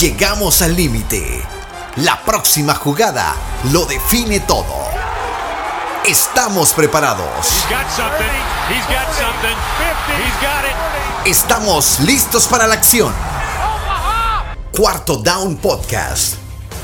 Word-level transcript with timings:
Llegamos 0.00 0.62
al 0.62 0.76
límite. 0.76 1.42
La 1.96 2.22
próxima 2.22 2.72
jugada 2.76 3.34
lo 3.72 3.84
define 3.84 4.38
todo. 4.38 4.76
Estamos 6.06 6.72
preparados. 6.72 7.64
Estamos 11.24 11.98
listos 11.98 12.46
para 12.46 12.68
la 12.68 12.74
acción. 12.74 13.12
Cuarto 14.70 15.16
Down 15.16 15.56
Podcast. 15.56 16.34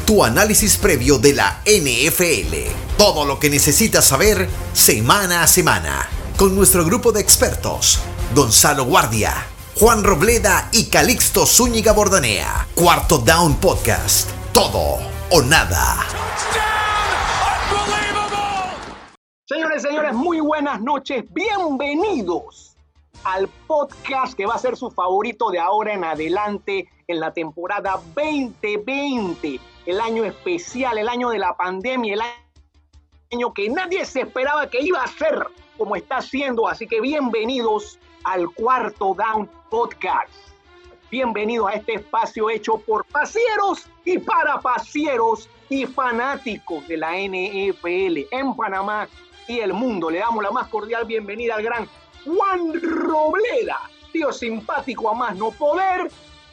Tu 0.07 0.25
análisis 0.25 0.77
previo 0.77 1.17
de 1.19 1.35
la 1.35 1.61
NFL. 1.65 2.97
Todo 2.99 3.25
lo 3.25 3.39
que 3.39 3.49
necesitas 3.49 4.07
saber 4.07 4.49
semana 4.73 5.45
a 5.45 5.47
semana. 5.47 6.09
Con 6.37 6.57
nuestro 6.57 6.85
grupo 6.85 7.13
de 7.13 7.21
expertos. 7.21 8.01
Gonzalo 8.35 8.85
Guardia, 8.87 9.47
Juan 9.77 10.05
Robleda 10.05 10.69
y 10.73 10.89
Calixto 10.89 11.45
Zúñiga 11.47 11.93
Bordanea. 11.93 12.69
Cuarto 12.77 13.19
Down 13.19 13.57
Podcast. 13.57 14.31
Todo 14.53 15.01
o 15.33 15.43
nada. 15.43 15.97
Señores, 19.49 19.83
señores, 19.83 20.15
muy 20.15 20.39
buenas 20.39 20.81
noches. 20.81 21.25
Bienvenidos 21.33 22.77
al 23.25 23.49
podcast 23.67 24.35
que 24.35 24.47
va 24.47 24.55
a 24.55 24.59
ser 24.59 24.77
su 24.77 24.93
favorito 24.93 25.51
de 25.51 25.59
ahora 25.59 25.93
en 25.93 26.05
adelante 26.05 26.89
en 27.09 27.19
la 27.19 27.33
temporada 27.33 28.01
2020. 28.15 29.59
El 29.87 30.01
año 30.01 30.25
especial, 30.25 30.99
el 30.99 31.09
año 31.09 31.31
de 31.31 31.41
la 31.41 31.57
pandemia, 31.57 32.15
el 32.15 32.23
año 33.33 33.53
que 33.53 33.69
nadie 33.71 34.05
se 34.05 34.21
esperaba 34.21 34.71
que 34.71 34.81
iba 34.83 35.03
a 35.03 35.09
ser 35.09 35.49
como 35.77 35.97
está 35.97 36.23
siendo. 36.23 36.69
Así 36.69 36.87
que 36.87 37.01
bienvenidos 37.01 37.99
al 38.23 38.49
cuarto 38.51 39.15
Down 39.15 39.51
Podcast. 39.75 40.31
Bienvenidos 41.11 41.69
a 41.69 41.73
este 41.73 41.95
espacio 41.95 42.49
hecho 42.49 42.79
por 42.79 43.05
pasieros 43.07 43.89
y 44.05 44.19
para 44.19 44.61
pasieros 44.61 45.51
y 45.69 45.85
fanáticos 45.85 46.87
de 46.87 46.97
la 46.97 47.11
NFL 47.17 48.29
en 48.31 48.55
Panamá 48.55 49.09
y 49.49 49.59
el 49.59 49.73
mundo. 49.73 50.11
Le 50.11 50.21
damos 50.21 50.45
la 50.45 50.53
más 50.53 50.69
cordial 50.69 51.05
bienvenida 51.07 51.57
al 51.57 51.65
gran 51.65 51.89
Juan 52.25 52.73
Robleda, 52.83 53.81
tío 54.13 54.33
simpático 54.33 55.11
a 55.11 55.15
más 55.15 55.35
no 55.35 55.51
poder, 55.51 56.09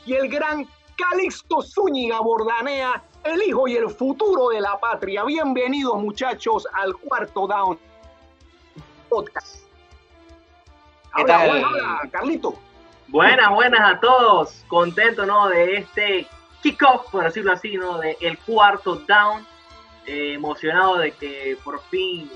y 0.08 0.14
el 0.14 0.28
gran 0.28 0.68
Calixto 0.98 1.62
Zúñiga 1.62 2.22
Bordanea, 2.22 3.04
el 3.24 3.44
hijo 3.44 3.68
y 3.68 3.76
el 3.76 3.88
futuro 3.92 4.50
de 4.50 4.62
la 4.62 4.80
patria. 4.80 5.24
Bienvenidos 5.26 6.02
muchachos 6.02 6.68
al 6.74 6.96
cuarto 6.96 7.46
Down 7.46 7.78
Podcast. 9.10 9.58
¿Qué 11.16 11.24
tal? 11.24 11.50
Hola, 11.52 12.00
Carlito. 12.12 12.58
Buenas, 13.12 13.50
buenas 13.50 13.82
a 13.82 14.00
todos. 14.00 14.64
Contento, 14.70 15.26
¿no? 15.26 15.50
De 15.50 15.76
este 15.76 16.28
kickoff, 16.64 17.12
por 17.12 17.26
decirlo 17.26 17.52
así, 17.52 17.76
¿no? 17.76 17.98
De 17.98 18.18
el 18.22 18.38
cuarto 18.40 18.96
down. 18.96 19.46
Eh, 20.06 20.34
emocionado 20.34 20.98
de 20.98 21.12
que 21.12 21.58
por 21.62 21.82
fin 21.90 22.32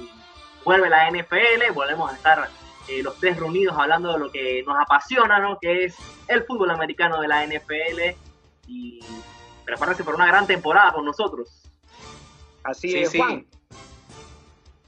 vuelve 0.65 0.89
la 0.89 1.09
NFL. 1.09 1.71
Volvemos 1.73 2.11
a 2.11 2.15
estar 2.15 2.49
eh, 2.89 3.01
los 3.01 3.17
tres 3.21 3.37
reunidos 3.37 3.77
hablando 3.77 4.11
de 4.11 4.19
lo 4.19 4.29
que 4.29 4.63
nos 4.67 4.77
apasiona, 4.77 5.39
¿no? 5.39 5.57
Que 5.59 5.85
es 5.85 5.95
el 6.27 6.43
fútbol 6.43 6.69
americano 6.71 7.21
de 7.21 7.27
la 7.29 7.45
NFL. 7.45 8.17
Y 8.67 8.99
prepárense 9.63 10.03
para 10.03 10.17
una 10.17 10.27
gran 10.27 10.45
temporada 10.45 10.91
con 10.91 11.05
nosotros. 11.05 11.71
Así 12.65 12.97
es, 12.97 13.15
Juan. 13.15 13.47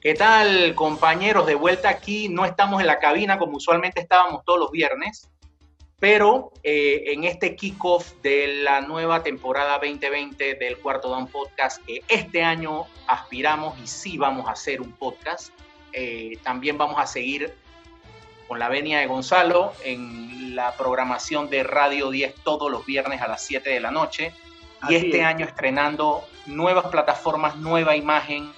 ¿Qué 0.02 0.16
tal, 0.16 0.76
compañeros? 0.76 1.46
De 1.46 1.56
vuelta 1.56 1.88
aquí. 1.88 2.28
No 2.28 2.44
estamos 2.44 2.82
en 2.82 2.88
la 2.88 3.00
cabina 3.00 3.40
como 3.40 3.56
usualmente 3.56 4.02
estábamos 4.02 4.44
todos 4.44 4.60
los 4.60 4.72
viernes, 4.72 5.30
pero 6.00 6.52
eh, 6.64 7.06
en 7.08 7.24
este 7.24 7.56
kickoff 7.56 8.14
de 8.22 8.62
la 8.64 8.82
nueva 8.82 9.24
temporada 9.24 9.80
2020 9.80 10.56
del 10.56 10.78
Cuarto 10.78 11.10
Down 11.10 11.28
Podcast, 11.28 11.84
que 11.86 12.04
este 12.08 12.44
año 12.44 12.86
aspiramos 13.08 13.78
y 13.80 13.88
sí 13.88 14.18
vamos 14.18 14.48
a 14.48 14.52
hacer 14.52 14.82
un 14.82 14.92
podcast, 14.92 15.52
eh, 15.94 16.38
también 16.44 16.78
vamos 16.78 17.00
a 17.00 17.08
seguir 17.08 17.56
con 18.48 18.60
la 18.60 18.70
venia 18.70 19.00
de 19.00 19.08
Gonzalo 19.08 19.74
en 19.84 20.56
la 20.56 20.74
programación 20.78 21.50
de 21.50 21.64
Radio 21.64 22.12
10 22.12 22.36
todos 22.44 22.72
los 22.72 22.86
viernes 22.86 23.22
a 23.22 23.28
las 23.28 23.44
7 23.44 23.70
de 23.70 23.80
la 23.80 23.92
noche. 23.92 24.34
Y 24.88 24.96
este 24.96 25.24
año 25.24 25.46
estrenando 25.46 26.24
nuevas 26.46 26.86
plataformas, 26.88 27.56
nueva 27.58 27.96
imagen, 27.96 28.54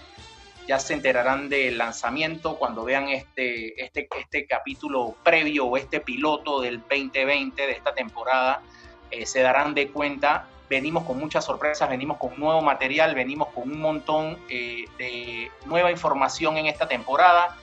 ya 0.69 0.77
se 0.77 0.93
enterarán 0.93 1.49
del 1.49 1.79
lanzamiento 1.79 2.55
cuando 2.57 2.83
vean 2.83 3.09
este, 3.09 3.83
este, 3.83 4.07
este 4.19 4.45
capítulo 4.45 5.15
previo 5.23 5.65
o 5.65 5.77
este 5.77 5.99
piloto 5.99 6.61
del 6.61 6.81
2020 6.81 7.65
de 7.65 7.71
esta 7.71 7.95
temporada, 7.95 8.61
eh, 9.09 9.25
se 9.25 9.41
darán 9.41 9.73
de 9.73 9.89
cuenta. 9.89 10.45
Venimos 10.69 11.05
con 11.05 11.17
muchas 11.17 11.43
sorpresas, 11.43 11.89
venimos 11.89 12.19
con 12.19 12.39
nuevo 12.39 12.61
material, 12.61 13.15
venimos 13.15 13.47
con 13.47 13.63
un 13.63 13.81
montón 13.81 14.37
eh, 14.47 14.85
de 14.99 15.51
nueva 15.65 15.89
información 15.89 16.55
en 16.57 16.67
esta 16.67 16.87
temporada. 16.87 17.57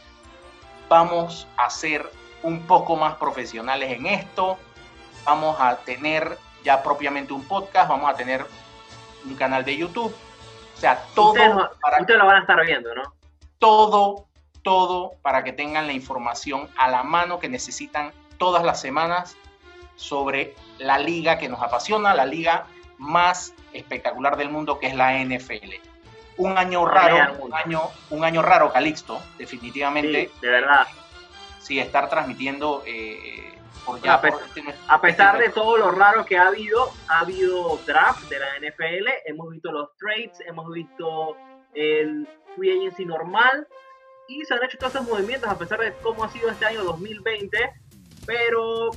Vamos 0.89 1.47
a 1.57 1.71
ser 1.71 2.11
un 2.43 2.67
poco 2.67 2.97
más 2.97 3.15
profesionales 3.19 3.93
en 3.93 4.07
esto. 4.07 4.59
Vamos 5.25 5.57
a 5.61 5.77
tener 5.77 6.39
ya 6.65 6.83
propiamente 6.83 7.33
un 7.33 7.45
podcast, 7.45 7.89
vamos 7.89 8.11
a 8.11 8.17
tener 8.17 8.45
un 9.25 9.37
canal 9.37 9.65
de 9.65 9.77
YouTube 9.77 10.13
o 10.77 10.79
sea, 10.79 11.03
todo. 11.15 11.31
Ustedes, 11.33 11.55
lo 12.19 12.27
van 12.27 12.37
a 12.37 12.41
estar 12.41 12.65
viendo, 12.67 12.95
¿no? 12.95 13.15
Todo, 13.59 14.27
todo 14.63 15.13
para 15.23 15.43
que 15.43 15.53
tengan 15.53 15.87
la 15.87 15.95
información 15.95 16.69
a 16.77 16.89
la 16.89 17.03
mano 17.03 17.39
que 17.39 17.49
necesitan 17.49 18.13
todas 18.37 18.63
las 18.63 18.81
semanas 18.81 19.37
sobre 19.95 20.55
la 20.79 20.99
liga 20.99 21.39
que 21.39 21.49
nos 21.49 21.63
apasiona, 21.63 22.15
la 22.15 22.27
liga 22.27 22.67
más 22.99 23.55
espectacular 23.73 24.37
del 24.37 24.51
mundo 24.51 24.79
que 24.79 24.89
es 24.89 24.95
la 24.95 25.19
NFL. 25.19 25.73
Un 26.37 26.59
año 26.59 26.85
raro, 26.85 27.39
un 27.41 27.55
año, 27.55 27.81
un 28.11 28.25
año 28.25 28.43
raro, 28.43 28.71
Calixto, 28.71 29.23
definitivamente. 29.39 30.31
de 30.43 30.49
verdad. 30.49 30.87
Sí, 31.59 31.79
estar 31.79 32.11
transmitiendo 32.11 32.83
eh, 32.87 33.56
a, 34.89 35.01
pesar 35.01 35.39
de 35.39 35.49
todo 35.51 35.77
lo 35.77 35.91
raro 35.91 36.25
que 36.25 36.37
ha 36.37 36.49
habido, 36.49 36.93
ha 37.09 37.21
habido 37.21 37.79
draft 37.87 38.29
de 38.29 38.39
la 38.39 38.47
NFL, 38.59 39.09
hemos 39.27 39.51
visto 39.51 39.73
los 39.73 39.97
trades, 39.97 40.41
hemos 40.47 40.71
visto 40.73 41.37
el 41.75 42.29
free 42.57 42.79
agency 42.79 43.05
normal 43.05 43.67
y 44.29 44.45
se 44.45 44.55
han 44.55 44.65
hecho 44.65 44.79
todos 44.79 44.95
esos 44.95 45.07
movimientos 45.07 45.49
a 45.49 45.59
pesar 45.59 45.81
de 45.81 45.93
cómo 46.03 46.25
ha 46.25 46.31
sido 46.31 46.51
este 46.51 46.67
año 46.67 46.83
2020, 46.85 47.59
pero 48.27 48.91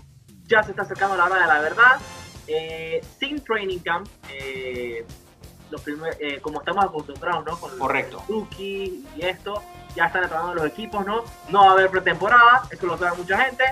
ya 0.45 0.63
se 0.63 0.71
está 0.71 0.83
acercando 0.83 1.15
la 1.15 1.25
hora 1.25 1.41
de 1.41 1.47
la 1.47 1.59
verdad. 1.59 1.99
Eh, 2.47 3.01
sin 3.19 3.43
training 3.43 3.77
camp, 3.79 4.07
eh, 4.27 5.05
los 5.69 5.83
eh, 6.19 6.39
como 6.41 6.59
estamos 6.59 6.83
acostumbrados, 6.83 7.45
¿no? 7.45 7.59
Con 7.59 7.77
Correcto. 7.77 8.23
rookie 8.27 9.05
y 9.15 9.21
esto, 9.21 9.61
ya 9.95 10.05
están 10.05 10.23
entrando 10.23 10.55
los 10.55 10.65
equipos, 10.65 11.05
¿no? 11.05 11.23
No 11.49 11.65
va 11.65 11.69
a 11.69 11.71
haber 11.73 11.91
pretemporada, 11.91 12.63
eso 12.71 12.87
lo 12.87 12.97
sabe 12.97 13.17
mucha 13.17 13.37
gente 13.37 13.65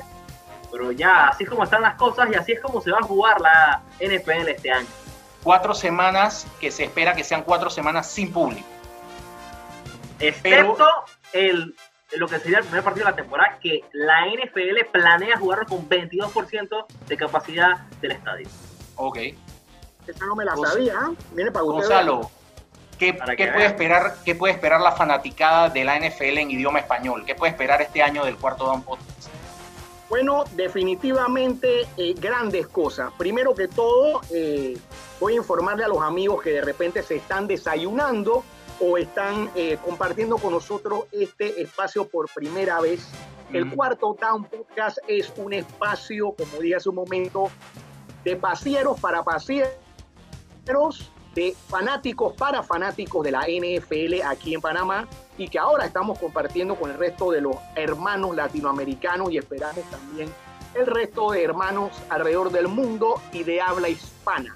pero 0.72 0.92
ya, 0.92 1.30
así 1.30 1.44
es 1.44 1.50
como 1.50 1.64
están 1.64 1.82
las 1.82 1.96
cosas 1.96 2.30
y 2.32 2.36
así 2.36 2.52
es 2.54 2.62
como 2.62 2.82
se 2.82 2.92
va 2.92 3.00
a 3.00 3.04
jugar 3.04 3.40
la 3.42 3.82
NFL 4.00 4.50
este 4.50 4.72
año. 4.72 4.88
Cuatro 5.44 5.74
semanas 5.74 6.48
que 6.60 6.72
se 6.72 6.86
espera 6.86 7.14
que 7.14 7.24
sean 7.24 7.44
cuatro 7.44 7.70
semanas 7.70 8.10
sin 8.12 8.32
público. 8.32 8.68
Excepto 10.20 10.88
el, 11.34 11.76
lo 12.16 12.28
que 12.28 12.40
sería 12.40 12.60
el 12.60 12.66
primer 12.66 12.84
partido 12.84 13.06
de 13.06 13.12
la 13.12 13.16
temporada, 13.16 13.60
que 13.62 13.84
la 13.94 14.26
NFL 14.28 14.90
planea 14.92 15.38
jugarlo 15.38 15.66
con 15.66 15.88
22% 15.88 16.86
de 17.08 17.18
capacidad 17.18 17.78
del 18.02 18.12
estadio. 18.12 18.48
Ok. 18.96 19.18
Esa 20.08 20.26
no 20.26 20.36
me 20.36 20.46
la 20.46 20.56
sabía. 20.56 20.94
¿ah? 20.98 21.12
Viene 21.32 21.52
para 21.52 21.64
Gonzalo, 21.64 22.32
¿qué, 22.98 23.14
puede 23.14 23.66
esperar, 23.66 24.16
¿qué 24.26 24.36
puede 24.36 24.54
esperar 24.54 24.82
la 24.82 24.94
fanaticada 24.94 25.70
de 25.70 25.84
la 25.84 26.00
NFL 26.00 26.38
en 26.38 26.52
idioma 26.52 26.80
español? 26.80 27.24
¿Qué 27.26 27.36
puede 27.36 27.52
esperar 27.52 27.82
este 27.82 28.02
año 28.02 28.26
del 28.26 28.38
cuarto 28.38 28.66
Down 28.66 28.84
Podcast? 28.84 29.30
Bueno, 30.10 30.46
definitivamente 30.56 31.86
eh, 31.98 32.14
grandes 32.18 32.68
cosas. 32.68 33.12
Primero 33.18 33.54
que 33.54 33.68
todo, 33.68 34.22
eh, 34.32 34.78
voy 35.20 35.34
a 35.34 35.36
informarle 35.38 35.84
a 35.84 35.90
los 35.90 36.02
amigos 36.02 36.42
que 36.42 36.52
de 36.52 36.62
repente 36.62 37.04
se 37.04 37.18
están 37.18 37.46
desayunando 37.46 38.44
o 38.80 38.98
están 38.98 39.50
eh, 39.56 39.78
compartiendo 39.84 40.38
con 40.38 40.54
nosotros 40.54 41.06
este 41.12 41.62
espacio 41.62 42.08
por 42.08 42.30
primera 42.34 42.80
vez. 42.80 43.10
El 43.52 43.74
cuarto 43.74 44.16
Town 44.20 44.44
Podcast 44.46 44.98
es 45.08 45.32
un 45.38 45.54
espacio, 45.54 46.34
como 46.34 46.62
dije 46.62 46.76
hace 46.76 46.90
un 46.90 46.96
momento, 46.96 47.50
de 48.24 48.36
pasieros 48.36 49.00
para 49.00 49.24
pasieros 49.24 49.72
de 51.34 51.56
fanáticos 51.70 52.34
para 52.34 52.64
fanáticos 52.64 53.24
de 53.24 53.32
la 53.32 53.42
NFL 53.42 54.22
aquí 54.26 54.54
en 54.54 54.60
Panamá 54.60 55.08
y 55.38 55.48
que 55.48 55.60
ahora 55.60 55.86
estamos 55.86 56.20
compartiendo 56.20 56.76
con 56.76 56.92
el 56.92 56.98
resto 56.98 57.32
de 57.32 57.42
los 57.42 57.56
hermanos 57.76 58.36
latinoamericanos 58.36 59.32
y 59.32 59.38
esperamos 59.38 59.84
también 59.92 60.30
el 60.74 60.86
resto 60.86 61.32
de 61.32 61.44
hermanos 61.44 61.92
alrededor 62.10 62.52
del 62.52 62.68
mundo 62.68 63.22
y 63.32 63.44
de 63.44 63.62
habla 63.62 63.90
hispana 63.90 64.56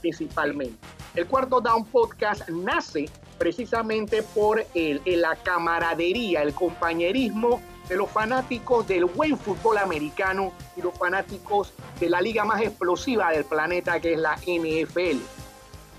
principalmente. 0.00 0.78
El 1.14 1.26
cuarto 1.26 1.60
Down 1.60 1.84
Podcast 1.86 2.48
nace 2.48 3.06
precisamente 3.38 4.22
por 4.22 4.64
el, 4.74 5.00
la 5.04 5.36
camaradería, 5.36 6.42
el 6.42 6.54
compañerismo 6.54 7.60
de 7.88 7.96
los 7.96 8.10
fanáticos 8.10 8.86
del 8.86 9.06
buen 9.06 9.38
fútbol 9.38 9.78
americano 9.78 10.52
y 10.76 10.82
los 10.82 10.96
fanáticos 10.96 11.72
de 11.98 12.10
la 12.10 12.20
liga 12.20 12.44
más 12.44 12.60
explosiva 12.60 13.30
del 13.30 13.44
planeta 13.44 13.98
que 14.00 14.14
es 14.14 14.18
la 14.18 14.36
NFL. 14.36 15.18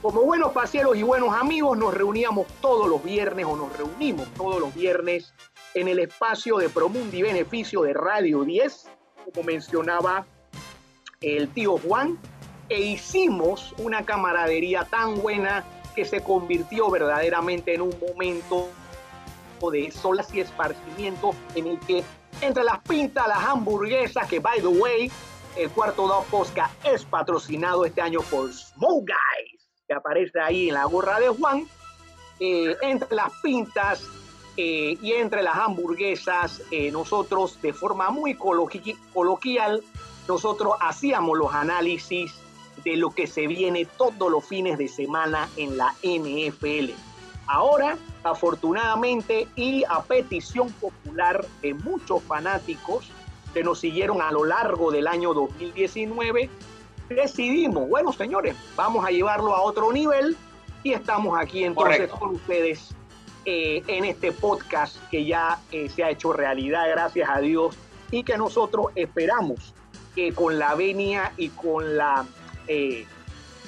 Como 0.02 0.22
buenos 0.22 0.54
paseros 0.54 0.96
y 0.96 1.04
buenos 1.04 1.36
amigos 1.36 1.78
nos 1.78 1.94
reuníamos 1.94 2.48
todos 2.62 2.88
los 2.88 3.04
viernes 3.04 3.46
o 3.46 3.58
nos 3.58 3.76
reunimos 3.76 4.30
todos 4.36 4.58
los 4.62 4.74
viernes 4.74 5.34
en 5.74 5.90
el 5.90 6.00
espacio 6.00 6.58
de 6.58 6.70
Promundi 6.70 7.22
Beneficio 7.22 7.82
de 7.82 7.94
Radio 7.94 8.46
10, 8.46 8.90
como 9.26 9.46
mencionaba 9.46 10.26
el 11.20 11.50
tío 11.50 11.78
Juan, 11.80 12.18
e 12.70 12.80
hicimos 12.80 13.76
una 13.78 14.06
camaradería 14.06 14.86
tan 14.86 15.22
buena 15.22 15.66
que 15.94 16.06
se 16.06 16.22
convirtió 16.22 16.90
verdaderamente 16.90 17.74
en 17.74 17.82
un 17.82 17.94
momento 18.00 18.70
de 19.70 19.92
solas 19.92 20.34
y 20.34 20.40
esparcimiento 20.40 21.32
en 21.56 21.68
el 21.68 21.80
que 21.82 22.06
entre 22.40 22.64
las 22.64 22.80
pintas, 22.80 23.28
las 23.28 23.44
hamburguesas, 23.44 24.30
que 24.30 24.40
by 24.40 24.62
the 24.62 24.68
way, 24.68 25.12
el 25.58 25.70
cuarto 25.72 26.08
Dog 26.08 26.24
Posca 26.28 26.70
es 26.86 27.04
patrocinado 27.04 27.84
este 27.84 28.00
año 28.00 28.22
por 28.32 28.50
Smoke 28.54 29.12
Guys, 29.12 29.59
que 29.90 29.96
aparece 29.96 30.40
ahí 30.40 30.70
en 30.70 30.76
la 30.76 30.86
gorra 30.86 31.20
de 31.20 31.30
Juan, 31.30 31.68
eh, 32.40 32.78
entre 32.84 33.16
las 33.16 33.34
pintas 33.42 34.04
eh, 34.56 34.96
y 35.02 35.14
entre 35.14 35.42
las 35.42 35.58
hamburguesas, 35.58 36.62
eh, 36.70 36.92
nosotros 36.92 37.60
de 37.62 37.74
forma 37.74 38.12
muy 38.12 38.36
coloquial, 38.36 39.82
nosotros 40.28 40.76
hacíamos 40.80 41.36
los 41.38 41.52
análisis 41.54 42.32
de 42.84 42.98
lo 42.98 43.10
que 43.10 43.26
se 43.26 43.48
viene 43.48 43.86
todos 43.86 44.32
los 44.32 44.46
fines 44.46 44.78
de 44.78 44.88
semana 44.88 45.50
en 45.58 45.76
la 45.76 45.96
NFL. 46.04 46.92
Ahora, 47.48 47.98
afortunadamente 48.24 49.48
y 49.56 49.84
a 49.90 50.04
petición 50.04 50.72
popular 50.74 51.44
de 51.64 51.74
muchos 51.74 52.22
fanáticos 52.22 53.10
que 53.56 53.64
nos 53.64 53.80
siguieron 53.80 54.22
a 54.22 54.32
lo 54.32 54.46
largo 54.46 54.92
del 54.92 55.08
año 55.08 55.34
2019, 55.34 56.48
decidimos, 57.10 57.90
bueno 57.90 58.14
señores, 58.14 58.56
vamos 58.76 59.06
a 59.06 59.10
llevarlo 59.10 59.56
a 59.56 59.62
otro 59.62 59.92
nivel 59.92 60.38
y 60.84 60.94
estamos 60.94 61.38
aquí 61.38 61.64
entonces 61.64 62.10
con 62.10 62.36
ustedes 62.36 62.96
eh, 63.46 63.84
en 63.88 64.06
este 64.06 64.32
podcast 64.32 64.98
que 65.10 65.26
ya 65.26 65.60
eh, 65.72 65.90
se 65.90 66.04
ha 66.04 66.10
hecho 66.10 66.34
realidad, 66.34 66.90
gracias 66.90 67.30
a 67.30 67.40
Dios, 67.40 67.76
y 68.12 68.24
que 68.24 68.38
nosotros 68.38 68.88
esperamos 68.96 69.74
que 70.16 70.34
con 70.34 70.60
la 70.60 70.76
venia 70.76 71.32
y 71.38 71.50
con 71.50 71.98
la 71.98 72.26
eh, 72.68 73.06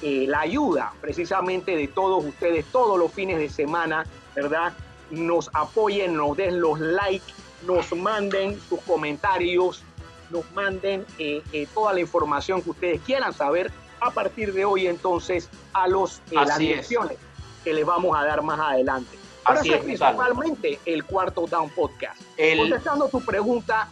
eh, 0.02 0.26
la 0.26 0.40
ayuda 0.40 0.92
precisamente 1.00 1.76
de 1.76 1.86
todos 1.86 2.24
ustedes 2.24 2.64
todos 2.66 2.98
los 2.98 3.12
fines 3.12 3.38
de 3.38 3.48
semana, 3.48 4.04
¿verdad? 4.34 4.72
Nos 5.10 5.48
apoyen, 5.54 6.16
nos 6.16 6.36
den 6.36 6.60
los 6.60 6.80
likes, 6.80 7.32
nos 7.66 7.92
manden 7.94 8.60
sus 8.68 8.80
comentarios, 8.80 9.84
nos 10.32 10.50
manden 10.52 11.06
eh, 11.18 11.42
eh, 11.52 11.66
toda 11.72 11.92
la 11.92 12.00
información 12.00 12.62
que 12.62 12.70
ustedes 12.70 13.00
quieran 13.02 13.32
saber 13.32 13.70
a 14.00 14.10
partir 14.10 14.52
de 14.52 14.64
hoy 14.64 14.86
entonces 14.86 15.48
a 15.72 15.86
los 15.86 16.20
las 16.30 16.58
direcciones 16.58 17.18
que 17.62 17.72
les 17.72 17.86
vamos 17.86 18.16
a 18.18 18.24
dar 18.24 18.42
más 18.42 18.58
adelante. 18.58 19.16
Así 19.44 19.72
es, 19.72 19.82
principalmente 19.82 20.78
el 20.84 21.04
cuarto 21.04 21.46
Down 21.46 21.70
Podcast. 21.70 22.20
Contestando 22.58 23.08
tu 23.08 23.20
pregunta, 23.24 23.88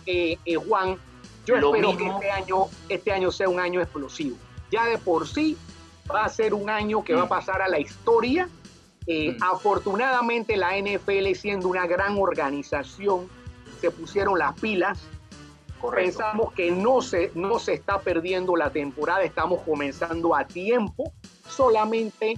Juan, 0.67 0.97
yo 1.47 1.57
espero 1.57 1.97
que 1.97 2.07
este 2.07 2.31
año, 2.31 2.57
este 2.89 3.13
año 3.13 3.31
sea 3.31 3.49
un 3.49 3.61
año 3.61 3.81
explosivo. 3.81 4.37
Ya 4.71 4.87
de 4.87 4.99
por 4.99 5.27
sí 5.27 5.57
va 6.13 6.25
a 6.25 6.29
ser 6.29 6.55
un 6.55 6.71
año 6.71 7.03
que 7.03 7.15
va 7.15 7.23
a 7.23 7.27
mm. 7.27 7.29
pasar 7.29 7.63
a 7.63 7.69
la 7.69 7.79
historia. 7.79 8.49
Eh, 9.07 9.33
mm. 9.33 9.43
Afortunadamente 9.43 10.57
la 10.57 10.77
NFL 10.79 11.33
siendo 11.35 11.69
una 11.69 11.87
gran 11.87 12.19
organización, 12.19 13.29
se 13.81 13.91
pusieron 13.91 14.39
las 14.39 14.59
pilas. 14.61 15.01
Pensamos 15.95 16.53
que 16.53 16.71
no 16.71 17.01
se, 17.01 17.31
no 17.35 17.59
se 17.59 17.75
está 17.75 18.01
perdiendo 18.01 18.57
la 18.57 18.71
temporada, 18.71 19.23
estamos 19.23 19.63
comenzando 19.63 20.35
a 20.35 20.45
tiempo. 20.45 21.13
Solamente 21.49 22.35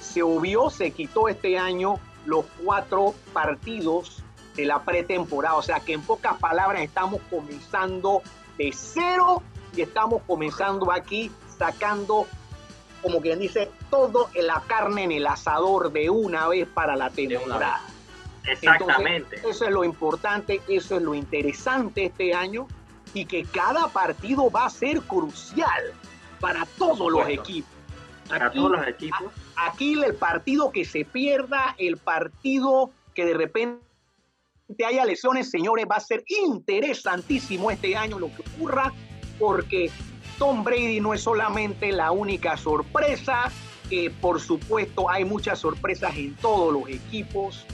se 0.00 0.22
obvió, 0.22 0.70
se 0.70 0.90
quitó 0.90 1.28
este 1.28 1.58
año 1.58 1.98
los 2.26 2.44
cuatro 2.62 3.14
partidos 3.32 4.22
de 4.54 4.66
la 4.66 4.82
pretemporada. 4.82 5.56
O 5.56 5.62
sea 5.62 5.80
que 5.80 5.94
en 5.94 6.02
pocas 6.02 6.38
palabras 6.38 6.82
estamos 6.82 7.20
comenzando 7.30 8.22
de 8.58 8.72
cero 8.72 9.42
y 9.74 9.82
estamos 9.82 10.22
comenzando 10.26 10.92
aquí 10.92 11.30
sacando 11.58 12.26
como 13.04 13.20
quien 13.20 13.38
dice, 13.38 13.70
todo 13.90 14.30
en 14.32 14.46
la 14.46 14.62
carne 14.66 15.04
en 15.04 15.12
el 15.12 15.26
asador 15.26 15.92
de 15.92 16.08
una 16.08 16.48
vez 16.48 16.66
para 16.66 16.96
la 16.96 17.10
temporada. 17.10 17.82
Exactamente. 18.46 19.36
eso 19.48 19.64
es 19.64 19.70
lo 19.70 19.84
importante, 19.84 20.60
eso 20.68 20.96
es 20.96 21.02
lo 21.02 21.14
interesante 21.14 22.06
este 22.06 22.34
año 22.34 22.66
y 23.14 23.24
que 23.24 23.44
cada 23.44 23.88
partido 23.88 24.50
va 24.50 24.66
a 24.66 24.70
ser 24.70 25.00
crucial 25.02 25.92
para 26.40 26.66
todos 26.78 27.10
los 27.10 27.28
equipos. 27.28 27.70
Para 28.28 28.50
todos 28.50 28.72
los 28.72 28.86
equipos. 28.86 29.32
Aquí 29.56 30.02
el 30.02 30.14
partido 30.14 30.70
que 30.72 30.84
se 30.84 31.04
pierda, 31.04 31.74
el 31.78 31.96
partido 31.96 32.90
que 33.14 33.24
de 33.24 33.34
repente 33.34 33.80
haya 34.86 35.04
lesiones, 35.04 35.50
señores, 35.50 35.86
va 35.90 35.96
a 35.96 36.00
ser 36.00 36.24
interesantísimo 36.26 37.70
este 37.70 37.96
año 37.96 38.18
lo 38.18 38.28
que 38.34 38.42
ocurra, 38.42 38.92
porque 39.38 39.90
Tom 40.38 40.64
Brady 40.64 41.00
no 41.00 41.14
es 41.14 41.22
solamente 41.22 41.92
la 41.92 42.10
única 42.10 42.56
sorpresa, 42.56 43.50
eh, 43.90 44.10
por 44.20 44.40
supuesto 44.40 45.08
hay 45.10 45.24
muchas 45.24 45.58
sorpresas 45.58 46.16
en 46.16 46.34
todos 46.36 46.72
los 46.72 46.88
equipos, 46.88 47.66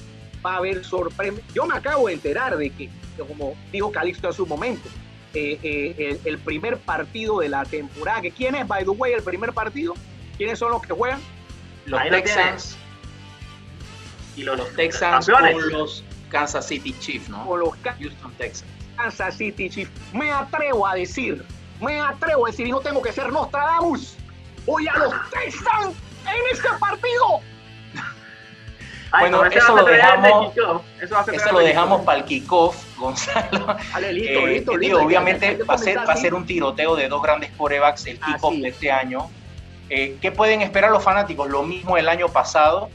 va 0.45 0.55
a 0.55 0.57
haber 0.59 0.85
sorpresas. 0.85 1.41
Yo 1.55 1.67
me 1.67 1.75
acabo 1.77 2.09
de 2.09 2.15
enterar 2.15 2.57
de 2.57 2.71
que, 2.71 2.89
como 3.17 3.55
dijo 3.73 3.91
Calixto 3.93 4.29
en 4.29 4.33
su 4.33 4.47
momento, 4.47 4.89
eh, 5.35 5.59
eh, 5.63 6.21
el, 6.25 6.39
primer 6.39 6.79
partido 6.79 7.41
de 7.41 7.49
la 7.49 7.65
temporada, 7.65 8.21
que 8.23 8.31
¿quién 8.31 8.55
es, 8.55 8.67
by 8.67 8.85
the 8.85 8.91
way, 8.91 9.13
el 9.13 9.23
primer 9.23 9.53
partido? 9.53 9.95
¿Quiénes 10.37 10.59
son 10.59 10.73
los 10.73 10.83
que 10.83 10.93
juegan? 10.93 11.21
Los 11.87 12.03
Texans. 12.09 12.77
Y 14.37 14.43
los, 14.43 14.75
Texans 14.75 15.29
con 15.29 15.71
los 15.71 16.05
Kansas 16.31 16.67
City 16.67 16.95
Chiefs, 16.99 17.29
¿no? 17.29 17.47
Con 17.47 17.61
los 17.61 17.71
Houston 17.99 18.33
Texans. 18.39 18.71
Kansas 18.97 19.37
City 19.37 19.69
Chiefs. 19.69 19.91
Me 20.13 20.31
atrevo 20.31 20.87
a 20.87 20.95
decir 20.95 21.45
me 21.81 22.01
atrevo 22.01 22.47
a 22.47 22.51
decir, 22.51 22.67
y 22.67 22.71
no 22.71 22.81
tengo 22.81 23.01
que 23.03 23.13
ser 23.13 23.33
Nostradamus, 23.33 24.17
voy 24.67 24.87
a 24.87 24.99
los 24.99 25.15
Texans 25.31 25.97
en 26.27 26.43
este 26.53 26.69
partido. 26.79 27.41
Bueno, 29.19 29.45
eso 29.45 29.77
lo 29.77 29.85
dejamos, 29.85 30.55
eso, 31.01 31.53
lo 31.53 31.59
dejamos 31.59 32.03
para 32.03 32.19
el 32.19 32.25
kickoff, 32.25 32.77
Gonzalo. 32.99 33.77
listo, 34.11 34.41
eh, 34.41 34.47
listo, 34.47 34.77
listo, 34.77 35.03
obviamente 35.03 35.59
va 35.65 35.75
a, 35.75 35.79
ser, 35.79 35.99
va 35.99 36.13
a 36.13 36.17
ser 36.17 36.35
un 36.35 36.47
tiroteo 36.47 36.97
de 36.97 37.09
dos 37.09 37.23
grandes 37.23 37.51
corebacks 37.57 38.07
el 38.07 38.21
kickoff 38.21 38.55
de 38.55 38.69
este 38.69 38.91
año. 38.91 39.31
Eh, 39.89 40.17
¿Qué 40.21 40.31
pueden 40.31 40.63
esperar 40.63 40.91
los 40.91 41.03
fanáticos? 41.03 41.49
Lo 41.49 41.63
mismo 41.65 41.97
el 41.97 42.09
año 42.09 42.29
pasado, 42.29 42.91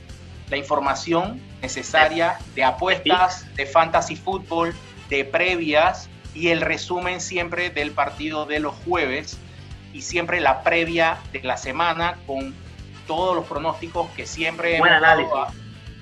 la 0.50 0.57
información 0.57 1.41
necesaria 1.62 2.38
de 2.53 2.63
apuestas, 2.63 3.53
de 3.55 3.65
fantasy 3.65 4.15
fútbol, 4.15 4.74
de 5.10 5.25
previas, 5.25 6.10
y 6.36 6.50
el 6.50 6.62
resumen 6.62 7.22
siempre 7.22 7.69
del 7.69 7.91
partido 7.91 8.45
de 8.45 8.60
los 8.60 8.75
jueves 8.86 9.38
y 9.93 10.01
siempre 10.01 10.41
la 10.41 10.62
previa 10.62 11.17
de 11.31 11.41
la 11.41 11.57
semana 11.57 12.17
con 12.27 12.53
todos 13.07 13.36
los 13.36 13.45
pronósticos 13.45 14.10
que 14.12 14.27
siempre 14.27 14.75
hemos 14.75 14.89
análisis. 14.89 15.31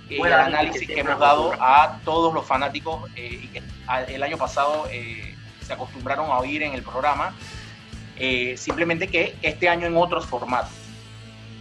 Eh, 0.10 0.20
el 0.24 0.34
análisis 0.34 0.88
que, 0.88 1.00
hemos 1.00 1.20
dado 1.20 1.54
a 1.60 2.00
todos 2.04 2.34
los 2.34 2.46
fanáticos 2.46 3.10
eh, 3.16 3.40
y 3.44 3.48
que 3.48 3.62
el 4.08 4.24
año 4.24 4.38
pasado 4.38 4.88
eh, 4.92 5.36
se 5.62 5.74
acostumbraron 5.74 6.30
a 6.30 6.40
oír 6.40 6.64
en 6.64 6.74
el 6.74 6.84
programa, 6.84 7.34
simplemente 8.56 9.08
que 9.08 9.36
este 9.42 9.68
año 9.68 9.88
en 9.88 9.98
otros 9.98 10.26
formatos. 10.26 10.72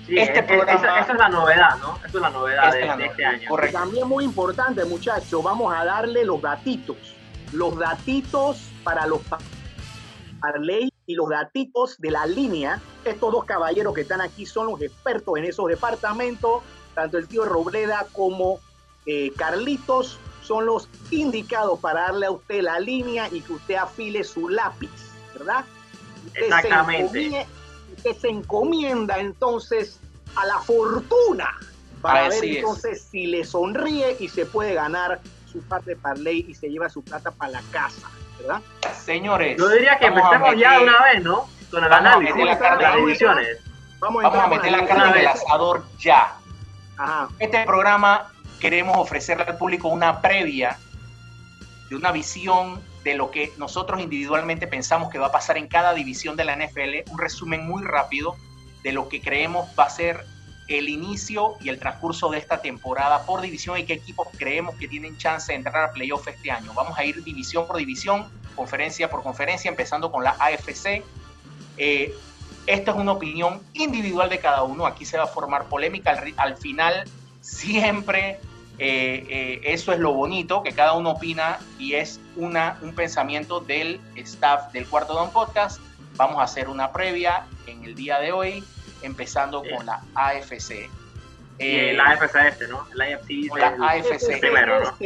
este 0.08 0.42
programa, 0.42 1.00
esa, 1.00 1.12
es 1.12 1.18
la 1.18 1.28
novedad, 1.28 1.76
¿no? 1.80 1.96
Esa 1.98 2.06
es 2.06 2.14
la 2.14 2.30
novedad 2.30 2.72
de, 2.72 3.06
este 3.06 3.24
año. 3.24 3.48
Correcto. 3.48 3.78
También 3.78 4.08
muy 4.08 4.24
importante, 4.24 4.84
muchachos, 4.84 5.42
vamos 5.42 5.74
a 5.74 5.84
darle 5.84 6.24
los 6.24 6.40
gatitos 6.40 6.96
los 7.52 7.78
datitos 7.78 8.70
para 8.82 9.06
los 9.06 9.20
parlay 10.40 10.92
y 11.06 11.14
los 11.14 11.28
datitos 11.28 11.98
de 11.98 12.10
la 12.10 12.26
línea. 12.26 12.80
Estos 13.04 13.32
dos 13.32 13.44
caballeros 13.44 13.94
que 13.94 14.02
están 14.02 14.20
aquí 14.20 14.46
son 14.46 14.68
los 14.68 14.80
expertos 14.80 15.36
en 15.36 15.44
esos 15.44 15.68
departamentos, 15.68 16.62
tanto 16.94 17.18
el 17.18 17.28
tío 17.28 17.44
Robleda 17.44 18.06
como 18.12 18.60
eh, 19.06 19.32
Carlitos 19.36 20.18
son 20.42 20.66
los 20.66 20.88
indicados 21.10 21.78
para 21.80 22.02
darle 22.02 22.26
a 22.26 22.30
usted 22.30 22.62
la 22.62 22.80
línea 22.80 23.28
y 23.30 23.40
que 23.40 23.52
usted 23.52 23.76
afile 23.76 24.24
su 24.24 24.48
lápiz, 24.48 24.90
¿verdad? 25.34 25.64
Exactamente. 26.34 27.46
usted 27.96 28.16
se 28.16 28.28
encomienda 28.28 29.18
entonces 29.18 30.00
a 30.36 30.46
la 30.46 30.58
fortuna 30.60 31.58
para 32.00 32.28
ver 32.28 32.44
entonces 32.44 33.06
si 33.10 33.26
le 33.26 33.44
sonríe 33.44 34.16
y 34.18 34.28
se 34.28 34.46
puede 34.46 34.74
ganar 34.74 35.20
su 35.50 35.60
parte 35.62 35.94
de 35.94 36.20
ley 36.20 36.46
y 36.48 36.54
se 36.54 36.68
lleva 36.68 36.88
su 36.88 37.02
plata 37.02 37.30
para 37.30 37.52
la 37.52 37.62
casa, 37.70 38.08
¿verdad? 38.38 38.60
Señores. 39.04 39.56
Yo 39.58 39.68
diría 39.68 39.98
que 39.98 40.06
empecemos 40.06 40.56
ya 40.56 40.78
de 40.78 40.84
una 40.84 40.98
vez, 41.04 41.22
¿no? 41.22 41.48
Con 41.70 41.84
el 41.84 41.92
análisis 41.92 42.34
de 42.34 42.44
las 42.44 42.96
ediciones. 42.96 43.58
Vamos 44.00 44.24
a, 44.24 44.46
meter 44.48 44.72
la 44.72 44.86
carne 44.86 45.10
en 45.10 45.18
el 45.18 45.26
asador 45.28 45.84
ya. 45.98 46.36
Este 47.38 47.64
programa 47.64 48.32
queremos 48.60 48.96
ofrecerle 48.96 49.44
al 49.44 49.56
público 49.56 49.88
una 49.88 50.20
previa 50.20 50.78
de 51.88 51.96
una 51.96 52.12
visión 52.12 52.80
de 53.04 53.14
lo 53.14 53.30
que 53.30 53.52
nosotros 53.58 54.00
individualmente 54.00 54.66
pensamos 54.66 55.10
que 55.10 55.18
va 55.18 55.26
a 55.26 55.32
pasar 55.32 55.58
en 55.58 55.66
cada 55.66 55.92
división 55.94 56.36
de 56.36 56.44
la 56.44 56.56
NFL, 56.56 57.10
un 57.10 57.18
resumen 57.18 57.66
muy 57.66 57.82
rápido 57.82 58.36
de 58.82 58.92
lo 58.92 59.08
que 59.08 59.20
creemos 59.20 59.68
va 59.78 59.84
a 59.84 59.90
ser 59.90 60.24
el 60.68 60.88
inicio 60.88 61.56
y 61.60 61.68
el 61.68 61.78
transcurso 61.78 62.30
de 62.30 62.38
esta 62.38 62.62
temporada 62.62 63.26
por 63.26 63.40
división 63.40 63.78
y 63.78 63.84
qué 63.84 63.94
equipos 63.94 64.28
creemos 64.38 64.76
que 64.76 64.88
tienen 64.88 65.16
chance 65.18 65.52
de 65.52 65.56
entrar 65.56 65.84
a 65.84 65.92
playoff 65.92 66.26
este 66.28 66.50
año. 66.50 66.72
Vamos 66.74 66.98
a 66.98 67.04
ir 67.04 67.22
división 67.24 67.66
por 67.66 67.76
división, 67.76 68.26
conferencia 68.54 69.10
por 69.10 69.22
conferencia, 69.22 69.68
empezando 69.68 70.10
con 70.10 70.24
la 70.24 70.36
AFC. 70.38 71.02
Eh, 71.76 72.14
esta 72.66 72.92
es 72.92 72.96
una 72.96 73.12
opinión 73.12 73.60
individual 73.74 74.28
de 74.28 74.38
cada 74.38 74.62
uno. 74.62 74.86
Aquí 74.86 75.04
se 75.04 75.16
va 75.18 75.24
a 75.24 75.26
formar 75.26 75.64
polémica. 75.64 76.10
Al, 76.36 76.56
final, 76.56 77.04
siempre 77.40 78.38
eh, 78.78 79.26
eh, 79.28 79.60
eso 79.64 79.92
es 79.92 79.98
lo 79.98 80.12
bonito, 80.12 80.62
que 80.62 80.72
cada 80.72 80.94
uno 80.94 81.10
opina 81.10 81.58
y 81.78 81.94
es 81.94 82.20
una, 82.36 82.78
un 82.82 82.94
pensamiento 82.94 83.60
del 83.60 84.00
staff 84.16 84.72
del 84.72 84.86
Cuarto 84.86 85.14
Down 85.14 85.30
Podcast. 85.30 85.80
Vamos 86.16 86.38
a 86.38 86.44
hacer 86.44 86.68
una 86.68 86.92
previa 86.92 87.46
en 87.66 87.84
el 87.84 87.94
día 87.94 88.18
de 88.18 88.32
hoy 88.32 88.64
empezando 89.02 89.62
con 89.62 89.86
la 89.86 90.02
AFC. 90.14 90.88
Eh, 91.58 91.94
la 91.96 92.10
AFC 92.10 92.34
este, 92.48 92.68
¿no? 92.68 92.86
La 92.94 93.06
AFC. 93.06 93.48
Con 93.48 93.60
la 93.60 93.68
AFC. 93.68 94.40
Primero, 94.40 94.80
¿no? 94.80 94.96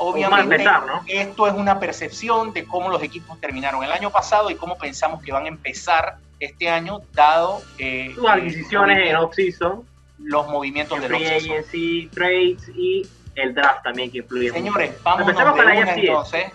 Obviamente, 0.00 0.64
esto 1.08 1.48
es 1.48 1.54
una 1.54 1.80
percepción 1.80 2.52
de 2.52 2.64
cómo 2.64 2.88
los 2.88 3.02
equipos 3.02 3.40
terminaron 3.40 3.82
el 3.82 3.90
año 3.90 4.10
pasado 4.10 4.48
y 4.48 4.54
cómo 4.54 4.78
pensamos 4.78 5.22
que 5.22 5.32
van 5.32 5.46
a 5.46 5.48
empezar 5.48 6.18
este 6.40 6.68
año, 6.68 7.00
dado 7.12 7.60
eh, 7.78 8.12
sus 8.14 8.28
adquisiciones 8.28 9.08
en 9.08 9.16
off-season, 9.16 9.84
los 10.18 10.48
movimientos 10.48 11.00
de 11.00 11.08
los 11.08 11.20
agency, 11.20 12.08
trades 12.12 12.68
y 12.74 13.06
el 13.34 13.54
draft 13.54 13.82
también 13.84 14.10
que 14.10 14.18
influye. 14.18 14.50
Señores, 14.50 14.92
vámonos 15.02 15.34
con 15.34 15.64
la 15.64 15.94
entonces. 15.94 16.52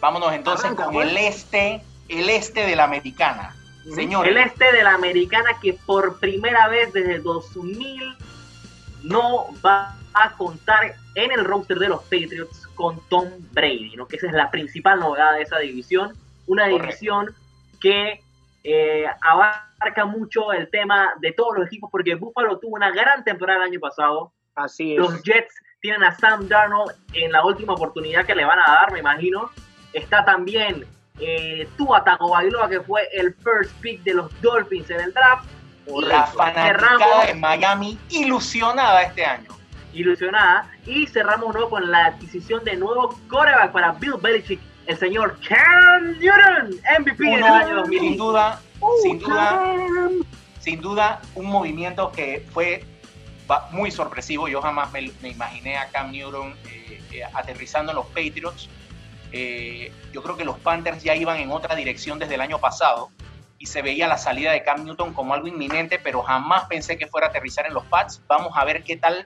Vámonos 0.00 0.32
entonces 0.34 0.72
con 0.72 0.94
el 0.96 1.12
pues. 1.12 1.36
este, 1.36 1.82
el 2.08 2.28
este 2.28 2.66
de 2.66 2.76
la 2.76 2.84
americana. 2.84 3.56
El 3.86 4.36
este 4.36 4.72
de 4.72 4.82
la 4.82 4.94
americana 4.94 5.58
que 5.62 5.72
por 5.72 6.18
primera 6.18 6.66
vez 6.68 6.92
desde 6.92 7.20
2000 7.20 8.16
no 9.04 9.46
va 9.64 9.96
a 10.12 10.32
contar 10.32 10.96
en 11.14 11.30
el 11.30 11.44
roster 11.44 11.78
de 11.78 11.88
los 11.88 12.02
Patriots 12.02 12.66
con 12.74 13.00
Tom 13.08 13.28
Brady, 13.52 13.94
¿no? 13.96 14.08
que 14.08 14.16
esa 14.16 14.26
es 14.26 14.32
la 14.32 14.50
principal 14.50 14.98
novedad 14.98 15.34
de 15.34 15.42
esa 15.42 15.58
división. 15.58 16.16
Una 16.48 16.66
división 16.66 17.34
que 17.80 18.22
eh, 18.68 19.06
abarca 19.20 20.04
mucho 20.06 20.52
el 20.52 20.68
tema 20.70 21.14
de 21.20 21.30
todos 21.30 21.56
los 21.56 21.66
equipos 21.68 21.88
porque 21.88 22.16
Buffalo 22.16 22.58
tuvo 22.58 22.74
una 22.74 22.90
gran 22.90 23.22
temporada 23.22 23.60
el 23.60 23.70
año 23.70 23.78
pasado. 23.78 24.32
Así 24.56 24.94
es. 24.94 24.98
Los 24.98 25.22
Jets 25.22 25.54
tienen 25.80 26.02
a 26.02 26.12
Sam 26.16 26.48
Darnold 26.48 26.92
en 27.12 27.30
la 27.30 27.44
última 27.44 27.74
oportunidad 27.74 28.26
que 28.26 28.34
le 28.34 28.44
van 28.44 28.58
a 28.58 28.68
dar, 28.68 28.92
me 28.92 28.98
imagino. 28.98 29.50
Está 29.92 30.24
también 30.24 30.84
eh, 31.20 31.68
Tua 31.76 32.02
Tagovailoa, 32.02 32.68
que 32.68 32.80
fue 32.80 33.08
el 33.12 33.32
first 33.34 33.70
pick 33.80 34.02
de 34.02 34.14
los 34.14 34.40
Dolphins 34.42 34.90
en 34.90 35.00
el 35.00 35.12
draft. 35.12 35.48
La 35.86 36.26
fanaticada 36.26 37.26
de 37.26 37.34
Miami 37.34 37.96
ilusionada 38.10 39.02
este 39.02 39.24
año. 39.24 39.50
Ilusionada. 39.92 40.68
Y 40.86 41.06
cerramos 41.06 41.54
nuevo 41.54 41.70
con 41.70 41.88
la 41.88 42.06
adquisición 42.06 42.64
de 42.64 42.76
nuevo 42.76 43.16
coreback 43.28 43.70
para 43.70 43.92
Bill 43.92 44.14
Belichick, 44.20 44.60
el 44.86 44.98
señor 44.98 45.38
Cam 45.46 46.18
Newton, 46.18 46.80
MVP 47.00 47.24
del 47.24 47.42
año 47.44 47.76
2000. 47.76 48.00
Sin 48.00 48.16
duda, 48.16 48.60
sin 49.02 49.18
duda, 49.18 49.76
sin 50.60 50.80
duda, 50.80 51.20
un 51.34 51.46
movimiento 51.46 52.12
que 52.12 52.46
fue 52.52 52.84
muy 53.70 53.90
sorpresivo. 53.90 54.48
Yo 54.48 54.60
jamás 54.62 54.92
me, 54.92 55.12
imaginé 55.28 55.76
a 55.76 55.88
Cam 55.88 56.12
Newton 56.12 56.54
eh, 56.66 57.00
eh, 57.12 57.22
aterrizando 57.34 57.92
en 57.92 57.96
los 57.96 58.06
Patriots. 58.06 58.68
Eh, 59.32 59.92
yo 60.12 60.22
creo 60.22 60.36
que 60.36 60.44
los 60.44 60.58
Panthers 60.58 61.02
ya 61.02 61.14
iban 61.14 61.38
en 61.38 61.50
otra 61.50 61.74
dirección 61.74 62.18
desde 62.18 62.36
el 62.36 62.40
año 62.40 62.58
pasado 62.58 63.10
y 63.58 63.66
se 63.66 63.82
veía 63.82 64.06
la 64.06 64.18
salida 64.18 64.52
de 64.52 64.62
Cam 64.62 64.84
Newton 64.84 65.12
como 65.14 65.34
algo 65.34 65.48
inminente, 65.48 65.98
pero 65.98 66.22
jamás 66.22 66.66
pensé 66.66 66.96
que 66.96 67.06
fuera 67.06 67.26
a 67.26 67.30
aterrizar 67.30 67.66
en 67.66 67.74
los 67.74 67.84
Pats. 67.86 68.22
Vamos 68.28 68.52
a 68.54 68.64
ver 68.64 68.84
qué 68.84 68.96
tal 68.96 69.24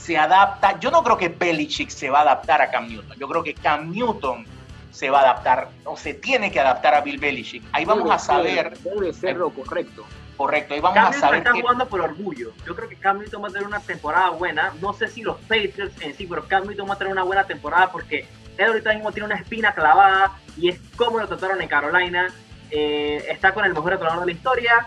se 0.00 0.16
adapta. 0.16 0.78
Yo 0.80 0.90
no 0.90 1.02
creo 1.02 1.16
que 1.16 1.28
Belichick 1.28 1.90
se 1.90 2.10
va 2.10 2.20
a 2.20 2.22
adaptar 2.22 2.62
a 2.62 2.70
Cam 2.70 2.88
Newton. 2.88 3.18
Yo 3.18 3.28
creo 3.28 3.42
que 3.42 3.54
Cam 3.54 3.90
Newton 3.90 4.46
se 4.90 5.10
va 5.10 5.20
a 5.20 5.22
adaptar 5.22 5.68
o 5.84 5.96
se 5.96 6.14
tiene 6.14 6.50
que 6.50 6.58
adaptar 6.58 6.94
a 6.94 7.00
Bill 7.02 7.18
Belichick. 7.18 7.62
Ahí 7.72 7.84
vamos 7.84 8.10
a 8.10 8.18
saber. 8.18 8.78
Debe 8.78 9.12
ser 9.12 9.36
lo 9.36 9.50
correcto. 9.50 10.04
Correcto, 10.36 10.72
ahí 10.72 10.80
vamos 10.80 10.98
a 10.98 11.12
saber. 11.12 11.38
está 11.38 11.52
jugando 11.52 11.86
por 11.86 12.00
orgullo. 12.00 12.52
Yo 12.66 12.74
creo 12.74 12.88
que 12.88 12.96
Cam 12.96 13.18
Newton 13.18 13.42
va 13.44 13.48
a 13.48 13.50
tener 13.50 13.66
una 13.66 13.80
temporada 13.80 14.30
buena. 14.30 14.72
No 14.80 14.94
sé 14.94 15.08
si 15.08 15.22
los 15.22 15.36
Patriots 15.40 16.00
en 16.00 16.14
sí, 16.16 16.26
pero 16.26 16.46
Cam 16.48 16.66
Newton 16.66 16.88
va 16.88 16.94
a 16.94 16.98
tener 16.98 17.12
una 17.12 17.22
buena 17.22 17.44
temporada 17.44 17.92
porque 17.92 18.26
él 18.56 18.66
ahorita 18.66 18.94
mismo 18.94 19.12
tiene 19.12 19.26
una 19.26 19.36
espina 19.36 19.74
clavada 19.74 20.32
y 20.56 20.70
es 20.70 20.80
como 20.96 21.18
lo 21.18 21.28
trataron 21.28 21.60
en 21.60 21.68
Carolina. 21.68 22.28
Eh, 22.70 23.26
está 23.28 23.52
con 23.52 23.66
el 23.66 23.74
mejor 23.74 23.92
entrenador 23.92 24.20
de 24.20 24.26
la 24.26 24.32
historia. 24.32 24.86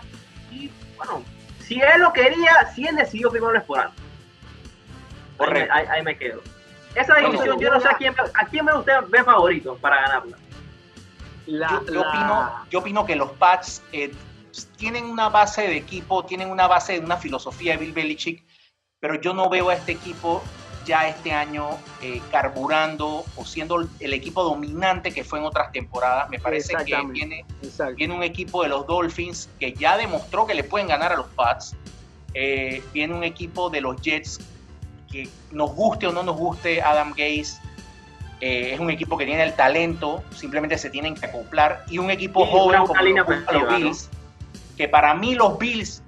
Y 0.50 0.70
bueno, 0.96 1.22
si 1.60 1.80
él 1.80 2.00
lo 2.00 2.12
quería, 2.12 2.72
si 2.74 2.84
él 2.86 2.96
decidió 2.96 3.30
firmarlo 3.30 3.58
es 3.60 3.64
por 3.64 3.78
algo. 3.78 4.03
Ahí, 5.38 6.02
me 6.02 6.16
quedo. 6.16 6.42
Esa 6.94 7.16
división, 7.16 7.58
yo 7.58 7.70
no 7.70 7.80
sé 7.80 7.88
a 7.88 7.96
quién, 7.96 8.14
a 8.34 8.46
quién 8.46 8.68
usted 8.68 8.92
ve 9.08 9.24
favorito 9.24 9.76
para 9.80 10.00
ganarla. 10.02 10.38
yo, 11.46 12.00
Opino, 12.00 12.66
yo, 12.70 12.78
Opino, 12.78 13.04
que 13.04 13.16
los 13.16 13.30
Pats 13.32 13.82
eh, 13.92 14.12
tienen 14.76 15.04
una 15.04 15.28
base 15.28 15.62
de 15.62 15.76
equipo, 15.76 16.24
tienen 16.24 16.50
una 16.50 16.68
base 16.68 16.94
de 16.94 17.00
una 17.00 17.16
filosofía 17.16 17.72
de 17.72 17.78
Bill 17.78 17.92
Belichick, 17.92 18.44
pero 19.00 19.20
yo 19.20 19.34
no 19.34 19.48
veo 19.48 19.70
a 19.70 19.74
este 19.74 19.92
equipo 19.92 20.42
ya 20.84 21.08
este 21.08 21.32
año 21.32 21.78
eh, 22.02 22.20
carburando 22.30 23.24
o 23.36 23.44
siendo 23.44 23.88
el 24.00 24.12
equipo 24.12 24.42
dominante 24.44 25.12
que 25.12 25.24
fue 25.24 25.38
en 25.38 25.46
otras 25.46 25.72
temporadas. 25.72 26.28
Me 26.28 26.38
parece 26.38 26.74
que 26.84 26.96
viene, 27.06 27.44
viene, 27.96 28.14
un 28.14 28.22
equipo 28.22 28.62
de 28.62 28.68
los 28.68 28.86
Dolphins 28.86 29.48
que 29.58 29.72
ya 29.72 29.96
demostró 29.96 30.46
que 30.46 30.54
le 30.54 30.64
pueden 30.64 30.88
ganar 30.88 31.12
a 31.12 31.16
los 31.16 31.26
Pats. 31.28 31.74
Eh, 32.34 32.82
viene 32.92 33.14
un 33.14 33.24
equipo 33.24 33.70
de 33.70 33.80
los 33.80 34.00
Jets 34.00 34.40
que 35.14 35.28
nos 35.52 35.72
guste 35.74 36.08
o 36.08 36.12
no 36.12 36.24
nos 36.24 36.36
guste 36.36 36.82
Adam 36.82 37.10
Gaze. 37.10 37.60
Eh, 38.40 38.74
es 38.74 38.80
un 38.80 38.90
equipo 38.90 39.16
que 39.16 39.24
tiene 39.24 39.44
el 39.44 39.54
talento, 39.54 40.24
simplemente 40.34 40.76
se 40.76 40.90
tienen 40.90 41.14
que 41.14 41.26
acoplar. 41.26 41.84
Y 41.88 41.98
un 41.98 42.10
equipo 42.10 42.44
joven 42.44 42.84
como 42.84 43.00
los, 43.00 43.78
Bills, 43.78 44.10
que 44.76 44.88
para 44.88 45.14
mí 45.14 45.36
los 45.36 45.56
Bills 45.56 46.02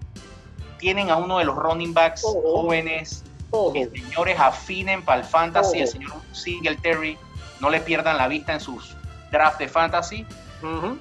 tienen 0.79 1.11
a 1.11 1.17
uno 1.17 1.39
de 1.39 1.45
los 1.45 1.57
running 1.57 1.95
backs 1.95 2.23
jóvenes 2.23 3.25
que 3.73 3.89
señores 3.89 4.39
afinen 4.39 5.03
para 5.03 5.21
el 5.21 5.27
fantasy, 5.27 5.81
el 5.81 5.89
señor 5.89 6.13
Singletary, 6.33 7.17
no 7.61 7.71
le 7.71 7.81
pierdan 7.81 8.19
la 8.19 8.29
vista 8.29 8.53
en 8.53 8.61
sus 8.61 8.95
drafts 9.31 9.59
de 9.61 9.69
fantasy. 9.69 10.27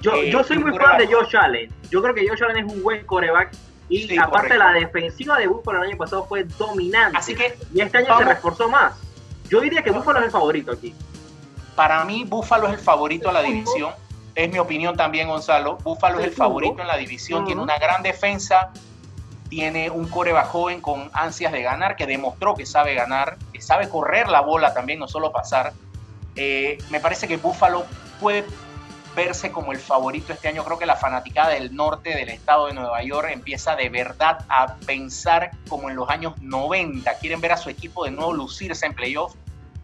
yo, 0.00 0.14
eh, 0.14 0.30
yo, 0.30 0.44
soy 0.44 0.58
muy 0.58 0.78
fan 0.78 0.96
de 0.96 1.06
Josh 1.08 1.36
Allen. 1.36 1.70
Yo 1.90 2.02
creo 2.02 2.14
que 2.14 2.26
Josh 2.26 2.42
Allen 2.44 2.64
es 2.64 2.72
un 2.72 2.82
buen 2.82 3.04
coreback. 3.04 3.50
Y 3.88 4.18
aparte 4.18 4.56
la 4.58 4.72
defensiva 4.72 5.38
de 5.38 5.46
Buffalo 5.46 5.82
el 5.82 5.90
año 5.90 5.96
pasado 5.96 6.26
fue 6.26 6.44
dominante. 6.44 7.16
Así 7.16 7.34
que 7.34 7.56
y 7.72 7.80
este 7.80 7.98
año 7.98 8.18
se 8.18 8.24
reforzó 8.24 8.68
más. 8.68 8.94
Yo 9.48 9.60
diría 9.60 9.82
que 9.82 9.90
Buffalo 9.90 10.18
es 10.18 10.26
el 10.26 10.30
favorito 10.30 10.72
aquí. 10.72 10.94
Para 11.76 12.04
mí 12.04 12.24
Buffalo 12.24 12.66
es 12.68 12.74
el 12.74 12.80
favorito 12.80 13.28
a 13.28 13.32
la 13.32 13.42
división. 13.42 13.92
Es 14.34 14.50
mi 14.50 14.58
opinión 14.58 14.96
también, 14.96 15.28
Gonzalo. 15.28 15.76
Buffalo 15.76 16.18
es 16.18 16.26
el 16.26 16.32
favorito 16.32 16.80
en 16.80 16.88
la 16.88 16.96
división. 16.96 17.44
Tiene 17.44 17.62
una 17.62 17.78
gran 17.78 18.02
defensa 18.02 18.72
tiene 19.48 19.90
un 19.90 20.08
coreback 20.08 20.46
joven 20.48 20.80
con 20.80 21.10
ansias 21.12 21.52
de 21.52 21.62
ganar, 21.62 21.96
que 21.96 22.06
demostró 22.06 22.54
que 22.54 22.66
sabe 22.66 22.94
ganar, 22.94 23.36
que 23.52 23.60
sabe 23.60 23.88
correr 23.88 24.28
la 24.28 24.40
bola 24.40 24.74
también, 24.74 24.98
no 24.98 25.08
solo 25.08 25.32
pasar. 25.32 25.72
Eh, 26.34 26.78
me 26.90 27.00
parece 27.00 27.28
que 27.28 27.36
Buffalo 27.36 27.86
puede 28.20 28.44
verse 29.16 29.50
como 29.50 29.72
el 29.72 29.78
favorito 29.78 30.32
este 30.32 30.46
año. 30.46 30.62
Creo 30.62 30.78
que 30.78 30.86
la 30.86 30.94
fanaticada 30.94 31.48
del 31.48 31.74
norte 31.74 32.10
del 32.10 32.28
estado 32.28 32.66
de 32.66 32.74
Nueva 32.74 33.02
York 33.02 33.30
empieza 33.32 33.74
de 33.74 33.88
verdad 33.88 34.44
a 34.48 34.76
pensar 34.86 35.50
como 35.68 35.90
en 35.90 35.96
los 35.96 36.08
años 36.08 36.34
90. 36.40 37.12
Quieren 37.18 37.40
ver 37.40 37.52
a 37.52 37.56
su 37.56 37.70
equipo 37.70 38.04
de 38.04 38.12
nuevo 38.12 38.32
lucirse 38.32 38.86
en 38.86 38.94
playoff. 38.94 39.34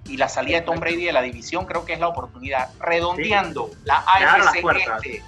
Y 0.05 0.17
la 0.17 0.29
salida 0.29 0.59
de 0.59 0.67
Tom 0.67 0.79
Brady 0.79 1.05
de 1.05 1.13
la 1.13 1.23
división 1.23 1.65
creo 1.65 1.85
que 1.85 1.95
es 1.95 2.01
la 2.01 2.09
oportunidad. 2.09 2.69
Redondeando 2.79 3.71
la 3.85 4.05
AFC 4.07 4.57
este, 4.57 5.23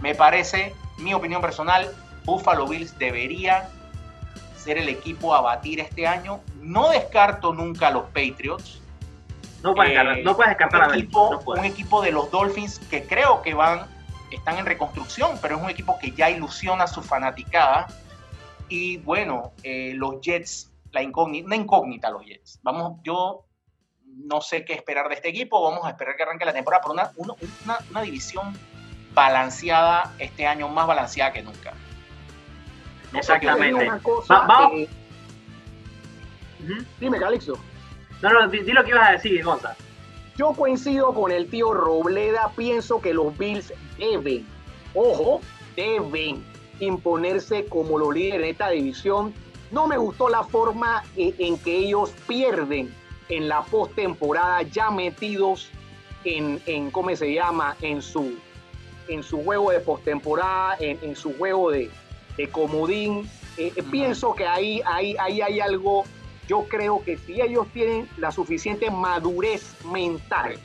me 0.00 0.14
parece, 0.14 0.74
mi 0.98 1.14
opinión 1.14 1.40
personal, 1.40 1.90
Buffalo 2.24 2.66
Bills 2.66 2.98
debería 2.98 3.70
ser 4.56 4.76
el 4.76 4.88
equipo 4.88 5.34
a 5.34 5.40
batir 5.40 5.80
este 5.80 6.06
año. 6.06 6.40
No 6.60 6.90
descarto 6.90 7.54
nunca 7.54 7.88
a 7.88 7.90
los 7.92 8.04
Patriots. 8.06 8.82
No 9.62 9.74
puedes, 9.74 9.92
eh, 9.92 10.22
no 10.22 10.36
puedes 10.36 10.50
descartar 10.50 10.88
un 10.88 10.94
a 10.94 10.96
equipo, 10.96 11.42
un 11.46 11.64
equipo 11.64 12.00
de 12.00 12.12
los 12.12 12.30
Dolphins 12.30 12.78
que 12.78 13.04
creo 13.04 13.42
que 13.42 13.54
van, 13.54 13.86
están 14.30 14.58
en 14.58 14.66
reconstrucción, 14.66 15.38
pero 15.42 15.56
es 15.56 15.62
un 15.62 15.70
equipo 15.70 15.98
que 15.98 16.12
ya 16.12 16.30
ilusiona 16.30 16.84
a 16.84 16.86
su 16.86 17.02
fanaticada. 17.02 17.88
Y 18.68 18.98
bueno, 18.98 19.52
eh, 19.62 19.92
los 19.94 20.20
Jets, 20.20 20.70
la 20.92 21.02
incógnita, 21.02 21.46
una 21.46 21.56
incógnita 21.56 22.10
los 22.10 22.24
Jets. 22.24 22.60
Vamos, 22.62 23.00
yo 23.02 23.46
no 24.04 24.40
sé 24.40 24.64
qué 24.64 24.74
esperar 24.74 25.08
de 25.08 25.16
este 25.16 25.28
equipo. 25.28 25.62
Vamos 25.62 25.84
a 25.84 25.90
esperar 25.90 26.16
que 26.16 26.22
arranque 26.22 26.44
la 26.44 26.52
temporada 26.52 26.82
por 26.82 26.92
una, 26.92 27.10
una, 27.16 27.34
una 27.90 28.02
división 28.02 28.56
balanceada 29.12 30.14
este 30.18 30.46
año, 30.46 30.68
más 30.68 30.86
balanceada 30.86 31.32
que 31.32 31.42
nunca. 31.42 31.72
Exactamente. 33.12 33.90
vamos. 34.28 34.88
Dime, 37.00 37.18
Calixto. 37.18 37.58
No, 38.22 38.32
no, 38.32 38.48
di, 38.48 38.60
lo 38.60 38.84
que 38.84 38.90
ibas 38.90 39.08
a 39.08 39.12
decir, 39.12 39.44
Gonza. 39.44 39.76
Yo 40.36 40.52
coincido 40.52 41.12
con 41.14 41.32
el 41.32 41.48
tío 41.48 41.72
Robleda, 41.74 42.52
pienso 42.56 43.00
que 43.00 43.12
los 43.12 43.36
Bills 43.36 43.72
deben, 43.98 44.46
ojo, 44.94 45.40
deben 45.76 46.44
imponerse 46.80 47.64
como 47.66 47.98
los 47.98 48.14
líderes 48.14 48.42
en 48.42 48.50
esta 48.50 48.70
división. 48.70 49.34
No 49.70 49.86
me 49.86 49.96
gustó 49.98 50.28
la 50.28 50.44
forma 50.44 51.02
en 51.16 51.58
que 51.58 51.76
ellos 51.76 52.12
pierden 52.26 52.94
en 53.28 53.48
la 53.48 53.62
postemporada 53.62 54.62
ya 54.62 54.90
metidos 54.90 55.70
en, 56.24 56.60
en, 56.66 56.90
¿cómo 56.90 57.14
se 57.14 57.32
llama? 57.34 57.76
En 57.82 58.00
su, 58.00 58.38
en 59.08 59.22
su 59.22 59.42
juego 59.44 59.70
de 59.70 59.80
postemporada, 59.80 60.76
en, 60.80 60.98
en 61.02 61.16
su 61.16 61.36
juego 61.36 61.70
de, 61.70 61.90
de 62.36 62.48
comodín. 62.48 63.28
Eh, 63.56 63.72
eh, 63.74 63.82
pienso 63.90 64.34
que 64.34 64.46
ahí, 64.46 64.80
ahí, 64.86 65.16
ahí 65.18 65.40
hay 65.40 65.60
algo, 65.60 66.04
yo 66.48 66.64
creo 66.66 67.04
que 67.04 67.18
si 67.18 67.40
ellos 67.40 67.68
tienen 67.72 68.08
la 68.16 68.32
suficiente 68.32 68.90
madurez 68.90 69.76
mental 69.84 70.58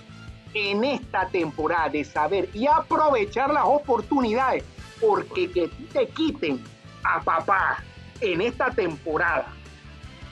en 0.53 0.83
esta 0.83 1.27
temporada 1.27 1.89
de 1.89 2.05
saber 2.05 2.49
y 2.53 2.65
aprovechar 2.67 3.51
las 3.51 3.65
oportunidades, 3.65 4.63
porque 5.01 5.51
que 5.51 5.67
te 5.91 6.07
quiten 6.07 6.63
a 7.03 7.21
papá 7.21 7.83
en 8.21 8.41
esta 8.41 8.71
temporada 8.71 9.47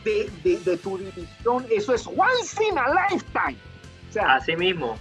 de, 0.06 0.32
de, 0.44 0.78
tu 0.78 0.98
división, 0.98 1.66
eso 1.70 1.94
es 1.94 2.08
once 2.08 2.64
in 2.64 2.78
a 2.78 2.88
lifetime. 3.10 3.58
O 4.10 4.14
sea, 4.14 4.36
Así 4.36 4.56
mismo. 4.56 4.98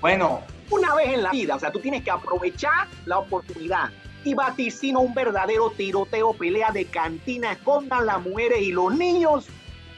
Bueno. 0.00 0.40
Una 0.70 0.94
vez 0.94 1.08
en 1.08 1.22
la 1.22 1.30
vida, 1.30 1.56
o 1.56 1.58
sea, 1.58 1.70
tú 1.70 1.80
tienes 1.80 2.02
que 2.02 2.10
aprovechar 2.10 2.88
la 3.04 3.18
oportunidad 3.18 3.90
y 4.24 4.32
vaticino 4.32 5.00
un 5.00 5.12
verdadero 5.12 5.70
tiroteo, 5.70 6.32
pelea 6.32 6.70
de 6.70 6.86
cantina, 6.86 7.52
escondan 7.52 8.06
las 8.06 8.22
mujeres 8.22 8.62
y 8.62 8.72
los 8.72 8.94
niños 8.94 9.48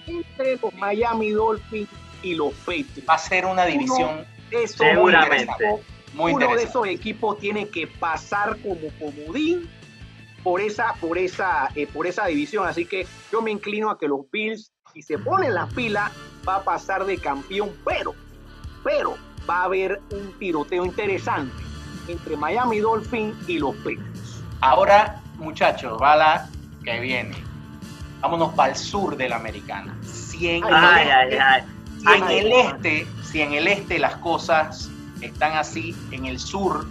entre 0.07 0.57
los 0.57 0.75
Miami 0.75 1.31
Dolphins 1.31 1.89
y 2.23 2.35
los 2.35 2.53
Patriots. 2.55 3.09
Va 3.09 3.15
a 3.15 3.19
ser 3.19 3.47
una 3.47 3.65
división 3.67 4.25
seguramente. 4.67 5.65
Muy 6.15 6.33
uno 6.33 6.55
de 6.55 6.63
esos 6.63 6.87
equipos 6.87 7.39
tiene 7.39 7.69
que 7.69 7.89
pasar 7.89 8.57
como 8.63 8.89
comodín 9.01 9.69
por 10.45 10.61
esa, 10.61 10.95
por 11.01 11.19
esa, 11.19 11.69
eh, 11.75 11.89
por 11.89 12.07
esa 12.07 12.27
división. 12.27 12.69
Así 12.69 12.87
que 12.87 13.07
yo 13.33 13.43
me 13.43 13.51
inclino 13.51 13.91
a 13.91 13.99
que 13.99 14.07
los 14.07 14.31
Bills, 14.31 14.73
si 14.93 15.03
se 15.03 15.19
ponen 15.19 15.55
las 15.55 15.73
pilas, 15.75 16.13
va 16.49 16.57
a 16.57 16.63
pasar 16.63 17.05
de 17.05 17.19
campeón, 17.19 17.73
pero, 17.85 18.15
pero 18.85 19.17
va 19.49 19.63
a 19.63 19.65
haber 19.65 20.01
un 20.11 20.39
tiroteo 20.39 20.85
interesante 20.85 21.53
entre 22.07 22.37
Miami 22.37 22.79
Dolphins 22.79 23.37
y 23.49 23.59
los 23.59 23.75
Patriots. 23.77 24.43
Ahora, 24.61 25.21
muchachos, 25.37 25.99
va 26.01 26.15
la 26.15 26.49
que 26.85 27.01
viene. 27.01 27.54
Vámonos 28.25 28.55
para 28.55 28.71
el 28.71 28.77
sur 28.77 29.19
de 29.19 29.29
la 29.29 29.37
americana. 29.37 29.95
Si 30.03 30.49
en, 30.49 30.65
el, 32.31 32.53
este, 32.53 33.07
si 33.23 33.43
en 33.43 33.53
el 33.53 33.67
este 33.67 33.99
las 33.99 34.17
cosas 34.17 34.91
están 35.21 35.59
así, 35.59 35.95
en 36.11 36.25
el 36.25 36.39
sur, 36.39 36.87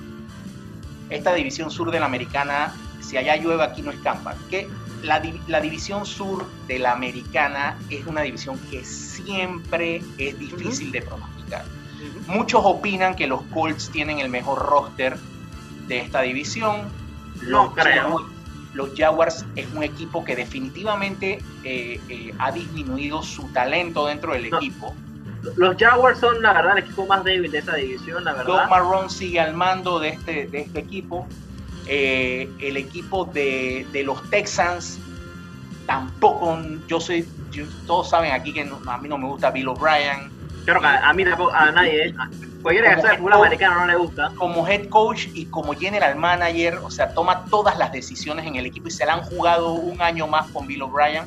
esta 1.09 1.33
división 1.33 1.71
sur 1.71 1.89
de 1.89 1.99
la 1.99 2.05
americana 2.05 2.71
si 3.01 3.17
allá 3.17 3.35
llueve 3.35 3.63
aquí 3.63 3.81
no 3.81 3.89
escampa. 3.89 4.35
Que 4.51 4.69
la, 5.01 5.23
la, 5.47 5.59
división 5.59 6.05
sur 6.05 6.45
de 6.67 6.77
la 6.77 6.91
americana 6.91 7.79
es 7.89 8.05
una 8.05 8.21
división 8.21 8.59
que 8.69 8.85
siempre 8.85 10.03
es 10.19 10.37
difícil 10.37 10.91
de 10.91 11.01
pronosticar. 11.01 11.65
Muchos 12.27 12.61
opinan 12.63 13.15
que 13.15 13.25
los 13.25 13.41
Colts 13.51 13.89
tienen 13.89 14.19
el 14.19 14.29
mejor 14.29 14.59
roster 14.59 15.17
de 15.87 15.97
esta 15.97 16.21
división. 16.21 16.91
No 17.41 17.63
los 17.63 17.73
creo. 17.73 18.32
Los 18.73 18.89
Jaguars 18.97 19.45
es 19.55 19.67
un 19.73 19.83
equipo 19.83 20.23
que 20.23 20.35
definitivamente 20.35 21.39
eh, 21.63 21.99
eh, 22.09 22.33
ha 22.39 22.51
disminuido 22.51 23.21
su 23.21 23.43
talento 23.49 24.07
dentro 24.07 24.33
del 24.33 24.45
equipo. 24.45 24.95
Los 25.57 25.75
Jaguars 25.77 26.19
son, 26.19 26.41
la 26.41 26.53
verdad, 26.53 26.77
el 26.77 26.83
equipo 26.85 27.05
más 27.05 27.23
débil 27.23 27.51
de 27.51 27.59
esta 27.59 27.75
división, 27.75 28.23
la 28.23 28.33
verdad. 28.33 28.61
Doug 28.61 28.69
Marrón 28.69 29.09
sigue 29.09 29.39
al 29.39 29.53
mando 29.53 29.99
de 29.99 30.09
este, 30.09 30.47
de 30.47 30.61
este 30.61 30.79
equipo. 30.79 31.27
Eh, 31.85 32.49
el 32.61 32.77
equipo 32.77 33.25
de, 33.25 33.85
los 34.05 34.29
Texans 34.29 34.99
tampoco, 35.85 36.57
yo 36.87 36.99
soy, 36.99 37.27
todos 37.85 38.09
saben 38.09 38.31
aquí 38.31 38.53
que 38.53 38.61
a 38.87 38.97
mí 38.97 39.09
no 39.09 39.17
me 39.17 39.27
gusta 39.27 39.51
Bill 39.51 39.67
O'Brien. 39.67 40.31
Creo 40.65 40.79
que 40.79 40.87
a, 40.87 41.13
mí 41.13 41.25
tampoco, 41.25 41.53
a 41.53 41.71
nadie, 41.71 42.15
cualquiera 42.61 42.95
que 42.95 43.01
sea 43.01 43.13
americano 43.13 43.81
no 43.81 43.87
le 43.87 43.95
gusta. 43.95 44.31
Como 44.35 44.67
head 44.67 44.87
coach 44.87 45.27
y 45.33 45.45
como 45.47 45.73
general 45.73 46.15
manager, 46.15 46.75
o 46.83 46.89
sea, 46.89 47.13
toma 47.13 47.45
todas 47.45 47.77
las 47.77 47.91
decisiones 47.91 48.45
en 48.45 48.55
el 48.55 48.65
equipo 48.65 48.87
y 48.87 48.91
se 48.91 49.05
la 49.05 49.15
han 49.15 49.23
jugado 49.23 49.73
un 49.73 50.01
año 50.01 50.27
más 50.27 50.47
con 50.51 50.65
Bill 50.65 50.83
O'Brien, 50.83 51.25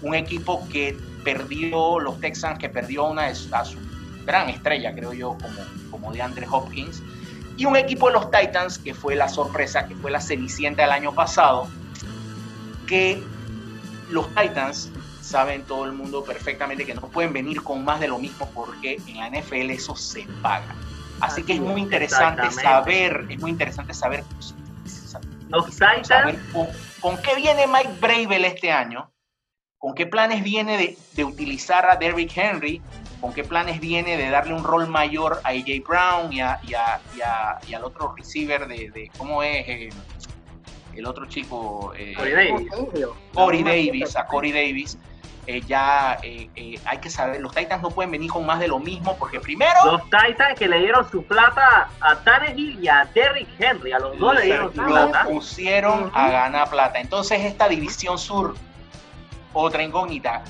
un 0.00 0.14
equipo 0.14 0.66
que 0.70 0.96
perdió, 1.24 1.98
los 2.00 2.20
Texans, 2.20 2.58
que 2.58 2.68
perdió 2.68 3.04
una 3.04 3.26
a 3.26 3.64
su 3.64 3.78
gran 4.24 4.48
estrella, 4.48 4.94
creo 4.94 5.12
yo, 5.12 5.36
como, 5.40 5.60
como 5.90 6.12
de 6.12 6.22
Andre 6.22 6.46
Hopkins 6.50 7.02
y 7.56 7.66
un 7.66 7.76
equipo 7.76 8.08
de 8.08 8.14
los 8.14 8.30
Titans, 8.30 8.78
que 8.78 8.94
fue 8.94 9.14
la 9.14 9.28
sorpresa, 9.28 9.86
que 9.86 9.94
fue 9.94 10.10
la 10.10 10.20
cenicienta 10.20 10.82
del 10.82 10.92
año 10.92 11.14
pasado, 11.14 11.68
que 12.86 13.22
los 14.10 14.28
Titans 14.34 14.90
saben 15.24 15.62
todo 15.62 15.84
el 15.84 15.92
mundo 15.92 16.22
perfectamente 16.24 16.84
que 16.84 16.94
no 16.94 17.02
pueden 17.02 17.32
venir 17.32 17.62
con 17.62 17.84
más 17.84 18.00
de 18.00 18.08
lo 18.08 18.18
mismo 18.18 18.48
porque 18.54 19.00
en 19.06 19.16
la 19.16 19.30
NFL 19.30 19.70
eso 19.70 19.96
se 19.96 20.26
paga. 20.42 20.74
Así 21.20 21.42
que 21.42 21.54
es 21.54 21.60
muy 21.60 21.80
interesante 21.80 22.50
saber, 22.50 23.26
es 23.30 23.40
muy 23.40 23.50
interesante 23.50 23.94
saber, 23.94 24.24
Titans, 25.70 26.38
con, 27.00 27.16
qué 27.22 27.36
viene 27.36 27.66
Mike 27.66 27.94
Bravel 28.00 28.44
este 28.44 28.72
año, 28.72 29.10
con 29.78 29.94
qué 29.94 30.06
planes 30.06 30.42
viene 30.42 30.76
de, 30.76 30.98
de 31.12 31.24
utilizar 31.24 31.88
a 31.88 31.96
Derrick 31.96 32.36
Henry 32.36 32.82
con 33.24 33.32
qué 33.32 33.42
planes 33.42 33.80
viene 33.80 34.18
de 34.18 34.28
darle 34.28 34.52
un 34.52 34.62
rol 34.62 34.86
mayor 34.86 35.40
a 35.44 35.48
AJ 35.48 35.82
Brown 35.88 36.30
y, 36.30 36.40
a, 36.42 36.60
y, 36.62 37.72
al 37.72 37.84
otro 37.84 38.14
receiver 38.14 38.68
de, 38.68 39.10
cómo 39.16 39.42
es 39.42 39.66
eh, 39.66 39.88
el 40.94 41.06
otro 41.06 41.24
chico. 41.24 41.94
Eh, 41.96 42.12
Corey 42.14 42.32
Davis. 42.34 42.68
Corey 43.32 43.62
Davis, 43.62 44.16
a 44.16 44.26
Corey 44.26 44.52
Davis. 44.52 44.98
Eh, 45.46 45.60
ya 45.66 46.18
hay 46.20 46.98
que 47.00 47.10
saber, 47.10 47.40
los 47.40 47.54
Titans 47.54 47.82
no 47.82 47.90
pueden 47.90 48.10
venir 48.10 48.30
con 48.30 48.46
más 48.46 48.60
de 48.60 48.68
lo 48.68 48.78
mismo 48.78 49.16
porque 49.18 49.40
primero... 49.40 49.74
Los 49.84 50.02
Titans 50.04 50.58
que 50.58 50.68
le 50.68 50.78
dieron 50.78 51.08
su 51.10 51.22
plata 51.24 51.90
a 52.00 52.16
Tannehill 52.16 52.82
y 52.82 52.88
a 52.88 53.08
Derrick 53.14 53.48
Henry, 53.58 53.92
a 53.92 53.98
los 53.98 54.18
dos 54.18 54.34
le 54.36 54.42
dieron 54.42 54.74
su 54.74 54.82
plata. 54.82 55.24
pusieron 55.24 56.10
a 56.14 56.30
ganar 56.30 56.70
plata. 56.70 56.98
Entonces 56.98 57.40
esta 57.42 57.68
división 57.68 58.18
sur, 58.18 58.54
otra 59.52 59.82
incógnita. 59.82 60.42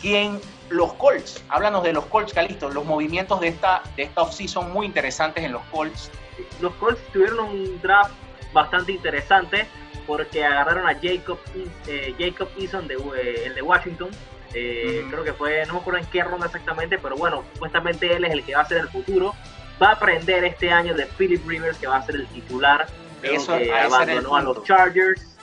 ¿Quién 0.00 0.38
los 0.70 0.92
Colts, 0.94 1.42
háblanos 1.48 1.82
de 1.82 1.92
los 1.92 2.04
Colts, 2.06 2.32
Calisto, 2.32 2.68
los 2.68 2.84
movimientos 2.84 3.40
de 3.40 3.48
esta, 3.48 3.82
de 3.96 4.04
esta 4.04 4.22
offseason 4.22 4.70
muy 4.72 4.86
interesantes 4.86 5.44
en 5.44 5.52
los 5.52 5.62
Colts. 5.70 6.10
Los 6.60 6.74
Colts 6.74 7.00
tuvieron 7.12 7.40
un 7.40 7.80
draft 7.80 8.12
bastante 8.52 8.92
interesante 8.92 9.66
porque 10.08 10.44
agarraron 10.44 10.88
a 10.88 10.94
Jacob, 10.94 11.38
eh, 11.86 12.14
Jacob 12.18 12.48
Eason, 12.58 12.88
de, 12.88 12.94
eh, 12.94 13.42
el 13.46 13.54
de 13.54 13.62
Washington. 13.62 14.08
Eh, 14.52 15.04
creo 15.10 15.22
que 15.22 15.32
fue, 15.34 15.64
no 15.66 15.74
me 15.74 15.80
acuerdo 15.80 16.00
en 16.00 16.06
qué 16.06 16.24
ronda 16.24 16.46
exactamente, 16.46 16.98
pero 16.98 17.16
bueno, 17.16 17.44
supuestamente 17.52 18.12
él 18.16 18.24
es 18.24 18.32
el 18.32 18.42
que 18.42 18.56
va 18.56 18.62
a 18.62 18.64
ser 18.64 18.78
el 18.78 18.88
futuro. 18.88 19.34
Va 19.80 19.90
a 19.90 19.92
aprender 19.92 20.42
este 20.44 20.72
año 20.72 20.94
de 20.94 21.06
Philip 21.06 21.46
Rivers, 21.46 21.78
que 21.78 21.86
va 21.86 21.98
a 21.98 22.02
ser 22.02 22.16
el 22.16 22.26
titular. 22.28 22.88
Eso 23.22 23.56
que 23.56 23.72
abandonó 23.72 24.34
a 24.34 24.42
los 24.42 24.64
Chargers. 24.64 25.36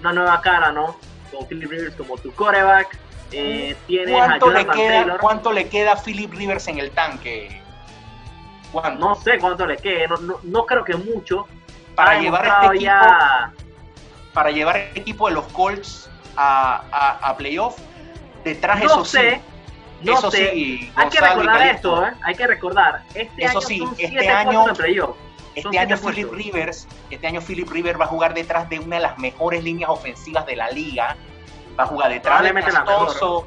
una 0.00 0.12
nueva 0.12 0.40
cara, 0.40 0.72
¿no? 0.72 0.98
Con 1.30 1.46
Philip 1.46 1.70
Rivers 1.70 1.94
como 1.94 2.16
tu 2.16 2.32
coreback 2.32 2.98
eh, 3.32 3.76
¿Cuánto, 4.08 4.50
le 4.50 4.66
queda, 4.66 5.18
¿Cuánto 5.18 5.52
le 5.52 5.68
queda 5.68 5.92
a 5.92 5.96
Philip 5.96 6.32
Rivers 6.32 6.66
en 6.68 6.78
el 6.78 6.90
tanque? 6.92 7.60
No 8.98 9.14
sé 9.16 9.38
cuánto 9.38 9.66
le 9.66 9.76
queda, 9.76 10.14
no, 10.44 10.66
creo 10.66 10.84
que 10.84 10.94
mucho. 10.94 11.46
Para 12.04 12.20
llevar 12.20 12.46
este 12.46 12.76
equipo, 12.76 12.92
para 14.32 14.50
llevar 14.50 14.76
el 14.76 14.96
equipo 14.96 15.28
de 15.28 15.34
los 15.34 15.44
Colts 15.46 16.08
a, 16.36 17.18
a, 17.20 17.36
playoff, 17.36 17.76
detrás 18.44 18.78
no 18.78 18.86
eso 18.86 19.04
sé, 19.04 19.40
No 20.02 20.14
eso 20.14 20.30
sé. 20.30 20.52
Sí, 20.52 20.92
hay 20.94 21.08
que 21.08 21.20
recordar 21.20 21.66
esto, 21.66 22.06
¿eh? 22.06 22.12
hay 22.22 22.34
que 22.34 22.46
recordar. 22.46 23.02
Este 23.14 23.44
eso 23.44 23.58
año 23.58 23.60
sí, 23.60 23.84
este 23.98 24.28
año, 24.28 24.64
este 25.54 25.78
año 25.78 25.96
Philip 25.96 26.32
Rivers, 26.32 26.86
este 27.10 27.26
año 27.26 27.40
Philip 27.40 27.68
Rivers 27.68 27.98
va 27.98 28.04
a 28.04 28.08
jugar 28.08 28.32
detrás 28.32 28.68
de 28.68 28.78
una 28.78 28.96
de 28.96 29.02
las 29.02 29.18
mejores 29.18 29.64
líneas 29.64 29.90
ofensivas 29.90 30.46
de 30.46 30.54
la 30.54 30.70
liga 30.70 31.16
va 31.78 31.84
a 31.84 31.86
jugar 31.86 32.10
detrás 32.10 32.42
de 32.42 32.54
Castoso, 32.54 33.46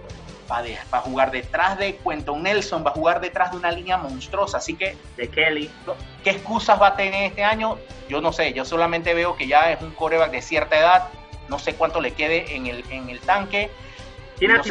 va, 0.51 0.61
va, 0.93 0.97
a 0.97 1.01
jugar 1.01 1.31
detrás 1.31 1.77
de 1.77 1.97
Quentin 1.97 2.43
Nelson, 2.43 2.85
va 2.85 2.91
a 2.91 2.93
jugar 2.93 3.21
detrás 3.21 3.51
de 3.51 3.57
una 3.57 3.71
línea 3.71 3.97
monstruosa, 3.97 4.57
así 4.57 4.75
que... 4.75 4.97
De 5.15 5.29
Kelly. 5.29 5.71
¿Qué 6.23 6.31
excusas 6.31 6.81
va 6.81 6.87
a 6.87 6.95
tener 6.95 7.25
este 7.25 7.43
año? 7.43 7.77
Yo 8.09 8.21
no 8.21 8.33
sé, 8.33 8.53
yo 8.53 8.65
solamente 8.65 9.13
veo 9.13 9.35
que 9.35 9.47
ya 9.47 9.71
es 9.71 9.81
un 9.81 9.91
coreback 9.91 10.31
de 10.31 10.41
cierta 10.41 10.77
edad, 10.77 11.09
no 11.47 11.59
sé 11.59 11.75
cuánto 11.75 12.01
le 12.01 12.11
quede 12.11 12.55
en 12.55 12.67
el, 12.67 12.83
en 12.89 13.09
el 13.09 13.19
tanque. 13.21 13.71
Tiene 14.37 14.55
no 14.55 14.61
a 14.61 14.63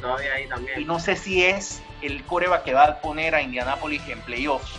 todavía 0.00 0.34
ahí 0.34 0.46
también. 0.46 0.80
Y 0.80 0.84
no 0.84 1.00
sé 1.00 1.16
si 1.16 1.44
es 1.44 1.82
el 2.02 2.22
coreback 2.24 2.62
que 2.62 2.74
va 2.74 2.84
a 2.84 3.00
poner 3.00 3.34
a 3.34 3.42
Indianapolis 3.42 4.06
en 4.08 4.20
playoffs 4.20 4.78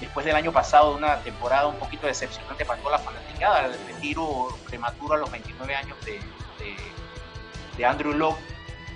después 0.00 0.24
del 0.24 0.34
año 0.34 0.52
pasado, 0.52 0.96
una 0.96 1.18
temporada 1.20 1.66
un 1.66 1.76
poquito 1.76 2.06
decepcionante 2.06 2.64
para 2.64 2.80
toda 2.80 2.92
la 2.96 2.98
fanaticada, 2.98 3.66
el 3.66 3.86
retiro 3.86 4.48
prematuro 4.66 5.14
a 5.14 5.18
los 5.18 5.30
29 5.30 5.74
años 5.74 5.96
de, 6.04 6.20
de 7.76 7.84
Andrew 7.84 8.14
Locke. 8.14 8.40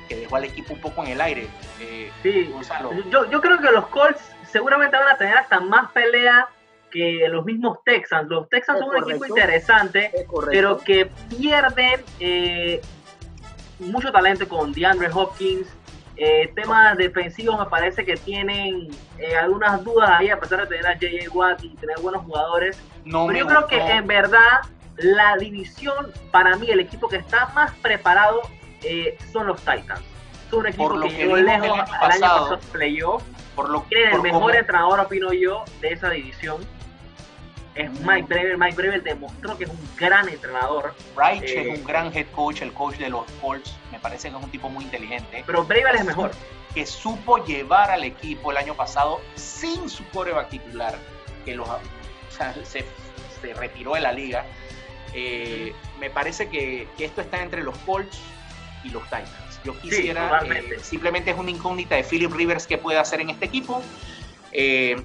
Que 0.09 0.17
dejó 0.17 0.37
al 0.37 0.45
equipo 0.45 0.75
un 0.75 0.81
poco 0.81 1.03
en 1.05 1.13
el 1.13 1.21
aire. 1.21 1.49
Eh, 1.81 2.11
sí, 2.23 2.45
Gonzalo. 2.53 2.93
Yo, 3.11 3.31
yo 3.31 3.41
creo 3.41 3.59
que 3.59 3.71
los 3.71 3.87
Colts 3.89 4.21
seguramente 4.51 4.97
van 4.97 5.09
a 5.09 5.17
tener 5.17 5.37
hasta 5.37 5.61
más 5.61 5.91
pelea 5.93 6.49
que 6.95 7.27
los 7.29 7.45
mismos 7.45 7.79
Texans. 7.85 8.29
Los 8.29 8.49
Texans 8.49 8.79
son 8.79 8.89
un 8.91 9.11
equipo 9.11 9.27
interesante, 9.27 10.13
pero 10.49 10.79
que 10.79 11.11
pierden 11.29 12.01
eh, 12.21 12.81
mucho 13.81 14.13
talento 14.13 14.49
con 14.49 14.73
DeAndre 14.73 15.11
Hopkins. 15.13 15.67
Eh, 16.17 16.53
temas 16.55 16.97
defensivos 16.97 17.59
me 17.59 17.67
parece 17.67 18.05
que 18.05 18.17
tienen 18.17 18.91
eh, 19.19 19.35
algunas 19.35 19.83
dudas 19.83 20.09
ahí, 20.09 20.31
a 20.31 20.39
pesar 20.39 20.61
de 20.61 20.67
tener 20.69 20.87
a 20.87 20.93
J.J. 20.93 21.37
Watt 21.37 21.65
y 21.65 21.71
tener 21.71 21.99
buenos 21.99 22.23
jugadores. 22.23 22.81
pero 23.05 23.33
yo 23.33 23.47
creo 23.49 23.67
que 23.67 23.79
en 23.79 24.07
verdad 24.07 24.61
la 24.97 25.37
división, 25.37 26.13
para 26.31 26.55
mí, 26.55 26.71
el 26.71 26.79
equipo 26.79 27.09
que 27.09 27.17
está 27.17 27.47
más 27.57 27.73
preparado 27.83 28.43
eh, 28.85 29.19
son 29.33 29.47
los 29.47 29.59
Titans. 29.61 30.03
Son 30.51 30.61
un 30.61 30.67
equipo 30.67 31.01
que, 31.01 31.09
llegó 31.11 31.37
lejos 31.37 31.79
al 32.01 32.11
año 32.13 32.21
pasado 32.23 32.59
playoff. 32.73 33.23
Por 33.55 33.71
lo 33.71 33.87
que 33.89 34.05
el 34.05 34.21
mejor 34.21 34.57
entrenador, 34.57 35.01
opino 35.01 35.33
yo, 35.33 35.65
de 35.81 35.93
esa 35.93 36.11
división 36.11 36.67
es 37.75 37.91
Mike 38.01 38.27
Brewer. 38.29 38.59
Mike 38.59 38.77
Brewer 38.77 39.03
demostró 39.03 39.57
que 39.57 39.65
es 39.65 39.71
un 39.71 39.89
gran 39.97 40.29
entrenador. 40.29 40.95
Reich 41.17 41.43
es 41.45 41.67
eh, 41.67 41.75
un 41.77 41.85
gran 41.85 42.17
head 42.17 42.27
coach, 42.33 42.63
el 42.63 42.73
coach 42.73 42.97
de 42.97 43.09
los 43.09 43.25
Colts. 43.41 43.75
Me 43.91 43.99
parece 43.99 44.31
que 44.31 44.37
es 44.37 44.43
un 44.43 44.51
tipo 44.51 44.69
muy 44.69 44.85
inteligente. 44.85 45.43
Pero 45.47 45.65
Brewer 45.65 45.95
es 45.97 46.05
mejor. 46.05 46.31
Que 46.75 46.87
supo 46.87 47.45
llevar 47.45 47.91
al 47.91 48.05
equipo 48.05 48.51
el 48.51 48.57
año 48.57 48.75
pasado 48.75 49.21
sin 49.35 49.89
su 49.89 50.05
coreback 50.09 50.49
titular, 50.51 50.97
que 51.45 51.55
los, 51.55 51.69
se, 52.65 52.85
retiró 53.55 53.95
de 53.95 54.01
la 54.01 54.13
liga. 54.13 54.45
Eh, 55.13 55.73
me 56.01 56.11
parece 56.11 56.49
que, 56.49 56.89
esto 56.99 57.21
está 57.21 57.43
entre 57.43 57.63
los 57.63 57.77
Colts 57.79 58.19
y 58.85 58.91
los 58.91 59.03
Titans. 59.05 59.61
Yo 59.65 59.79
quisiera, 59.81 60.43
eh, 60.45 60.79
simplemente 60.83 61.31
es 61.31 61.39
una 61.39 61.51
incógnita 61.51 61.95
de 61.97 62.05
Philip 62.05 62.33
Rivers 62.33 62.67
que 62.67 62.79
puede 62.79 62.99
hacer 62.99 63.21
en 63.21 63.31
este 63.31 63.47
equipo. 63.47 63.83
Eh, 64.53 65.03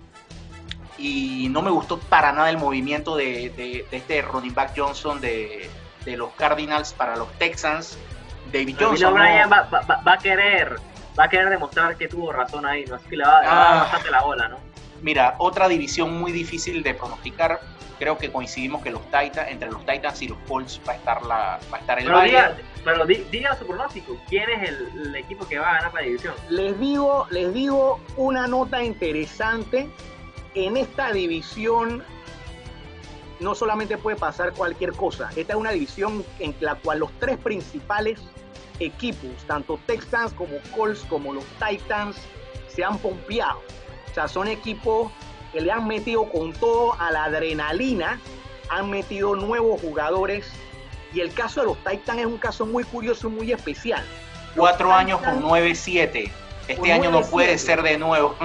y 0.97 1.47
no 1.49 1.61
me 1.61 1.71
gustó 1.71 1.97
para 1.97 2.33
nada 2.33 2.49
el 2.49 2.57
movimiento 2.57 3.15
de, 3.15 3.85
este 3.89 4.21
running 4.21 4.53
back 4.53 4.73
Johnson 4.75 5.21
de, 5.21 5.69
los 6.05 6.31
Cardinals 6.33 6.93
para 6.93 7.15
los 7.15 7.31
Texans. 7.33 7.97
David 8.51 8.77
Johnson. 8.79 9.13
va, 9.15 10.13
a 10.13 10.17
querer 10.17 10.75
va 11.17 11.25
a 11.25 11.29
querer 11.29 11.49
demostrar 11.49 11.95
que 11.97 12.07
tuvo 12.07 12.31
razón 12.31 12.65
ahí, 12.65 12.85
¿no? 12.85 12.95
Así 12.95 13.07
que 13.07 13.17
le 13.17 13.23
va, 13.23 13.37
a 13.37 13.41
dar 13.41 13.47
ah. 13.51 13.79
bastante 13.81 14.09
la 14.09 14.21
bola, 14.21 14.47
¿no? 14.47 14.57
Mira, 15.01 15.35
otra 15.37 15.67
división 15.67 16.19
muy 16.19 16.31
difícil 16.31 16.83
de 16.83 16.93
pronosticar. 16.93 17.61
Creo 17.99 18.17
que 18.17 18.31
coincidimos 18.31 18.81
que 18.81 18.89
los 18.89 19.03
Titans, 19.05 19.49
entre 19.49 19.69
los 19.69 19.85
Titans 19.85 20.21
y 20.21 20.29
los 20.29 20.37
Colts 20.47 20.81
va 20.87 20.93
a 20.93 20.95
estar 20.95 21.21
la, 21.23 21.59
va 21.71 21.77
a 21.77 21.79
estar 21.79 21.99
el 21.99 22.05
Pero, 22.05 22.21
diga, 22.21 22.57
pero 22.83 23.05
diga 23.05 23.55
su 23.55 23.67
pronóstico. 23.67 24.17
¿Quién 24.29 24.49
es 24.49 24.69
el, 24.69 24.89
el, 25.01 25.15
equipo 25.15 25.47
que 25.47 25.59
va 25.59 25.69
a 25.69 25.73
ganar 25.75 25.93
la 25.93 26.01
división? 26.01 26.33
Les 26.49 26.79
digo, 26.79 27.27
les 27.29 27.53
digo 27.53 27.99
una 28.15 28.47
nota 28.47 28.81
interesante 28.81 29.89
en 30.55 30.77
esta 30.77 31.11
división 31.11 32.03
no 33.39 33.55
solamente 33.55 33.97
puede 33.97 34.17
pasar 34.17 34.53
cualquier 34.53 34.91
cosa, 34.93 35.29
esta 35.35 35.53
es 35.53 35.59
una 35.59 35.71
división 35.71 36.25
en 36.39 36.53
la 36.59 36.75
cual 36.75 36.99
los 36.99 37.11
tres 37.19 37.37
principales 37.37 38.19
equipos, 38.79 39.31
tanto 39.47 39.79
Texans 39.85 40.33
como 40.33 40.57
Colts 40.75 41.01
como 41.09 41.33
los 41.33 41.45
Titans, 41.65 42.17
se 42.67 42.83
han 42.83 42.97
pompeado. 42.97 43.61
O 44.09 44.13
sea, 44.13 44.27
son 44.27 44.47
equipos 44.47 45.11
que 45.51 45.61
le 45.61 45.71
han 45.71 45.87
metido 45.87 46.29
con 46.29 46.53
todo 46.53 46.93
a 46.99 47.11
la 47.11 47.25
adrenalina, 47.25 48.19
han 48.69 48.89
metido 48.89 49.35
nuevos 49.35 49.81
jugadores 49.81 50.51
y 51.13 51.21
el 51.21 51.33
caso 51.33 51.61
de 51.61 51.67
los 51.67 51.77
Titans 51.83 52.19
es 52.19 52.25
un 52.25 52.37
caso 52.37 52.65
muy 52.65 52.83
curioso, 52.83 53.29
muy 53.29 53.51
especial. 53.51 54.03
Cuatro 54.55 54.91
años 54.91 55.21
con 55.21 55.41
9-7. 55.41 56.31
Este 56.67 56.93
año 56.93 57.11
no 57.11 57.21
puede 57.21 57.57
ser 57.57 57.81
de 57.81 57.97
nuevo. 57.97 58.35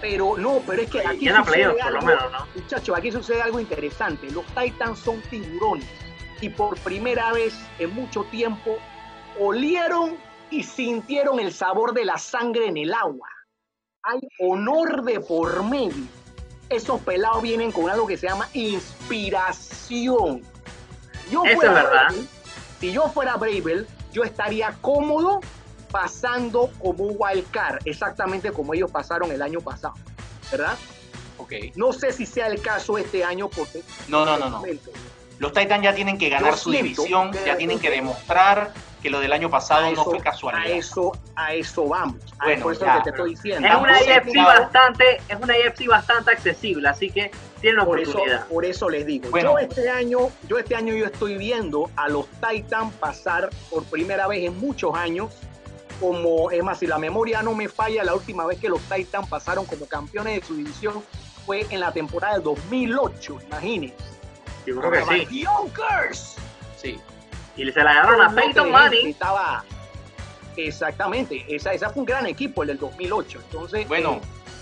Pero 0.00 0.36
no, 0.36 0.62
pero 0.66 0.82
es 0.82 0.90
que 0.90 1.00
aquí 1.00 1.28
sucede 1.28 1.80
algo, 1.80 2.06
Muchachos, 2.54 2.96
aquí 2.96 3.12
sucede 3.12 3.42
algo 3.42 3.60
interesante. 3.60 4.30
Los 4.30 4.46
Titans 4.46 4.98
son 4.98 5.20
tiburones 5.22 5.86
y 6.40 6.48
por 6.48 6.78
primera 6.78 7.32
vez 7.32 7.54
en 7.78 7.94
mucho 7.94 8.24
tiempo 8.24 8.78
olieron 9.38 10.16
y 10.50 10.62
sintieron 10.62 11.38
el 11.38 11.52
sabor 11.52 11.92
de 11.92 12.04
la 12.04 12.18
sangre 12.18 12.66
en 12.66 12.76
el 12.76 12.94
agua. 12.94 13.28
Hay 14.02 14.20
honor 14.38 15.02
de 15.02 15.20
por 15.20 15.62
medio. 15.64 16.19
Esos 16.70 17.00
pelados 17.00 17.42
vienen 17.42 17.72
con 17.72 17.90
algo 17.90 18.06
que 18.06 18.16
se 18.16 18.28
llama 18.28 18.48
inspiración. 18.54 20.42
Yo 21.30 21.44
Eso 21.44 21.62
es 21.62 21.74
verdad. 21.74 22.14
si 22.80 22.92
yo 22.92 23.08
fuera 23.08 23.36
Bravel, 23.36 23.86
yo 24.12 24.22
estaría 24.24 24.74
cómodo 24.80 25.40
pasando 25.90 26.70
como 26.80 27.04
un 27.04 27.16
wild 27.18 27.50
card, 27.50 27.80
exactamente 27.84 28.52
como 28.52 28.74
ellos 28.74 28.90
pasaron 28.90 29.30
el 29.32 29.42
año 29.42 29.60
pasado, 29.60 29.94
¿verdad? 30.50 30.76
Ok. 31.38 31.52
No 31.74 31.92
sé 31.92 32.12
si 32.12 32.26
sea 32.26 32.46
el 32.46 32.60
caso 32.60 32.98
este 32.98 33.24
año 33.24 33.48
porque... 33.48 33.82
No, 34.08 34.24
no, 34.24 34.38
no, 34.38 34.48
no. 34.48 34.62
Los 35.38 35.52
Titans 35.52 35.82
ya 35.82 35.94
tienen 35.94 36.18
que 36.18 36.28
ganar 36.28 36.56
su 36.56 36.70
división, 36.70 37.32
ya 37.44 37.56
tienen 37.56 37.78
que 37.80 37.90
demostrar 37.90 38.72
que 39.00 39.10
lo 39.10 39.20
del 39.20 39.32
año 39.32 39.50
pasado 39.50 39.90
no 39.92 40.04
fue 40.04 40.20
casualidad. 40.20 40.66
A 40.66 40.76
eso, 40.76 41.12
a 41.34 41.54
eso 41.54 41.88
vamos. 41.88 42.16
Bueno, 42.42 42.70
eso 42.70 42.84
es 42.84 42.92
lo 42.92 42.98
que 42.98 43.02
te 43.04 43.10
estoy 43.10 43.30
diciendo. 43.30 43.68
Es 43.68 43.74
una 43.74 44.00
IFC 44.00 44.36
bastante, 44.36 45.20
es 45.28 45.36
una 45.40 45.58
IFC 45.58 45.86
bastante 45.88 46.30
accesible, 46.32 46.88
así 46.88 47.10
que 47.10 47.30
tienen 47.60 47.84
por 47.84 47.98
oportunidad. 47.98 48.40
Eso, 48.40 48.48
por 48.48 48.64
eso 48.64 48.88
les 48.88 49.06
digo. 49.06 49.38
Yo 49.38 49.58
este 49.58 49.88
año, 49.90 50.30
yo 50.48 50.58
este 50.58 50.74
año 50.74 50.94
yo 50.94 51.06
estoy 51.06 51.36
viendo 51.36 51.90
a 51.96 52.08
los 52.08 52.26
Titans 52.40 52.94
pasar 52.94 53.50
por 53.70 53.84
primera 53.84 54.26
vez 54.26 54.44
en 54.44 54.58
muchos 54.58 54.94
años 54.94 55.30
como, 56.00 56.50
es 56.50 56.62
más, 56.62 56.78
si 56.78 56.86
la 56.86 56.98
memoria 56.98 57.42
no 57.42 57.54
me 57.54 57.68
falla, 57.68 58.02
la 58.02 58.14
última 58.14 58.46
vez 58.46 58.58
que 58.58 58.70
los 58.70 58.80
Titans 58.82 59.28
pasaron 59.28 59.66
como 59.66 59.86
campeones 59.86 60.40
de 60.40 60.46
su 60.46 60.56
división 60.56 61.02
fue 61.44 61.66
en 61.68 61.80
la 61.80 61.92
temporada 61.92 62.34
del 62.34 62.42
2008, 62.44 63.38
imagínense. 63.48 63.94
Yo 64.66 64.80
creo 64.80 64.90
que 64.92 65.26
sí. 65.26 65.42
Yonkers. 65.42 66.36
Sí. 66.76 66.98
Y 67.60 67.72
se 67.72 67.82
la 67.82 67.94
ganaron 67.94 68.22
a 68.22 68.34
Peyton 68.34 68.70
Manning. 68.70 69.08
Estaba, 69.08 69.64
exactamente, 70.56 71.44
esa, 71.48 71.74
esa 71.74 71.90
fue 71.90 72.00
un 72.00 72.06
gran 72.06 72.26
equipo, 72.26 72.62
el 72.62 72.68
del 72.68 72.78
2008. 72.78 73.40
Entonces, 73.44 73.88
bueno. 73.88 74.14
Eh, 74.14 74.20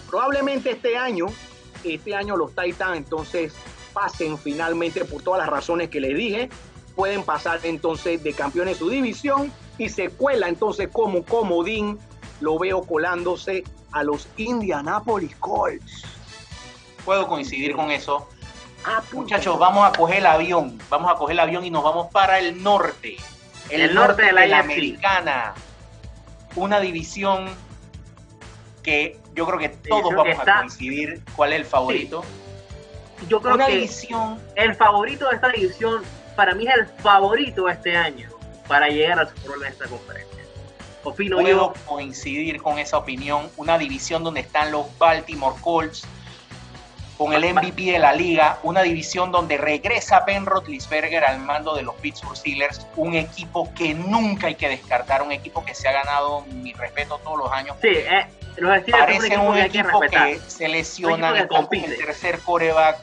probablemente 0.09 0.71
este 0.71 0.97
año, 0.97 1.27
este 1.85 2.15
año 2.15 2.37
los 2.37 2.55
Titans 2.55 2.97
entonces 2.97 3.55
pasen 3.93 4.39
finalmente 4.39 5.05
por 5.05 5.23
todas 5.23 5.41
las 5.41 5.49
razones 5.49 5.91
que 5.91 6.01
les 6.01 6.17
dije, 6.17 6.49
pueden 6.97 7.23
pasar 7.23 7.61
entonces 7.63 8.23
de 8.23 8.33
campeones 8.33 8.75
de 8.75 8.79
su 8.79 8.91
división 8.91 9.53
y 9.77 9.89
se 9.91 10.09
cuela 10.09 10.49
entonces 10.49 10.89
como 10.91 11.25
comodín, 11.25 11.99
lo 12.41 12.59
veo 12.59 12.83
colándose 12.83 13.65
a 13.93 14.03
los 14.03 14.29
Indianapolis 14.37 15.37
Colts. 15.37 16.05
Puedo 17.05 17.27
coincidir 17.27 17.75
con 17.75 17.91
eso. 17.91 18.29
Ah, 18.85 19.03
Muchachos, 19.13 19.59
vamos 19.59 19.87
a 19.87 19.93
coger 19.93 20.19
el 20.19 20.27
avión, 20.27 20.79
vamos 20.89 21.11
a 21.11 21.15
coger 21.17 21.35
el 21.35 21.41
avión 21.41 21.65
y 21.65 21.71
nos 21.71 21.83
vamos 21.83 22.11
para 22.13 22.39
el 22.39 22.63
norte. 22.63 23.17
El, 23.71 23.95
norte, 23.95 24.23
de 24.23 24.33
la, 24.33 24.61
americana. 24.61 25.55
Una 26.57 26.81
división 26.81 27.49
que 28.83 29.19
yo 29.35 29.47
creo 29.47 29.59
que 29.59 29.69
todos 29.69 30.15
vamos 30.15 30.39
a 30.39 30.61
coincidir 30.61 31.23
cuál 31.37 31.53
es 31.53 31.61
el 31.61 31.67
favorito. 31.67 32.25
Yo 33.29 33.41
creo 33.43 33.59
que 33.59 33.67
división... 33.67 34.41
el 34.55 34.75
favorito 34.75 35.29
de 35.29 35.35
esta 35.35 35.49
división 35.49 36.03
para 36.37 36.55
mí 36.55 36.67
es 36.67 36.75
el 36.75 36.87
favorito 36.87 37.69
este 37.69 37.97
año 37.97 38.31
para 38.67 38.89
llegar 38.89 39.19
a 39.21 39.29
su 39.29 39.49
rol 39.49 39.65
en 39.65 39.73
esta 39.73 39.87
conferencia. 39.87 40.45
Opino 41.05 41.39
Puedo 41.39 41.75
coincidir 41.85 42.63
con 42.63 42.79
esa 42.79 42.99
opinión. 42.99 43.51
Una 43.57 43.77
división 43.77 44.23
donde 44.25 44.41
están 44.41 44.71
los 44.71 44.87
Baltimore 44.99 45.57
Colts 45.61 46.07
con 47.19 47.33
el 47.33 47.53
MVP 47.53 47.83
de 47.93 47.99
la 47.99 48.13
liga, 48.13 48.61
una 48.63 48.83
división 48.83 49.33
donde 49.33 49.59
regresa 49.59 50.21
Ben 50.21 50.47
Roethlisberger 50.47 51.25
al 51.25 51.41
mando 51.41 51.75
de 51.75 51.83
los 51.83 51.97
Pittsburgh 51.97 52.37
Steelers, 52.37 52.87
un 52.95 53.15
equipo 53.15 53.75
que 53.75 53.93
nunca 53.93 54.47
hay 54.47 54.55
que 54.55 54.69
descartar, 54.69 55.23
un 55.23 55.33
equipo 55.33 55.65
que 55.65 55.75
se 55.75 55.89
ha 55.89 55.93
ganado 55.93 56.43
mi 56.47 56.73
respeto 56.73 57.19
todos 57.19 57.39
los 57.39 57.53
años. 57.53 57.77
Sí, 57.83 57.89
eh, 57.89 58.25
los 58.59 58.85
parece 58.85 59.37
un 59.37 59.59
equipo, 59.59 60.01
que, 60.01 60.41
se 60.47 60.69
lesiona 60.69 61.31
en 61.31 61.49
el 61.73 61.97
tercer 61.97 62.39
coreback, 62.39 62.99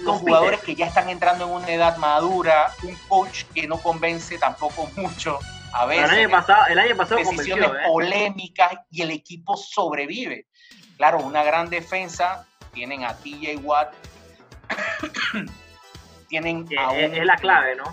los 0.00 0.18
jugadores 0.18 0.60
que 0.60 0.74
ya 0.74 0.86
están 0.86 1.08
entrando 1.08 1.44
en 1.44 1.52
una 1.52 1.70
edad 1.70 1.96
madura, 1.98 2.72
un 2.82 2.96
coach 3.08 3.44
que 3.54 3.68
no 3.68 3.78
convence 3.78 4.38
tampoco 4.38 4.90
mucho. 4.96 5.38
A 5.72 5.86
veces, 5.86 6.10
el 6.10 6.18
año 6.18 6.30
pasado, 6.30 6.66
el 6.68 6.78
año 6.80 6.96
pasado 6.96 7.20
decisiones 7.20 7.68
¿eh? 7.68 7.72
polémicas 7.86 8.72
y 8.90 9.02
el 9.02 9.10
equipo 9.10 9.56
sobrevive. 9.56 10.46
Claro, 10.96 11.18
una 11.18 11.44
gran 11.44 11.68
defensa, 11.68 12.45
tienen 12.76 13.04
a 13.04 13.16
TJ 13.16 13.56
Watt, 13.62 13.94
tienen 16.28 16.68
a 16.78 16.94
es, 16.94 17.24
la 17.24 17.36
clave, 17.36 17.74
¿no? 17.74 17.84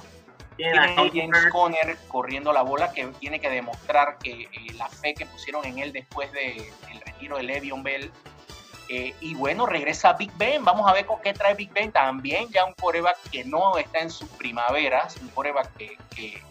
Tienen, 0.58 0.78
a, 0.78 0.96
James 1.12 1.48
Conner 1.52 1.98
corriendo 2.10 2.52
la 2.52 2.62
bola 2.62 2.92
que 2.92 3.08
tiene 3.20 3.40
que 3.40 3.50
demostrar 3.50 4.18
que 4.20 4.44
eh, 4.44 4.74
la 4.76 4.88
fe 4.90 5.16
que 5.16 5.26
pusieron 5.26 5.66
en 5.66 5.80
él 5.80 5.94
después 5.94 6.32
del 6.34 6.64
retiro 7.06 7.38
de 7.38 7.44
Le'Veon 7.44 7.82
Bell 7.82 8.12
eh, 8.90 9.16
y 9.22 9.34
bueno, 9.36 9.66
regresa 9.66 10.14
Big 10.14 10.32
Ben. 10.38 10.64
Vamos 10.66 10.88
a 10.88 10.94
ver 10.94 11.06
con 11.06 11.22
qué 11.22 11.34
trae 11.34 11.56
Big 11.56 11.72
Ben. 11.72 11.92
También 11.92 12.50
ya 12.50 12.66
un 12.66 12.74
coreback 12.74 13.18
que 13.32 13.46
no 13.46 13.78
está 13.78 14.00
en 14.00 14.12
sus 14.12 14.28
primaveras, 14.30 15.16
un 15.22 15.30
coreback 15.30 15.74
que, 15.78 15.98
que 16.14 16.44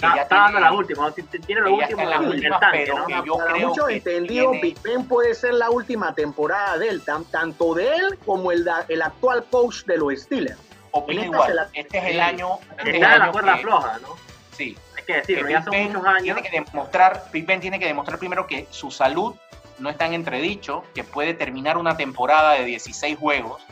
ya 0.00 0.22
está 0.22 0.36
dando 0.36 0.60
la 0.60 0.72
última, 0.72 1.10
tiene 1.12 1.60
la 1.62 1.70
última, 1.70 2.04
la 2.04 2.20
última 2.20 2.60
pero 2.70 3.06
que 3.06 3.22
yo 3.24 3.36
Para 3.38 3.52
creo 3.52 3.68
muchos 3.68 3.86
que 3.86 3.94
entendido, 3.96 4.50
tiene- 4.50 4.62
Big 4.62 4.82
Ben 4.82 5.06
puede 5.08 5.34
ser 5.34 5.54
la 5.54 5.70
última 5.70 6.14
temporada 6.14 6.78
de 6.78 6.88
él, 6.88 7.02
tan- 7.02 7.24
tanto 7.26 7.74
de 7.74 7.94
él 7.94 8.18
como 8.24 8.52
el, 8.52 8.68
el 8.88 9.02
actual 9.02 9.44
coach 9.50 9.84
de 9.84 9.96
los 9.98 10.14
Steelers. 10.20 10.58
opino 10.90 11.20
en 11.22 11.26
igual. 11.28 11.56
la- 11.56 11.68
Este 11.74 11.98
es 11.98 12.04
el 12.04 12.20
año, 12.20 12.58
este 12.70 12.82
es 12.82 12.88
el 12.88 12.94
Está 12.96 13.12
en 13.14 13.18
la 13.20 13.32
cuerda 13.32 13.56
que- 13.56 13.62
floja, 13.62 13.98
¿no? 14.00 14.08
sí, 14.52 14.76
Hay 14.96 15.02
que 15.02 15.04
que 15.04 15.12
decirlo, 15.20 15.48
ya 15.50 15.56
Big 15.58 15.64
son 15.64 15.70
Ben 15.72 15.92
muchos 15.92 16.06
años. 16.06 16.22
tiene 16.22 16.42
que 16.42 16.50
demostrar, 16.72 17.24
Big 17.32 17.46
Ben 17.46 17.60
tiene 17.60 17.78
que 17.78 17.86
demostrar 17.86 18.18
primero 18.18 18.46
que 18.46 18.66
su 18.70 18.90
salud 18.90 19.34
no 19.78 19.90
está 19.90 20.06
en 20.06 20.14
entredicho, 20.14 20.84
que 20.94 21.04
puede 21.04 21.34
terminar 21.34 21.76
una 21.76 21.96
temporada 21.98 22.52
de 22.52 22.64
16 22.64 23.18
juegos 23.18 23.62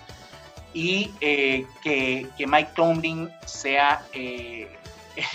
y 0.75 1.13
eh, 1.23 1.67
que, 1.83 2.27
que 2.37 2.47
Mike 2.47 2.73
Tomlin 2.75 3.31
sea 3.47 4.03
eh, 4.13 4.69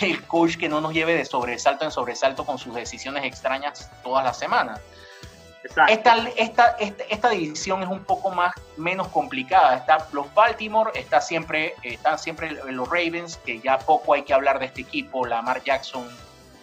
el 0.00 0.22
coach 0.26 0.56
que 0.56 0.68
no 0.68 0.80
nos 0.80 0.92
lleve 0.92 1.14
de 1.14 1.24
sobresalto 1.24 1.84
en 1.84 1.90
sobresalto 1.90 2.44
con 2.44 2.58
sus 2.58 2.74
decisiones 2.74 3.24
extrañas 3.24 3.90
todas 4.02 4.24
las 4.24 4.38
semanas. 4.38 4.80
Esta, 5.88 6.16
esta, 6.36 6.66
esta, 6.78 7.04
esta 7.10 7.28
división 7.28 7.82
es 7.82 7.88
un 7.88 8.02
poco 8.04 8.30
más 8.30 8.52
menos 8.76 9.08
complicada. 9.08 9.76
Está 9.76 10.06
los 10.12 10.32
Baltimore, 10.34 10.90
está 10.94 11.20
siempre, 11.20 11.74
están 11.82 12.18
siempre 12.18 12.50
los 12.72 12.88
Ravens, 12.88 13.36
que 13.44 13.60
ya 13.60 13.78
poco 13.78 14.14
hay 14.14 14.22
que 14.22 14.32
hablar 14.34 14.58
de 14.58 14.66
este 14.66 14.80
equipo. 14.80 15.26
Lamar 15.26 15.62
Jackson 15.62 16.08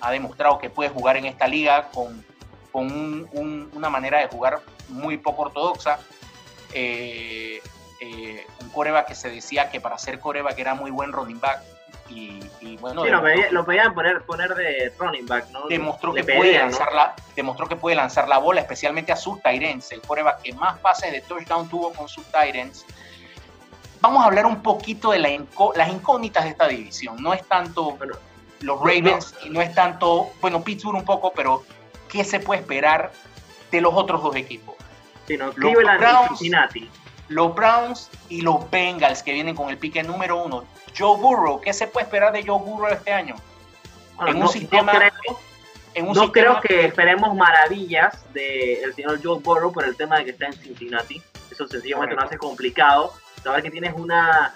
ha 0.01 0.11
demostrado 0.11 0.57
que 0.57 0.69
puede 0.69 0.89
jugar 0.89 1.15
en 1.15 1.25
esta 1.25 1.47
liga 1.47 1.89
con, 1.93 2.25
con 2.71 2.85
un- 2.91 3.29
un- 3.33 3.71
una 3.73 3.89
manera 3.89 4.19
de 4.19 4.27
jugar 4.27 4.61
muy 4.89 5.17
poco 5.17 5.43
ortodoxa. 5.43 5.99
Eh, 6.73 7.61
eh, 8.01 8.47
un 8.61 8.69
coreback 8.69 9.07
que 9.07 9.15
se 9.15 9.29
decía 9.29 9.69
que 9.69 9.79
para 9.79 9.97
ser 9.97 10.19
coreback 10.19 10.57
era 10.59 10.73
muy 10.75 10.91
buen 10.91 11.11
running 11.11 11.39
back. 11.39 11.61
Y, 12.09 12.39
y 12.61 12.77
bueno, 12.77 13.03
Sí, 13.03 13.09
lo, 13.51 13.65
pedían 13.65 13.93
poner, 13.93 14.21
poner 14.23 14.55
de 14.55 14.93
running 14.97 15.25
back, 15.25 15.49
¿no? 15.51 15.67
demostró 15.67 16.13
Le 16.13 16.21
que 16.25 16.33
puede 16.35 16.51
pedían, 16.51 16.71
¿no? 16.71 16.77
lanzar 16.77 16.93
la, 16.93 17.15
demostró 17.35 17.67
que 17.67 17.75
puede 17.75 17.95
lanzar 17.95 18.27
la 18.27 18.37
bola, 18.37 18.61
especialmente 18.61 19.11
a 19.11 19.15
sus 19.15 19.41
Tyrants, 19.41 19.91
el 19.91 20.01
coreback 20.01 20.41
que 20.41 20.53
más 20.53 20.79
pases 20.79 21.11
de 21.11 21.21
touchdown 21.21 21.67
tuvo 21.67 21.91
con 21.93 22.07
sus 22.07 22.23
Tyrants. 22.25 22.85
Vamos 23.99 24.23
a 24.23 24.27
hablar 24.27 24.45
un 24.45 24.61
poquito 24.61 25.11
de 25.11 25.19
la 25.19 25.29
inco- 25.29 25.75
las 25.75 25.89
incógnitas 25.89 26.43
de 26.43 26.51
esta 26.51 26.67
división. 26.67 27.21
No 27.21 27.33
es 27.33 27.43
tanto 27.47 27.91
Bueno, 27.93 28.15
los 28.61 28.79
Ravens 28.79 29.35
y 29.43 29.49
no 29.49 29.61
es 29.61 29.73
tanto, 29.73 30.29
bueno, 30.41 30.63
Pittsburgh 30.63 30.95
un 30.97 31.05
poco, 31.05 31.31
pero 31.35 31.63
¿qué 32.09 32.23
se 32.23 32.39
puede 32.39 32.61
esperar 32.61 33.11
de 33.71 33.81
los 33.81 33.93
otros 33.93 34.21
dos 34.23 34.35
equipos? 34.35 34.75
Sí, 35.27 35.35
no, 35.37 35.47
Los 35.55 35.71
y 35.71 35.75
Browns- 35.75 36.27
Cincinnati. 36.29 36.89
Los 37.27 37.53
Browns 37.53 38.09
y 38.29 38.41
los 38.41 38.69
Bengals 38.71 39.21
que 39.21 39.33
vienen 39.33 39.55
con 39.55 39.69
el 39.69 39.77
pique 39.77 40.01
número 40.03 40.41
uno. 40.41 40.63
Joe 40.97 41.17
Burrow, 41.17 41.61
¿qué 41.61 41.73
se 41.73 41.87
puede 41.87 42.05
esperar 42.05 42.33
de 42.33 42.43
Joe 42.45 42.59
Burrow 42.59 42.87
este 42.89 43.11
año? 43.11 43.35
Bueno, 44.15 44.31
en 44.31 44.39
no, 44.39 44.45
un 44.45 44.51
sistema- 44.51 44.93
no 44.93 44.99
creo, 44.99 45.11
En 45.93 46.07
un 46.07 46.13
no 46.13 46.23
sistema 46.23 46.59
creo 46.59 46.61
que 46.61 46.85
esperemos 46.85 47.35
maravillas 47.35 48.23
del 48.33 48.93
señor 48.95 49.19
Joe 49.23 49.39
Burrow 49.39 49.71
por 49.71 49.85
el 49.85 49.95
tema 49.95 50.17
de 50.17 50.25
que 50.25 50.31
está 50.31 50.47
en 50.47 50.53
Cincinnati. 50.53 51.21
Eso 51.51 51.67
sencillamente 51.67 52.15
lo 52.15 52.21
hace 52.21 52.37
complicado. 52.37 53.13
Saber 53.43 53.63
que 53.63 53.71
tienes 53.71 53.93
una, 53.95 54.53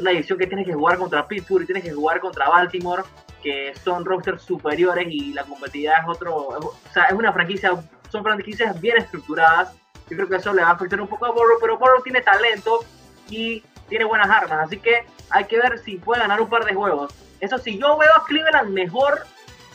una 0.00 0.10
división 0.10 0.38
que 0.38 0.46
tienes 0.46 0.66
que 0.66 0.74
jugar 0.74 0.98
contra 0.98 1.26
Pittsburgh 1.26 1.62
y 1.62 1.66
tienes 1.66 1.84
que 1.84 1.92
jugar 1.92 2.20
contra 2.20 2.48
Baltimore, 2.48 3.02
que 3.42 3.74
son 3.84 4.04
rosters 4.04 4.42
superiores 4.42 5.06
y 5.10 5.32
la 5.34 5.44
competitividad 5.44 6.00
es 6.02 6.08
otro. 6.08 6.34
O 6.36 6.74
sea, 6.92 7.04
es 7.04 7.12
una 7.12 7.32
franquicia, 7.32 7.72
son 8.10 8.22
franquicias 8.22 8.80
bien 8.80 8.96
estructuradas. 8.98 9.72
Yo 10.08 10.16
creo 10.16 10.28
que 10.28 10.36
eso 10.36 10.52
le 10.52 10.62
va 10.62 10.68
a 10.68 10.72
afectar 10.72 11.00
un 11.00 11.08
poco 11.08 11.26
a 11.26 11.30
Burrow, 11.30 11.58
pero 11.60 11.78
Burrow 11.78 12.02
tiene 12.02 12.20
talento 12.20 12.84
y 13.28 13.62
tiene 13.88 14.04
buenas 14.04 14.28
armas. 14.30 14.66
Así 14.66 14.78
que 14.78 15.04
hay 15.30 15.44
que 15.44 15.58
ver 15.58 15.78
si 15.78 15.96
puede 15.96 16.20
ganar 16.20 16.40
un 16.40 16.48
par 16.48 16.64
de 16.64 16.74
juegos. 16.74 17.12
Eso 17.40 17.58
sí, 17.58 17.78
yo 17.78 17.96
veo 17.98 18.10
a 18.14 18.24
Cleveland 18.24 18.70
mejor 18.70 19.24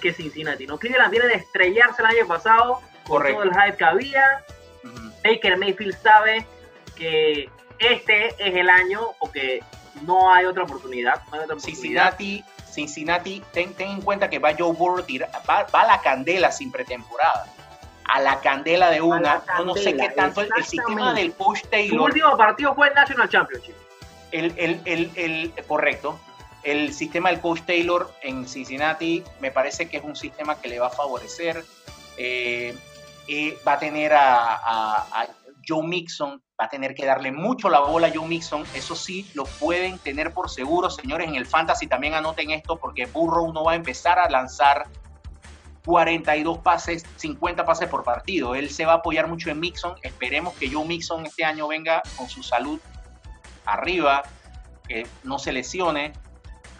que 0.02 0.14
Cincinnati. 0.14 0.66
¿no? 0.66 0.78
Cleveland 0.78 1.12
viene 1.12 1.28
de 1.28 1.36
estrellarse 1.36 2.02
el 2.02 2.08
año 2.08 2.28
pasado 2.28 2.82
con 3.04 3.18
Correcto. 3.18 3.44
todo 3.44 3.52
el 3.52 3.62
hype 3.62 3.78
que 3.78 3.84
había. 3.86 4.46
Baker 5.24 5.58
Mayfield 5.58 5.96
sabe 6.02 6.46
que 6.96 7.50
este 7.80 8.28
es 8.28 8.56
el 8.56 8.70
año 8.70 9.10
porque 9.20 9.62
no 10.04 10.34
hay 10.34 10.46
otra 10.46 10.64
oportunidad. 10.64 11.22
No 11.28 11.34
hay 11.34 11.40
otra 11.42 11.56
oportunidad. 11.56 12.16
Cincinnati, 12.16 12.46
Cincinnati, 12.72 13.44
ten, 13.52 13.74
ten 13.74 13.90
en 13.90 14.02
cuenta 14.02 14.30
que 14.30 14.40
va 14.40 14.52
Joe 14.58 14.74
Burrow, 14.74 15.06
va, 15.50 15.68
va 15.74 15.82
a 15.82 15.88
la 15.88 16.02
candela 16.02 16.52
sin 16.52 16.72
pretemporada. 16.72 17.46
A 18.06 18.22
la 18.22 18.40
candela 18.40 18.90
de 18.90 19.02
una. 19.02 19.44
la 19.46 19.58
Yo 19.60 19.66
no 19.66 19.76
sé 19.76 19.92
qué 19.92 19.98
candela, 19.98 20.16
tanto 20.16 20.42
el, 20.42 20.50
el 20.58 20.64
sistema 20.64 21.14
del 21.14 21.34
coach 21.34 21.62
Su 21.62 21.68
Taylor, 21.68 22.02
último 22.02 22.38
partido 22.38 22.74
fue 22.74 22.88
el 22.88 22.94
National 22.96 23.30
Championship. 23.30 23.76
El, 24.32 24.54
el, 24.58 24.82
el, 24.86 25.12
el- 25.16 25.54
correcto. 25.68 26.20
El 26.64 26.94
sistema 26.94 27.30
del 27.30 27.40
coach 27.40 27.62
Taylor 27.66 28.14
en 28.22 28.48
Cincinnati 28.48 29.24
me 29.40 29.50
parece 29.52 29.88
que 29.90 29.98
es 29.98 30.04
un 30.04 30.16
sistema 30.16 30.60
que 30.60 30.68
le 30.68 30.80
va 30.80 30.88
a 30.88 30.92
favorecer. 30.92 31.64
Eh, 32.18 32.78
va 33.68 33.74
a 33.74 33.80
tener 33.80 34.14
a, 34.14 34.56
a- 34.56 35.08
a 35.22 35.28
Joe 35.68 35.86
Mixon, 35.88 36.42
va 36.60 36.66
a 36.66 36.70
tener 36.70 36.96
que 36.96 37.06
darle 37.06 37.32
mucho 37.32 37.70
la 37.70 37.80
bola 37.80 38.08
a 38.08 38.12
Joe 38.14 38.28
Mixon. 38.28 38.64
Eso 38.74 38.96
sí, 38.96 39.30
lo 39.36 39.46
pueden 39.46 40.00
tener 40.00 40.34
por 40.34 40.50
seguro, 40.50 40.90
señores. 40.90 41.28
En 41.30 41.36
el 41.36 41.46
Fantasy 41.46 41.88
también 41.88 42.14
anoten 42.16 42.52
esto 42.52 42.78
porque 42.78 43.06
Burrow 43.06 43.54
no 43.54 43.64
va 43.66 43.74
a 43.74 43.76
empezar 43.76 44.20
a 44.20 44.30
lanzar 44.30 44.88
42 45.86 46.58
pases, 46.60 47.06
50 47.16 47.66
pases 47.66 47.88
por 47.88 48.04
partido. 48.04 48.54
Él 48.56 48.70
se 48.70 48.86
va 48.86 48.94
a 48.94 48.96
apoyar 48.98 49.28
mucho 49.28 49.50
en 49.50 49.60
Mixon. 49.60 49.96
Esperemos 50.04 50.54
que 50.56 50.70
Joe 50.72 50.86
Mixon 50.86 51.26
este 51.26 51.46
año 51.46 51.68
venga 51.68 52.02
con 52.18 52.28
su 52.30 52.44
salud 52.44 52.80
arriba, 53.66 54.24
que 54.88 55.06
no 55.24 55.40
se 55.40 55.52
lesione, 55.52 56.14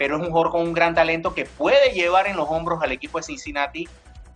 pero 0.00 0.16
es 0.16 0.22
un 0.22 0.30
jugador 0.30 0.50
con 0.50 0.62
un 0.62 0.72
gran 0.72 0.94
talento 0.94 1.34
que 1.34 1.44
puede 1.44 1.92
llevar 1.92 2.26
en 2.26 2.36
los 2.36 2.48
hombros 2.48 2.82
al 2.82 2.90
equipo 2.90 3.18
de 3.18 3.24
Cincinnati. 3.24 3.86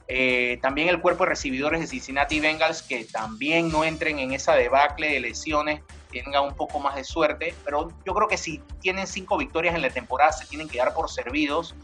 Eh, 0.07 0.59
también 0.61 0.89
el 0.89 1.01
cuerpo 1.01 1.25
de 1.25 1.31
recibidores 1.31 1.81
de 1.81 1.87
Cincinnati 1.87 2.39
Bengals, 2.39 2.83
que 2.83 3.07
también 3.07 3.71
no 3.71 3.83
entren 3.83 4.19
en 4.19 4.33
esa 4.33 4.55
debacle 4.55 5.09
de 5.09 5.21
lesiones, 5.21 5.81
tengan 6.13 6.45
un 6.45 6.55
poco 6.55 6.79
más 6.79 6.95
de 6.97 7.05
suerte, 7.05 7.55
pero 7.65 7.89
yo 8.05 8.15
creo 8.15 8.29
que 8.29 8.37
si 8.37 8.59
tienen 8.81 9.07
cinco 9.07 9.39
victorias 9.39 9.75
en 9.75 9.81
la 9.81 9.91
temporada, 9.91 10.33
se 10.33 10.47
tienen 10.47 10.69
que 10.69 10.79
dar 10.79 10.93
por 10.93 11.11
servidos. 11.11 11.75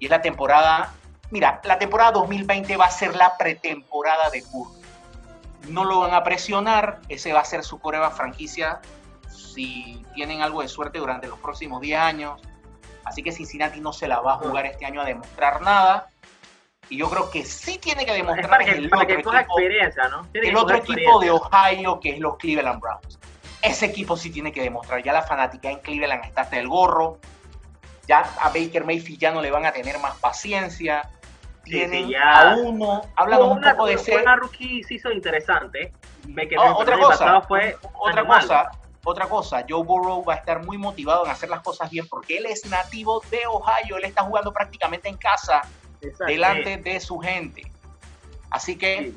Y 0.00 0.06
es 0.06 0.10
la 0.10 0.20
temporada, 0.20 0.92
mira, 1.30 1.60
la 1.64 1.78
temporada 1.78 2.12
2020 2.12 2.76
va 2.76 2.86
a 2.86 2.90
ser 2.90 3.14
la 3.14 3.36
pretemporada 3.36 4.30
de 4.30 4.42
Burrow. 4.50 4.76
No 5.68 5.84
lo 5.84 6.00
van 6.00 6.14
a 6.14 6.24
presionar, 6.24 7.00
ese 7.08 7.32
va 7.32 7.40
a 7.40 7.44
ser 7.44 7.62
su 7.62 7.78
prueba 7.78 8.10
franquicia 8.10 8.80
si 9.58 10.04
tienen 10.14 10.40
algo 10.40 10.62
de 10.62 10.68
suerte 10.68 10.98
durante 11.00 11.26
los 11.26 11.36
próximos 11.40 11.80
10 11.80 11.98
años. 11.98 12.40
Así 13.04 13.24
que 13.24 13.32
Cincinnati 13.32 13.80
no 13.80 13.92
se 13.92 14.06
la 14.06 14.20
va 14.20 14.34
a 14.34 14.36
jugar 14.36 14.66
este 14.66 14.86
año 14.86 15.00
a 15.00 15.04
demostrar 15.04 15.60
nada. 15.62 16.06
Y 16.88 16.98
yo 16.98 17.10
creo 17.10 17.28
que 17.28 17.44
sí 17.44 17.76
tiene 17.78 18.06
que 18.06 18.12
demostrar 18.12 18.64
que, 18.64 18.70
el 18.70 18.88
para 18.88 19.02
otro 19.02 19.14
equipo, 19.16 19.34
experiencia, 19.36 20.08
¿no? 20.08 20.26
El 20.32 20.56
otro 20.56 20.76
equipo 20.76 21.18
de. 21.18 21.30
Ohio, 21.32 21.98
que 21.98 22.10
es 22.10 22.20
los 22.20 22.36
Cleveland 22.36 22.80
Browns. 22.80 23.18
Ese 23.60 23.86
equipo 23.86 24.16
sí 24.16 24.30
tiene 24.30 24.52
que 24.52 24.62
demostrar. 24.62 25.02
Ya 25.02 25.12
la 25.12 25.22
fanática 25.22 25.68
en 25.70 25.80
Cleveland 25.80 26.24
está 26.24 26.42
hasta 26.42 26.58
el 26.58 26.68
gorro. 26.68 27.18
Ya 28.06 28.20
a 28.40 28.48
Baker 28.50 28.84
Mayfield 28.84 29.18
ya 29.18 29.32
no 29.32 29.42
le 29.42 29.50
van 29.50 29.66
a 29.66 29.72
tener 29.72 29.98
más 29.98 30.16
paciencia. 30.18 31.10
Sí, 31.64 31.72
Tienen 31.72 32.06
sí, 32.06 32.12
ya. 32.12 32.52
a 32.52 32.56
uno. 32.56 33.02
Fue 33.16 33.36
un 33.42 33.58
una- 33.58 33.72
poco 33.72 33.86
de 33.86 33.98
ser. 33.98 34.22
una 34.22 34.36
rookie 34.36 34.84
season 34.84 35.12
interesante. 35.14 35.92
Baker 36.28 36.58
Oh, 36.58 36.76
otra 36.78 36.96
cosa, 36.98 37.40
fue 37.42 37.76
otra 37.94 38.20
animal. 38.20 38.40
cosa, 38.42 38.70
otra 39.08 39.28
cosa, 39.28 39.64
Joe 39.68 39.82
Burrow 39.82 40.24
va 40.24 40.34
a 40.34 40.36
estar 40.36 40.64
muy 40.64 40.78
motivado 40.78 41.24
en 41.24 41.30
hacer 41.30 41.48
las 41.48 41.60
cosas 41.60 41.90
bien 41.90 42.06
porque 42.08 42.38
él 42.38 42.46
es 42.46 42.66
nativo 42.66 43.22
de 43.30 43.46
Ohio, 43.46 43.96
él 43.96 44.04
está 44.04 44.22
jugando 44.22 44.52
prácticamente 44.52 45.08
en 45.08 45.16
casa, 45.16 45.62
Exacto. 46.00 46.26
delante 46.26 46.76
de 46.76 47.00
su 47.00 47.18
gente. 47.18 47.70
Así 48.50 48.76
que, 48.76 49.12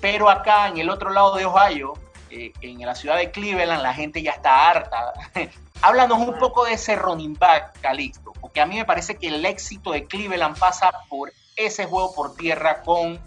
pero 0.00 0.28
acá 0.28 0.68
en 0.68 0.78
el 0.78 0.90
otro 0.90 1.10
lado 1.10 1.36
de 1.36 1.44
Ohio, 1.44 1.94
eh, 2.30 2.52
en 2.60 2.80
la 2.84 2.94
ciudad 2.94 3.16
de 3.16 3.30
Cleveland, 3.30 3.82
la 3.82 3.94
gente 3.94 4.22
ya 4.22 4.32
está 4.32 4.70
harta. 4.70 5.12
Háblanos 5.82 6.18
un 6.18 6.38
poco 6.38 6.64
de 6.64 6.74
ese 6.74 6.94
running 6.94 7.34
back, 7.38 7.80
Calixto, 7.80 8.32
porque 8.40 8.60
a 8.60 8.66
mí 8.66 8.76
me 8.76 8.84
parece 8.84 9.16
que 9.16 9.28
el 9.28 9.44
éxito 9.44 9.92
de 9.92 10.06
Cleveland 10.06 10.58
pasa 10.58 10.92
por 11.08 11.32
ese 11.56 11.86
juego 11.86 12.14
por 12.14 12.34
tierra 12.36 12.82
con 12.82 13.18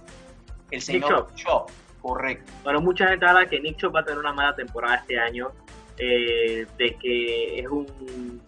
el 0.71 0.81
señor. 0.81 1.29
Chubb. 1.35 1.71
Correcto. 2.01 2.51
Bueno, 2.63 2.81
mucha 2.81 3.07
gente 3.07 3.25
habla 3.25 3.47
que 3.47 3.61
Nick 3.61 3.77
Chubb 3.77 3.95
va 3.95 4.01
a 4.01 4.03
tener 4.03 4.19
una 4.19 4.33
mala 4.33 4.53
temporada 4.55 4.95
este 4.95 5.17
año, 5.17 5.51
eh, 5.97 6.65
de 6.77 6.95
que 6.95 7.59
es 7.59 7.67
un 7.67 8.41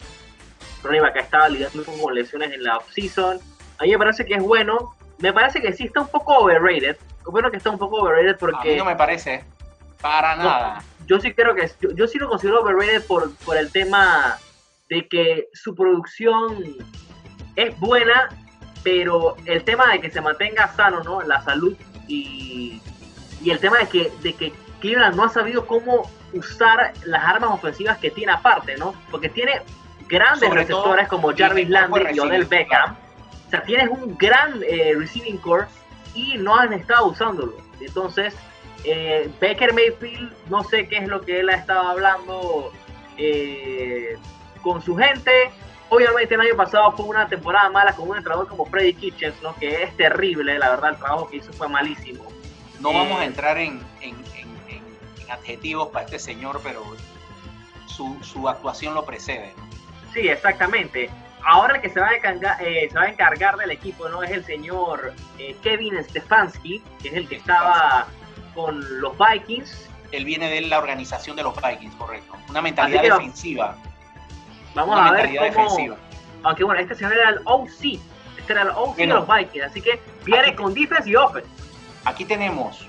running 0.84 1.02
que 1.14 1.20
estaba 1.20 1.50
lidiando 1.50 1.84
con 1.84 2.14
lesiones 2.14 2.52
en 2.52 2.64
la 2.64 2.78
offseason. 2.78 3.40
A 3.80 3.84
mí 3.84 3.92
me 3.92 3.98
parece 3.98 4.26
que 4.26 4.36
es 4.36 4.44
bueno, 4.44 4.96
me 5.20 5.34
parece 5.34 5.62
que 5.62 5.74
sí 5.74 5.86
está 5.86 6.02
un 6.02 6.08
poco 6.08 6.38
overrated, 6.38 6.98
bueno 7.26 7.50
que 7.52 7.58
está 7.58 7.70
un 7.70 7.80
poco 7.80 7.98
overrated 7.98 8.30
A 8.30 8.34
mí 8.34 8.38
porque 8.40 8.78
no 8.78 8.86
me 8.86 8.96
parece 8.96 9.44
para 10.02 10.36
No, 10.36 10.44
nada. 10.44 10.84
yo 11.08 11.20
sí 11.20 11.34
creo 11.34 11.56
que, 11.56 11.70
yo, 11.82 11.90
yo 11.92 12.08
sí 12.08 12.18
lo 12.20 12.30
considero 12.30 12.62
overrated 12.62 13.06
por, 13.06 13.36
por 13.38 13.58
el 13.58 13.72
tema 13.72 14.38
de 14.90 15.08
que 15.08 15.48
su 15.54 15.74
producción 15.74 16.64
es 17.56 17.78
buena, 17.80 18.30
pero 18.84 19.36
el 19.46 19.64
tema 19.64 19.92
de 19.92 20.00
que 20.00 20.12
se 20.12 20.22
mantenga 20.22 20.68
sano, 20.76 21.02
¿no? 21.04 21.22
La 21.22 21.42
salud 21.44 21.76
y, 22.08 22.80
y 23.42 23.50
el 23.50 23.60
tema 23.60 23.80
de 23.80 23.88
que, 23.88 24.12
de 24.22 24.34
que 24.34 24.54
Cleveland 24.86 25.16
no 25.16 25.24
ha 25.24 25.30
sabido 25.30 25.66
cómo 25.66 26.10
usar 26.34 26.94
las 27.06 27.24
armas 27.24 27.50
ofensivas 27.52 27.98
que 27.98 28.12
tiene 28.12 28.32
aparte, 28.32 28.78
¿no? 28.78 28.94
Porque 29.10 29.30
tiene 29.30 29.62
grandes 30.08 30.48
Sobre 30.48 30.66
todo, 30.66 30.84
receptores 30.84 31.08
como 31.08 31.36
Jarvis 31.36 31.70
Landry 31.70 32.16
y 32.16 32.20
Odell 32.20 32.46
Beckham, 32.46 32.96
O 33.48 33.50
sea, 33.50 33.64
tienes 33.64 33.90
un 33.90 34.16
gran 34.16 34.62
eh, 34.64 34.94
receiving 34.96 35.38
core 35.38 35.66
y 36.14 36.38
no 36.38 36.56
han 36.56 36.74
estado 36.74 37.08
usándolo. 37.08 37.58
Entonces, 37.80 38.36
eh, 38.84 39.28
Baker 39.42 39.74
Mayfield, 39.74 40.32
no 40.50 40.64
sé 40.64 40.88
qué 40.88 40.98
es 40.98 41.08
lo 41.08 41.22
que 41.22 41.40
él 41.40 41.50
ha 41.50 41.56
estado 41.56 41.88
hablando 41.88 42.72
eh, 43.18 44.18
con 44.62 44.84
su 44.84 44.96
gente. 44.96 45.32
Obviamente 45.90 46.36
el 46.36 46.42
año 46.42 46.56
pasado 46.56 46.92
fue 46.92 47.06
una 47.06 47.28
temporada 47.28 47.70
mala 47.72 47.96
con 47.96 48.10
un 48.10 48.18
entrenador 48.18 48.48
como 48.48 48.66
Freddy 48.66 48.94
Kitchens, 48.94 49.42
¿no? 49.42 49.56
que 49.56 49.84
es 49.84 49.98
terrible, 49.98 50.60
la 50.60 50.70
verdad 50.70 50.92
el 50.92 50.98
trabajo 50.98 51.28
que 51.28 51.38
hizo 51.38 51.52
fue 51.54 51.68
malísimo. 51.68 52.26
No 52.80 52.94
vamos 52.94 53.20
a 53.20 53.24
eh, 53.24 53.28
entrar 53.28 53.58
en, 53.58 53.82
adjetivos 55.30 55.90
para 55.90 56.06
este 56.06 56.20
señor, 56.20 56.62
pero 56.64 56.84
su, 57.88 58.50
actuación 58.50 58.94
lo 58.94 59.06
precede. 59.06 59.54
Sí, 60.14 60.28
exactamente. 60.28 61.10
Ahora 61.44 61.76
el 61.76 61.82
que 61.82 61.90
se 61.90 62.00
va, 62.00 62.08
a 62.08 62.16
encargar, 62.16 62.58
se 62.58 62.90
va 62.96 63.04
a 63.04 63.10
encargar 63.10 63.56
del 63.58 63.72
equipo 63.72 64.10
no 64.10 64.24
es 64.24 64.32
el 64.32 64.44
señor 64.46 65.14
Kevin 65.62 66.04
Stefanski, 66.04 66.82
que 67.02 67.10
es 67.10 67.14
el 67.14 67.28
que 67.28 67.36
estaba 67.36 68.08
con 68.56 69.02
los 69.02 69.14
Vikings. 69.18 69.90
Él 70.12 70.26
viene 70.26 70.50
de 70.50 70.62
la 70.62 70.80
organización 70.80 71.36
de 71.36 71.44
los 71.44 71.56
Vikings, 71.56 71.96
correcto. 71.96 72.36
Una 72.50 72.62
mentalidad 72.62 73.04
defensiva. 73.04 73.78
Vamos 74.74 75.00
a 75.00 75.12
ver 75.12 75.54
cómo... 75.54 75.98
Aunque 76.44 76.64
bueno, 76.64 76.80
este 76.80 76.96
señor 76.96 77.14
era 77.14 77.30
el 77.30 77.40
OC. 77.44 78.00
Este 78.38 78.54
era 78.54 78.64
el 78.64 78.70
OC 78.70 78.98
de 78.98 79.08
los 79.08 79.28
Vikings. 79.28 79.66
Así 79.66 79.82
que 79.82 80.00
viene 80.24 80.56
con 80.56 80.74
defense 80.74 81.10
y 81.10 81.16
offense. 81.16 81.50
Aquí 82.06 82.24
tenemos, 82.24 82.88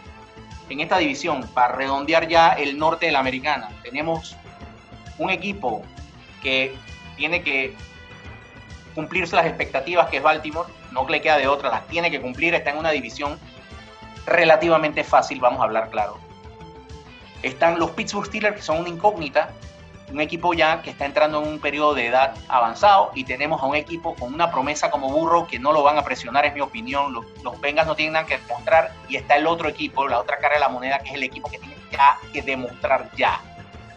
en 0.68 0.80
esta 0.80 0.98
división, 0.98 1.46
para 1.54 1.74
redondear 1.74 2.28
ya 2.28 2.52
el 2.52 2.78
norte 2.78 3.06
de 3.06 3.12
la 3.12 3.20
americana, 3.20 3.68
tenemos 3.82 4.36
un 5.18 5.30
equipo 5.30 5.82
que 6.42 6.74
tiene 7.16 7.42
que 7.42 7.74
cumplirse 8.94 9.36
las 9.36 9.46
expectativas 9.46 10.08
que 10.08 10.18
es 10.18 10.22
Baltimore, 10.22 10.70
no 10.90 11.08
le 11.08 11.20
queda 11.20 11.36
de 11.36 11.48
otra, 11.48 11.70
las 11.70 11.86
tiene 11.86 12.10
que 12.10 12.20
cumplir, 12.20 12.54
está 12.54 12.70
en 12.70 12.78
una 12.78 12.90
división 12.90 13.38
relativamente 14.26 15.04
fácil, 15.04 15.40
vamos 15.40 15.60
a 15.60 15.64
hablar 15.64 15.90
claro. 15.90 16.18
Están 17.42 17.78
los 17.78 17.90
Pittsburgh 17.90 18.26
Steelers, 18.26 18.56
que 18.56 18.62
son 18.62 18.78
una 18.80 18.88
incógnita, 18.88 19.50
un 20.10 20.20
equipo 20.20 20.54
ya 20.54 20.82
que 20.82 20.90
está 20.90 21.04
entrando 21.04 21.42
en 21.42 21.48
un 21.48 21.58
periodo 21.58 21.94
de 21.94 22.06
edad 22.06 22.34
avanzado 22.48 23.10
y 23.14 23.24
tenemos 23.24 23.60
a 23.60 23.66
un 23.66 23.74
equipo 23.74 24.14
con 24.14 24.32
una 24.32 24.50
promesa 24.50 24.90
como 24.90 25.10
burro 25.10 25.46
que 25.46 25.58
no 25.58 25.72
lo 25.72 25.82
van 25.82 25.98
a 25.98 26.02
presionar, 26.02 26.46
es 26.46 26.54
mi 26.54 26.60
opinión. 26.60 27.12
Los, 27.12 27.24
los 27.42 27.60
Bengals 27.60 27.88
no 27.88 27.94
tienen 27.94 28.14
nada 28.14 28.26
que 28.26 28.38
demostrar 28.38 28.92
y 29.08 29.16
está 29.16 29.36
el 29.36 29.46
otro 29.46 29.68
equipo, 29.68 30.06
la 30.06 30.20
otra 30.20 30.38
cara 30.38 30.54
de 30.54 30.60
la 30.60 30.68
moneda, 30.68 30.98
que 31.00 31.10
es 31.10 31.14
el 31.14 31.22
equipo 31.22 31.50
que 31.50 31.58
tiene 31.58 31.76
ya 31.90 32.18
que 32.32 32.42
demostrar 32.42 33.10
ya. 33.16 33.40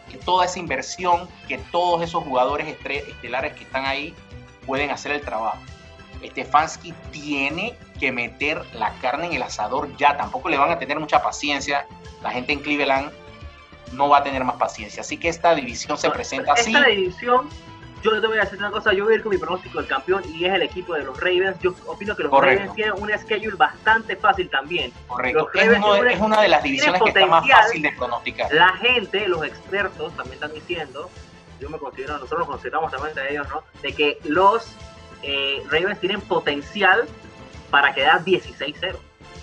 Que 0.10 0.17
toda 0.17 0.45
esa 0.45 0.60
inversión, 0.60 1.30
que 1.48 1.58
todos 1.58 2.02
esos 2.02 2.24
jugadores 2.24 2.67
estelares 2.67 3.54
que 3.54 3.63
están 3.63 3.86
ahí 3.86 4.15
pueden 4.65 4.89
hacer 4.89 5.12
el 5.12 5.22
trabajo. 5.22 5.60
Stefanski 6.24 6.93
tiene 7.12 7.78
que 8.00 8.12
meter 8.12 8.65
la 8.74 8.91
carne 9.02 9.28
en 9.28 9.34
el 9.34 9.43
asador 9.43 9.95
ya. 9.98 10.17
Tampoco 10.17 10.50
le 10.50 10.58
van 10.58 10.72
a 10.72 10.80
tener 10.80 11.00
mucha 11.00 11.22
paciencia. 11.22 11.86
La 12.22 12.32
gente 12.32 12.54
en 12.54 12.60
Cleveland 12.60 13.12
no 13.93 14.10
va 14.10 14.19
a 14.19 14.23
tener 14.23 14.43
más 14.43 14.56
paciencia. 14.56 15.02
Así 15.02 15.17
que 15.17 15.30
esta 15.30 15.56
división 15.56 15.97
se 15.97 16.10
presenta 16.10 16.54
así. 16.54 16.73
Esta 16.75 16.88
división, 16.88 17.49
yo 18.04 18.21
te 18.21 18.28
voy 18.28 18.38
a 18.38 18.41
decir 18.41 18.60
una 18.60 18.71
cosa. 18.71 18.93
Yo 18.93 19.06
voy 19.06 19.13
a 19.13 19.17
ir 19.17 19.23
con 19.23 19.32
mi 19.32 19.38
pronóstico 19.38 19.80
del 19.80 19.88
campeón 19.88 20.23
y 20.34 20.45
es 20.45 20.54
el 20.54 20.62
equipo 20.62 20.93
de 20.93 21.04
los 21.04 21.19
Ravens. 21.19 21.60
Yo 21.60 21.73
opino 21.88 22.15
que 22.15 22.23
los 22.23 22.32
Ravens 22.32 22.73
tienen 22.73 22.93
un 22.97 23.10
schedule 23.17 23.56
bastante 23.56 24.15
fácil 24.15 24.49
también. 24.49 24.91
Correcto. 25.08 25.49
Es, 25.54 26.19
una 26.19 26.41
de 26.41 26.47
las 26.47 26.63
divisiones 26.63 27.02
que 27.02 27.10
está 27.10 27.25
más 27.25 27.47
fácil 27.47 27.82
de 27.82 27.91
pronosticar. 27.91 28.54
La 28.54 28.73
gente, 28.78 29.28
los 29.28 29.43
expertos 29.43 30.15
también 30.15 30.36
están 30.36 30.54
diciendo, 30.54 31.10
yo 31.60 31.69
me 31.69 31.78
considero, 31.78 32.13
nosotros 32.13 32.39
nos 32.39 32.49
consideramos 32.49 32.91
también 32.91 33.15
de 33.15 33.32
ellos, 33.32 33.47
¿no? 33.49 33.63
De 33.82 33.93
que 33.93 34.17
los 34.23 34.75
eh, 35.23 35.62
Ravens 35.69 35.99
tienen 35.99 36.21
potencial 36.21 37.08
para 37.69 37.93
quedar 37.93 38.23
16-0. 38.23 38.95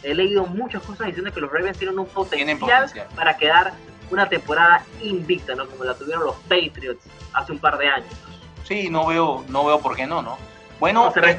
He 0.03 0.15
leído 0.15 0.47
muchas 0.47 0.83
cosas 0.83 1.09
diciendo 1.09 1.33
que 1.33 1.41
los 1.41 1.51
Ravens 1.51 1.79
tienen 1.79 1.99
un 1.99 2.07
potencial, 2.07 2.91
para 3.15 3.37
quedar 3.37 3.73
una 4.11 4.29
temporada 4.29 4.85
invicta, 5.03 5.55
¿no? 5.55 5.67
Como 5.67 5.85
la 5.85 5.95
tuvieron 5.95 6.25
los 6.25 6.37
Patriots 6.49 7.05
hace 7.33 7.53
un 7.53 7.59
par 7.59 7.79
de 7.79 7.89
años. 7.89 8.13
Sí, 8.65 8.89
no 8.91 9.07
veo, 9.07 9.45
no 9.49 9.65
veo 9.65 9.81
por 9.81 9.97
qué 9.97 10.07
no, 10.07 10.23
¿no? 10.23 10.39
Bueno, 10.79 11.09
este, 11.09 11.31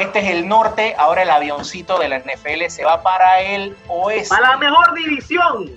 este, 0.00 0.18
es 0.18 0.24
el 0.26 0.48
norte, 0.48 0.94
ahora 0.98 1.22
el 1.22 1.30
avioncito 1.30 1.98
de 1.98 2.08
la 2.10 2.18
NFL 2.18 2.68
se 2.68 2.84
va 2.84 3.02
para 3.02 3.40
el 3.40 3.74
oeste. 3.88 4.28
Para 4.28 4.50
la 4.50 4.56
mejor 4.58 4.94
división. 4.94 5.70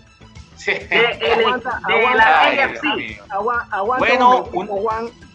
De, 0.66 2.06
la 2.16 2.42
AFC. 2.42 2.84
bueno, 3.98 4.50
un, 4.52 4.70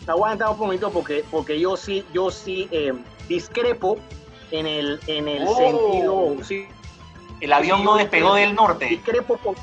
aguanta 0.07 0.51
un 0.51 0.59
momento 0.59 0.91
porque, 0.91 1.25
porque 1.31 1.59
yo 1.59 1.79
sí, 1.79 2.05
yo 2.13 2.31
sí 2.31 2.69
eh, 2.71 2.93
discrepo 3.27 3.97
en 4.51 4.67
el, 4.67 5.01
en 5.07 5.27
el 5.27 5.45
oh. 5.49 5.57
sentido. 5.57 6.45
Sí, 6.45 6.69
el 7.41 7.53
avión 7.53 7.85
no 7.85 7.97
despegó 7.97 8.35
del 8.35 8.55
norte. 8.55 8.85
Discrepo 8.85 9.39
porque 9.43 9.63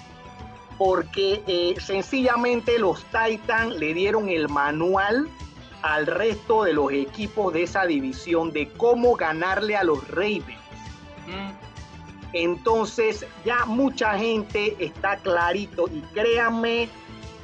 eh, 1.15 1.75
sencillamente 1.79 2.79
los 2.79 3.03
Titans 3.05 3.75
le 3.75 3.93
dieron 3.93 4.29
el 4.29 4.49
manual 4.49 5.29
al 5.83 6.07
resto 6.07 6.63
de 6.63 6.73
los 6.73 6.91
equipos 6.91 7.53
de 7.53 7.63
esa 7.63 7.85
división 7.85 8.51
de 8.51 8.67
cómo 8.69 9.15
ganarle 9.15 9.75
a 9.75 9.83
los 9.83 10.07
Ravens. 10.07 10.57
Mm. 11.27 11.51
Entonces 12.33 13.25
ya 13.45 13.65
mucha 13.65 14.17
gente 14.17 14.75
está 14.79 15.17
clarito 15.17 15.87
y 15.87 16.01
créanme 16.13 16.89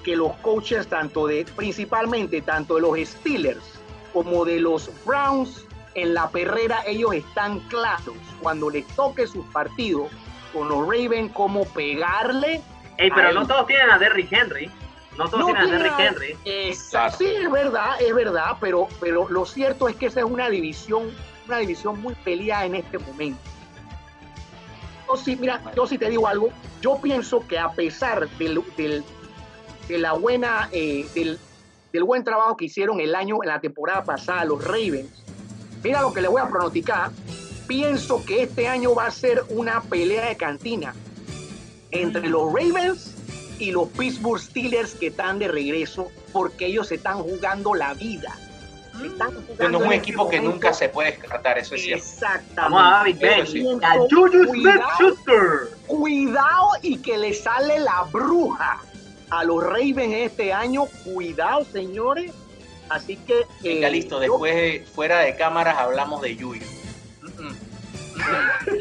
que 0.03 0.15
los 0.15 0.33
coaches 0.37 0.87
tanto 0.87 1.27
de 1.27 1.45
principalmente 1.55 2.41
tanto 2.41 2.75
de 2.75 2.81
los 2.81 2.97
Steelers 2.97 3.79
como 4.13 4.45
de 4.45 4.59
los 4.59 4.89
Browns 5.05 5.65
en 5.93 6.13
la 6.13 6.29
perrera 6.29 6.81
ellos 6.87 7.13
están 7.13 7.59
claros 7.67 8.15
cuando 8.41 8.69
les 8.69 8.87
toque 8.95 9.27
sus 9.27 9.45
partidos 9.47 10.09
con 10.53 10.69
los 10.69 10.87
Ravens 10.87 11.31
cómo 11.33 11.65
pegarle. 11.65 12.61
Pero 12.97 13.33
no 13.33 13.47
todos 13.47 13.67
tienen 13.67 13.89
a 13.89 13.97
Derrick 13.97 14.31
Henry. 14.31 14.71
No 15.17 15.29
todos 15.29 15.45
tienen 15.45 15.67
a 15.67 15.71
Derrick 15.71 15.99
Henry. 15.99 16.37
Exacto. 16.45 17.19
Sí, 17.19 17.25
es 17.25 17.51
verdad, 17.51 18.01
es 18.01 18.13
verdad, 18.13 18.57
pero, 18.59 18.87
pero 18.99 19.27
lo 19.29 19.45
cierto 19.45 19.87
es 19.87 19.95
que 19.95 20.07
esa 20.07 20.19
es 20.21 20.25
una 20.25 20.49
división, 20.49 21.11
una 21.47 21.57
división 21.57 22.01
muy 22.01 22.15
peleada 22.15 22.65
en 22.65 22.75
este 22.75 22.97
momento. 22.97 23.39
Yo 25.07 25.15
sí, 25.15 25.35
mira, 25.35 25.61
yo 25.75 25.87
sí 25.87 25.97
te 25.97 26.09
digo 26.09 26.27
algo. 26.27 26.49
Yo 26.81 26.99
pienso 27.01 27.45
que 27.47 27.57
a 27.57 27.71
pesar 27.71 28.27
del, 28.37 28.61
del, 28.75 29.03
de 29.87 29.97
la 29.97 30.13
buena, 30.13 30.69
eh, 30.71 31.07
del, 31.13 31.39
buen 32.03 32.23
trabajo 32.23 32.57
que 32.57 32.65
hicieron 32.65 32.99
el 32.99 33.15
año, 33.15 33.37
en 33.41 33.49
la 33.49 33.59
temporada 33.59 34.03
pasada, 34.03 34.45
los 34.45 34.63
Ravens. 34.63 35.23
Mira 35.83 36.01
lo 36.01 36.13
que 36.13 36.21
le 36.21 36.27
voy 36.27 36.41
a 36.41 36.47
pronosticar. 36.47 37.11
Pienso 37.67 38.23
que 38.25 38.43
este 38.43 38.67
año 38.67 38.93
va 38.93 39.07
a 39.07 39.11
ser 39.11 39.43
una 39.49 39.81
pelea 39.81 40.27
de 40.27 40.37
cantina 40.37 40.93
entre 42.01 42.27
los 42.27 42.51
Ravens 42.53 43.13
y 43.59 43.71
los 43.71 43.87
Pittsburgh 43.89 44.39
Steelers 44.41 44.93
que 44.95 45.07
están 45.07 45.39
de 45.39 45.47
regreso 45.47 46.11
porque 46.31 46.67
ellos 46.67 46.87
se 46.87 46.95
están 46.95 47.23
jugando 47.23 47.73
la 47.73 47.93
vida. 47.93 48.35
Están 49.03 49.29
jugando 49.45 49.77
es 49.79 49.85
un 49.85 49.93
este 49.93 49.95
equipo 49.95 50.29
que 50.29 50.39
nunca 50.39 50.73
se 50.73 50.89
puede 50.89 51.11
descartar, 51.11 51.57
eso 51.57 51.75
es 51.75 51.83
cierto. 51.83 52.03
Exactamente. 52.03 53.27
cuidado 55.85 56.69
y 56.81 56.97
que 56.97 57.17
le 57.17 57.33
sale 57.33 57.79
la 57.79 58.07
bruja 58.11 58.81
a 59.29 59.43
los 59.43 59.63
Ravens 59.63 60.13
este 60.13 60.51
año. 60.51 60.85
Cuidado, 61.03 61.65
señores. 61.65 62.33
Así 62.89 63.17
que. 63.17 63.45
Venga, 63.61 63.87
eh, 63.87 63.91
listo. 63.91 64.19
Después, 64.19 64.87
fuera 64.89 65.19
de 65.19 65.35
cámaras, 65.35 65.77
hablamos 65.77 66.21
de 66.21 66.35
Yuyu. 66.35 66.76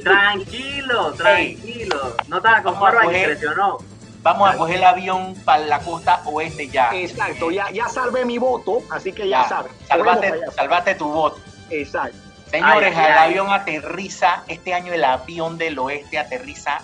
Tranquilo, 0.02 1.12
tranquilo. 1.12 2.16
No 2.28 2.40
te 2.40 2.48
que 2.62 3.18
impresionó. 3.18 3.78
Vamos 4.22 4.50
a 4.50 4.56
coger 4.56 4.76
el 4.76 4.84
avión 4.84 5.34
para 5.44 5.64
la 5.64 5.78
costa 5.78 6.22
oeste 6.24 6.68
ya. 6.68 6.90
Exacto, 6.92 7.50
ya, 7.50 7.70
ya 7.70 7.88
salvé 7.88 8.24
mi 8.24 8.38
voto, 8.38 8.82
así 8.90 9.12
que 9.12 9.28
ya, 9.28 9.48
sabes. 9.48 9.72
Salvaste, 9.86 10.94
tu 10.96 11.08
voto. 11.08 11.40
Exacto. 11.70 12.16
Señores, 12.50 12.96
el 12.96 13.18
avión 13.18 13.50
aterriza, 13.50 14.42
este 14.48 14.74
año 14.74 14.92
el 14.92 15.04
avión 15.04 15.58
del 15.58 15.78
oeste 15.78 16.18
aterriza 16.18 16.80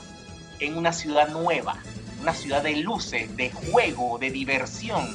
en 0.60 0.76
una 0.76 0.92
ciudad 0.92 1.28
nueva 1.28 1.76
una 2.22 2.32
ciudad 2.32 2.62
de 2.62 2.76
luces, 2.76 3.36
de 3.36 3.50
juego, 3.50 4.16
de 4.18 4.30
diversión, 4.30 5.14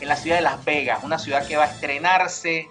en 0.00 0.08
la 0.08 0.16
ciudad 0.16 0.36
de 0.36 0.42
Las 0.42 0.64
Vegas, 0.64 1.04
una 1.04 1.18
ciudad 1.18 1.46
que 1.46 1.58
va 1.58 1.64
a 1.64 1.66
estrenarse 1.66 2.70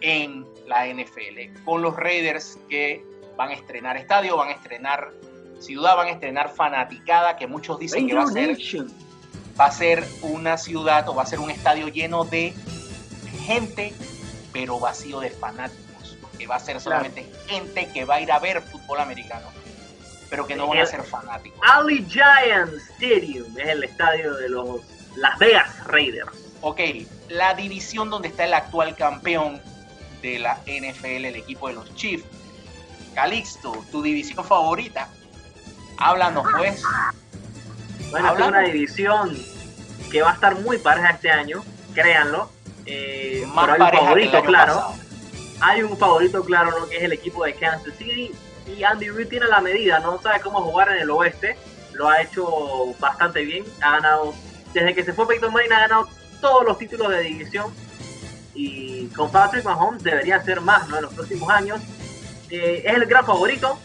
en 0.00 0.46
la 0.66 0.86
NFL, 0.86 1.62
con 1.64 1.82
los 1.82 1.96
Raiders 1.96 2.58
que 2.68 3.04
van 3.36 3.50
a 3.50 3.54
estrenar 3.54 3.96
estadio, 3.96 4.36
van 4.36 4.48
a 4.48 4.52
estrenar 4.52 5.12
ciudad, 5.58 5.96
van 5.96 6.08
a 6.08 6.10
estrenar 6.10 6.50
fanaticada, 6.50 7.36
que 7.36 7.46
muchos 7.46 7.78
dicen 7.78 8.06
que 8.06 8.14
va 8.14 8.24
a 8.24 8.26
ser, 8.26 8.56
va 9.58 9.66
a 9.66 9.72
ser 9.72 10.04
una 10.22 10.56
ciudad 10.56 11.08
o 11.08 11.14
va 11.14 11.22
a 11.22 11.26
ser 11.26 11.40
un 11.40 11.50
estadio 11.50 11.88
lleno 11.88 12.24
de 12.24 12.54
gente, 13.44 13.92
pero 14.52 14.78
vacío 14.78 15.20
de 15.20 15.30
fanáticos, 15.30 16.16
que 16.38 16.46
va 16.46 16.56
a 16.56 16.60
ser 16.60 16.80
solamente 16.80 17.26
gente 17.46 17.88
que 17.92 18.04
va 18.04 18.16
a 18.16 18.20
ir 18.20 18.32
a 18.32 18.38
ver 18.38 18.62
fútbol 18.62 19.00
americano 19.00 19.48
pero 20.30 20.46
que 20.46 20.54
no 20.54 20.68
van 20.68 20.78
a 20.78 20.86
ser 20.86 21.02
fanáticos. 21.02 21.58
Ali 21.62 22.06
Giant 22.08 22.72
Stadium 22.94 23.58
es 23.58 23.68
el 23.68 23.82
estadio 23.82 24.34
de 24.36 24.48
los 24.48 24.80
Las 25.16 25.36
Vegas 25.38 25.84
Raiders. 25.86 26.30
Ok, 26.62 26.80
la 27.28 27.54
división 27.54 28.08
donde 28.10 28.28
está 28.28 28.44
el 28.44 28.54
actual 28.54 28.94
campeón 28.94 29.60
de 30.22 30.38
la 30.38 30.60
NFL, 30.66 31.24
el 31.24 31.36
equipo 31.36 31.68
de 31.68 31.74
los 31.74 31.94
Chiefs. 31.94 32.24
Calixto, 33.14 33.72
tu 33.90 34.02
división 34.02 34.44
favorita. 34.44 35.08
Háblanos 35.98 36.46
pues. 36.56 36.82
Bueno, 38.10 38.36
es 38.36 38.46
una 38.46 38.60
división 38.60 39.36
que 40.10 40.22
va 40.22 40.30
a 40.30 40.34
estar 40.34 40.60
muy 40.60 40.78
pareja 40.78 41.10
este 41.10 41.30
año, 41.30 41.62
créanlo. 41.94 42.50
Eh, 42.86 43.44
Más 43.54 43.78
favorito, 43.78 44.42
claro. 44.42 44.92
Hay 45.60 45.82
un 45.82 45.96
favorito 45.96 46.42
claro, 46.44 46.70
¿no? 46.78 46.88
que 46.88 46.96
es 46.96 47.02
el 47.02 47.12
equipo 47.12 47.44
de 47.44 47.54
Kansas 47.54 47.94
City. 47.96 48.32
Y 48.66 48.82
Andy 48.82 49.10
Reid 49.10 49.28
tiene 49.28 49.46
la 49.46 49.60
medida, 49.60 50.00
no 50.00 50.20
sabe 50.20 50.40
cómo 50.40 50.62
jugar 50.62 50.90
en 50.90 51.02
el 51.02 51.10
oeste. 51.10 51.56
Lo 51.92 52.08
ha 52.08 52.22
hecho 52.22 52.94
bastante 52.98 53.44
bien. 53.44 53.64
Ha 53.82 53.92
ganado, 53.92 54.34
desde 54.72 54.94
que 54.94 55.04
se 55.04 55.12
fue 55.12 55.26
Peyton 55.26 55.52
Manning, 55.52 55.72
ha 55.72 55.80
ganado 55.80 56.08
todos 56.40 56.64
los 56.64 56.78
títulos 56.78 57.10
de 57.10 57.20
división. 57.20 57.72
Y 58.62 59.06
con 59.16 59.32
Patrick 59.32 59.64
Mahomes 59.64 60.02
debería 60.02 60.42
ser 60.42 60.60
más 60.60 60.86
¿no? 60.88 60.96
en 60.96 61.02
los 61.02 61.14
próximos 61.14 61.48
años. 61.48 61.80
Eh, 62.50 62.82
es 62.84 62.94
el 62.94 63.06
gran 63.06 63.24
favorito, 63.24 63.78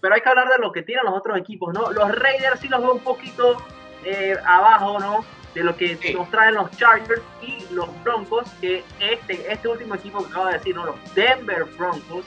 pero 0.00 0.14
hay 0.14 0.20
que 0.20 0.28
hablar 0.28 0.48
de 0.48 0.58
lo 0.58 0.70
que 0.70 0.82
tienen 0.82 1.06
los 1.06 1.14
otros 1.14 1.38
equipos, 1.38 1.72
¿no? 1.72 1.90
Los 1.92 2.14
Raiders 2.14 2.60
sí 2.60 2.68
los 2.68 2.82
veo 2.82 2.92
un 2.92 3.00
poquito 3.00 3.56
eh, 4.04 4.36
abajo, 4.44 4.98
¿no? 4.98 5.24
De 5.54 5.62
lo 5.62 5.74
que 5.76 5.98
nos 6.14 6.30
traen 6.30 6.56
los 6.56 6.70
Chargers 6.72 7.22
y 7.40 7.72
los 7.72 7.88
Broncos, 8.04 8.46
que 8.60 8.84
este, 9.00 9.50
este 9.50 9.66
último 9.66 9.94
equipo 9.94 10.18
que 10.18 10.26
acabo 10.26 10.46
de 10.46 10.52
decir, 10.54 10.74
¿no? 10.74 10.84
Los 10.84 11.14
Denver 11.14 11.64
Broncos, 11.78 12.26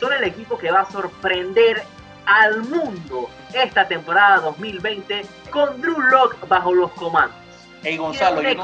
son 0.00 0.12
el 0.14 0.24
equipo 0.24 0.56
que 0.56 0.70
va 0.70 0.80
a 0.80 0.90
sorprender 0.90 1.82
al 2.24 2.62
mundo 2.62 3.28
esta 3.52 3.86
temporada 3.86 4.40
2020 4.40 5.22
con 5.50 5.82
Drew 5.82 6.00
Locke 6.00 6.48
bajo 6.48 6.72
los 6.72 6.90
comandos. 6.92 7.41
Hey 7.82 7.96
Gonzalo, 7.96 8.42
yo 8.42 8.54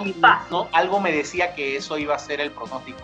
no, 0.51 0.69
algo 0.73 1.01
me 1.01 1.13
decía 1.13 1.55
que 1.55 1.77
eso 1.77 1.99
iba 1.99 2.15
a 2.15 2.19
ser 2.19 2.41
el 2.41 2.51
pronóstico. 2.51 3.01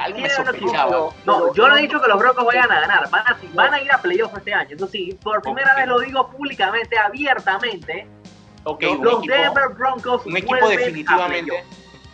Algo 0.00 0.18
me 0.18 0.28
sospechaba. 0.28 1.10
No, 1.24 1.54
yo 1.54 1.68
no 1.68 1.76
he 1.76 1.82
dicho 1.82 2.00
que 2.00 2.08
los 2.08 2.18
Broncos 2.18 2.44
vayan 2.44 2.70
a 2.70 2.80
ganar, 2.80 3.08
van 3.10 3.26
a, 3.26 3.38
van 3.54 3.74
a 3.74 3.80
ir 3.80 3.90
a 3.92 4.02
playoffs 4.02 4.36
este 4.36 4.52
año. 4.52 4.76
Eso 4.76 4.88
sí, 4.88 5.16
por 5.22 5.40
primera 5.40 5.74
vez 5.74 5.86
lo 5.86 6.00
digo 6.00 6.28
públicamente, 6.30 6.98
abiertamente. 6.98 8.06
Okay, 8.64 8.98
los, 8.98 9.22
Denver 9.22 9.68
Broncos 9.74 10.24
un 10.24 10.36
equipo 10.36 10.68
definitivamente 10.68 11.64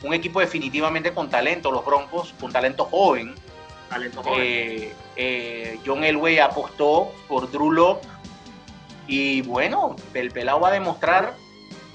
un 0.03 0.15
equipo 0.15 0.41
definitivamente 0.41 1.13
con 1.13 1.29
talento, 1.29 1.71
los 1.71 1.85
Broncos, 1.85 2.35
con 2.41 2.53
talento 2.53 2.87
joven. 2.87 3.35
Talento 3.89 4.23
joven. 4.23 4.41
Eh, 4.43 4.95
eh, 5.17 5.81
John 5.85 6.05
Elway 6.05 6.39
apostó 6.39 7.13
por 7.29 7.51
Drew 7.51 7.73
Locke 7.73 8.07
y 9.07 9.43
bueno, 9.43 9.97
el 10.15 10.31
pelado 10.31 10.61
va 10.61 10.69
a 10.69 10.73
demostrar 10.73 11.35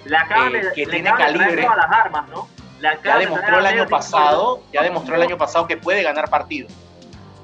eh, 0.06 0.72
que 0.76 0.86
tiene 0.86 1.12
calibre. 1.14 1.62
las 1.64 1.92
armas, 1.92 2.30
¿no? 2.30 2.48
ya 3.04 3.18
demostró 3.18 3.60
el 3.60 3.66
año 3.66 3.88
pasado, 3.88 4.62
ya 4.72 4.84
demostró 4.84 5.16
el 5.16 5.22
año 5.24 5.38
pasado 5.38 5.68
que 5.68 5.78
puede 5.78 6.04
ganar 6.04 6.30
partidos. 6.30 6.72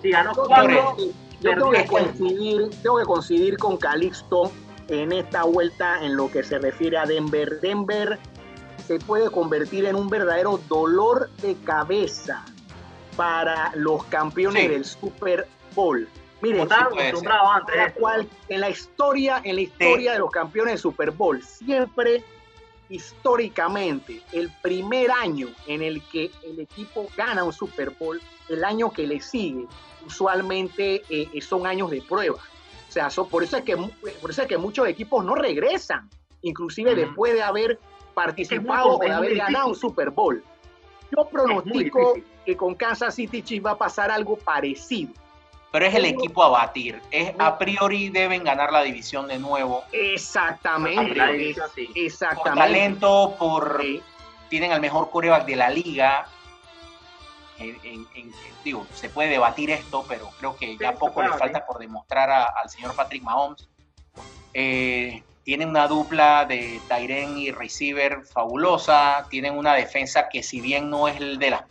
Sí, 0.02 0.12
ganó 0.12 0.34
cuatro. 0.34 0.96
Yo 1.42 1.54
tengo 1.56 1.72
que 1.72 1.86
coincidir, 1.86 2.70
tengo 2.84 3.00
que 3.00 3.06
coincidir 3.06 3.58
con 3.58 3.78
Calixto 3.78 4.52
en 4.90 5.12
esta 5.12 5.44
vuelta 5.44 6.04
en 6.04 6.16
lo 6.16 6.30
que 6.30 6.44
se 6.44 6.60
refiere 6.60 6.98
a 6.98 7.06
Denver. 7.06 7.60
Denver 7.62 8.20
se 8.86 9.00
puede 9.00 9.30
convertir 9.32 9.86
en 9.86 9.96
un 9.96 10.08
verdadero 10.08 10.60
dolor 10.68 11.32
de 11.42 11.56
cabeza 11.64 12.46
para 13.16 13.72
los 13.76 14.04
campeones 14.06 14.70
del 14.70 14.86
Super 14.86 15.48
Bowl. 15.76 16.08
Miren, 16.42 16.68
antes, 16.72 17.24
cual, 18.00 18.28
en 18.50 18.62
la 18.62 18.70
historia, 18.70 19.42
en 19.44 19.56
la 19.56 19.62
historia 19.62 20.14
de 20.14 20.20
los 20.20 20.32
campeones 20.32 20.74
del 20.74 20.80
Super 20.80 21.12
Bowl, 21.12 21.42
siempre 21.44 22.24
históricamente 22.92 24.22
el 24.34 24.52
primer 24.62 25.10
año 25.12 25.48
en 25.66 25.82
el 25.82 26.02
que 26.04 26.30
el 26.44 26.60
equipo 26.60 27.08
gana 27.16 27.44
un 27.44 27.54
Super 27.54 27.92
Bowl, 27.92 28.22
el 28.50 28.64
año 28.64 28.92
que 28.92 29.08
le 29.08 29.22
sigue, 29.22 29.66
usualmente 30.06 31.02
eh, 31.10 31.42
son 31.42 31.66
años 31.66 31.90
de 31.90 32.02
prueba. 32.02 32.38
O 32.38 32.92
sea, 32.92 33.10
por, 33.10 33.44
eso 33.44 33.58
es 33.58 33.64
que, 33.64 33.78
por 33.78 34.30
eso 34.30 34.42
es 34.42 34.48
que 34.48 34.58
muchos 34.58 34.86
equipos 34.88 35.24
no 35.24 35.36
regresan, 35.36 36.10
inclusive 36.42 36.94
después 36.94 37.34
de 37.34 37.42
haber 37.42 37.80
participado 38.14 38.98
o 38.98 39.00
de 39.00 39.10
haber 39.10 39.36
ganado 39.38 39.68
un 39.68 39.76
Super 39.76 40.10
Bowl. 40.10 40.44
Yo 41.16 41.26
pronostico 41.30 42.16
que 42.46 42.58
con 42.58 42.76
Kansas 42.76 43.16
City 43.16 43.42
Chiefs 43.42 43.66
va 43.66 43.72
a 43.72 43.78
pasar 43.78 44.12
algo 44.12 44.36
parecido 44.36 45.14
pero 45.72 45.86
es 45.86 45.96
el 45.96 46.06
equipo 46.06 46.44
a 46.44 46.50
batir. 46.50 47.02
Es 47.12 47.34
a 47.40 47.58
priori 47.58 48.10
deben 48.10 48.44
ganar 48.44 48.72
la 48.72 48.84
división 48.84 49.28
de 49.28 49.40
nuevo. 49.40 49.86
Exactamente. 49.92 51.56
Exactamente. 51.96 52.44
Por 52.44 52.54
talento, 52.54 53.36
por 53.40 53.82
tienen 54.50 54.74
al 54.74 54.82
mejor 54.82 55.10
coreback 55.10 55.46
de 55.46 55.56
la 55.56 55.70
liga. 55.70 56.28
digo, 58.66 58.86
se 58.94 59.10
puede 59.10 59.30
debatir 59.30 59.72
esto, 59.72 60.04
pero 60.10 60.30
creo 60.40 60.58
que 60.58 60.78
ya 60.78 60.94
poco 60.94 61.24
le 61.24 61.30
falta 61.30 61.66
por 61.66 61.80
demostrar 61.80 62.30
al 62.30 62.70
señor 62.70 62.94
Patrick 62.94 63.24
Mahomes. 63.24 63.70
Eh, 64.54 65.24
tienen 65.44 65.70
una 65.70 65.88
dupla 65.88 66.46
de 66.46 66.82
Tyren 66.90 67.38
y 67.38 67.52
receiver 67.52 68.26
fabulosa. 68.26 69.26
Tienen 69.30 69.58
una 69.58 69.74
defensa 69.74 70.28
que 70.28 70.44
si 70.44 70.60
bien 70.60 70.90
no 70.90 71.08
es 71.08 71.16
el 71.16 71.40
de 71.40 71.52
las 71.52 71.64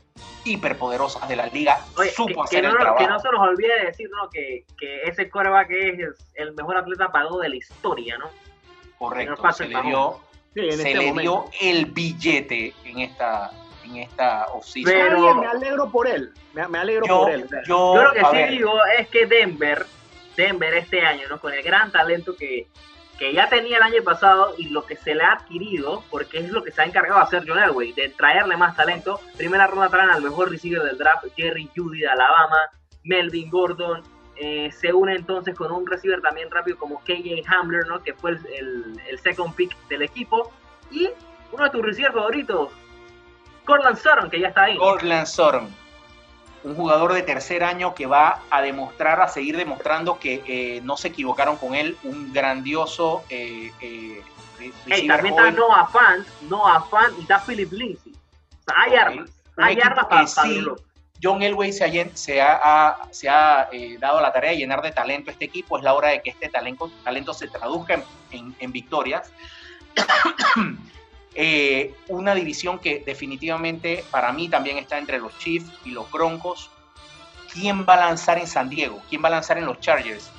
hiperpoderosas 0.44 1.28
de 1.28 1.36
la 1.36 1.46
liga. 1.46 1.80
supo 2.14 2.44
hacer 2.44 2.62
no, 2.64 2.70
el 2.70 2.76
trabajo. 2.76 2.98
Que 2.98 3.06
no 3.06 3.18
se 3.18 3.30
nos 3.30 3.40
olvide 3.40 3.86
decir 3.86 4.08
que, 4.32 4.64
que 4.78 5.02
ese 5.02 5.28
coreback 5.28 5.70
es 5.70 6.14
el 6.34 6.54
mejor 6.54 6.76
atleta 6.76 7.10
pagado 7.10 7.38
de 7.40 7.48
la 7.48 7.56
historia, 7.56 8.18
¿no? 8.18 8.30
Correcto, 8.98 9.52
se 9.52 9.66
le 9.66 9.80
dio, 9.82 10.20
se 10.54 10.68
este 10.68 10.94
le 10.94 11.12
dio 11.12 11.46
el 11.60 11.86
billete 11.86 12.74
en 12.84 12.98
esta 12.98 13.50
en 13.84 13.96
esta 13.96 14.46
Pero 14.84 15.34
me 15.34 15.46
alegro 15.46 15.90
por 15.90 16.06
él, 16.06 16.32
me, 16.52 16.78
alegro 16.78 17.06
por 17.06 17.30
él. 17.30 17.48
Yo, 17.66 17.94
yo 17.94 18.02
lo 18.02 18.12
que 18.12 18.24
sí 18.30 18.56
digo 18.56 18.72
es 18.98 19.08
que 19.08 19.26
Denver, 19.26 19.86
Denver 20.36 20.74
este 20.74 21.00
año, 21.00 21.28
¿no? 21.28 21.40
Con 21.40 21.52
el 21.52 21.62
gran 21.62 21.90
talento 21.90 22.36
que, 22.36 22.68
que 23.20 23.34
ya 23.34 23.50
tenía 23.50 23.76
el 23.76 23.82
año 23.82 24.02
pasado 24.02 24.54
y 24.56 24.70
lo 24.70 24.86
que 24.86 24.96
se 24.96 25.14
le 25.14 25.22
ha 25.22 25.32
adquirido, 25.32 26.02
porque 26.10 26.38
es 26.38 26.50
lo 26.50 26.64
que 26.64 26.72
se 26.72 26.80
ha 26.80 26.86
encargado 26.86 27.16
de 27.16 27.24
hacer 27.24 27.44
John 27.46 27.58
Elway, 27.58 27.92
de 27.92 28.08
traerle 28.08 28.56
más 28.56 28.74
talento. 28.74 29.20
Primera 29.36 29.66
ronda 29.66 29.90
traen 29.90 30.08
al 30.08 30.22
mejor 30.22 30.50
receiver 30.50 30.82
del 30.82 30.96
draft, 30.96 31.26
Jerry 31.36 31.68
Judy 31.76 32.00
de 32.00 32.08
Alabama, 32.08 32.56
Melvin 33.04 33.50
Gordon. 33.50 34.02
Eh, 34.36 34.72
se 34.72 34.94
une 34.94 35.16
entonces 35.16 35.54
con 35.54 35.70
un 35.70 35.86
receiver 35.86 36.22
también 36.22 36.50
rápido 36.50 36.78
como 36.78 37.00
KJ 37.00 37.42
Hamler, 37.46 37.86
¿no? 37.86 38.02
que 38.02 38.14
fue 38.14 38.30
el, 38.30 38.98
el, 39.06 39.18
second 39.18 39.54
pick 39.54 39.76
del 39.88 40.00
equipo. 40.00 40.50
Y 40.90 41.10
uno 41.52 41.64
de 41.64 41.70
tus 41.70 41.82
receivers 41.82 42.14
favoritos, 42.14 42.70
Cortland 43.66 43.98
Sutton, 43.98 44.30
que 44.30 44.40
ya 44.40 44.48
está 44.48 44.62
ahí. 44.62 44.78
Cortland 44.78 45.26
Sutton 45.26 45.79
un 46.62 46.74
jugador 46.74 47.12
de 47.12 47.22
tercer 47.22 47.64
año 47.64 47.94
que 47.94 48.06
va 48.06 48.42
a 48.50 48.60
demostrar, 48.60 49.20
a 49.20 49.28
seguir 49.28 49.56
demostrando 49.56 50.18
que 50.18 50.42
eh, 50.46 50.80
no 50.82 50.96
se 50.96 51.08
equivocaron 51.08 51.56
con 51.56 51.74
él, 51.74 51.96
un 52.02 52.32
grandioso 52.32 53.24
eh, 53.30 53.72
eh, 53.80 54.22
también 55.08 55.34
está 55.34 55.50
Noah 55.50 55.86
Fant, 55.88 56.26
Noah 56.42 56.82
Fant 56.90 57.18
y 57.18 57.22
está 57.22 57.40
Philip 57.40 57.72
Lindsay. 57.72 58.12
hay 58.66 58.94
armas, 58.94 59.30
hay 59.56 59.80
armas 59.80 60.06
para, 60.06 60.26
sí, 60.26 60.64
John 61.22 61.42
Elway 61.42 61.72
se 61.72 61.84
ha, 61.84 62.16
se 62.16 62.40
ha, 62.40 62.98
se 63.10 63.28
ha 63.28 63.68
eh, 63.72 63.98
dado 63.98 64.20
la 64.20 64.32
tarea 64.32 64.52
de 64.52 64.56
llenar 64.56 64.80
de 64.80 64.90
talento 64.90 65.30
este 65.30 65.44
equipo. 65.44 65.76
Es 65.76 65.84
la 65.84 65.92
hora 65.94 66.08
de 66.08 66.22
que 66.22 66.30
este 66.30 66.48
talento, 66.48 66.90
talento 67.04 67.34
se 67.34 67.48
traduzca 67.48 68.02
en, 68.30 68.56
en 68.58 68.72
victorias. 68.72 69.30
Eh, 71.34 71.94
una 72.08 72.34
división 72.34 72.78
que 72.78 73.02
definitivamente 73.04 74.04
para 74.10 74.32
mí 74.32 74.48
también 74.48 74.78
está 74.78 74.98
entre 74.98 75.18
los 75.18 75.36
Chiefs 75.38 75.70
y 75.84 75.90
los 75.90 76.10
Broncos. 76.10 76.70
¿Quién 77.52 77.84
va 77.88 77.94
a 77.94 78.08
lanzar 78.08 78.38
en 78.38 78.46
San 78.46 78.68
Diego? 78.68 79.00
¿Quién 79.08 79.22
va 79.22 79.28
a 79.28 79.32
lanzar 79.32 79.58
en 79.58 79.66
los 79.66 79.78
Chargers? 79.80 80.30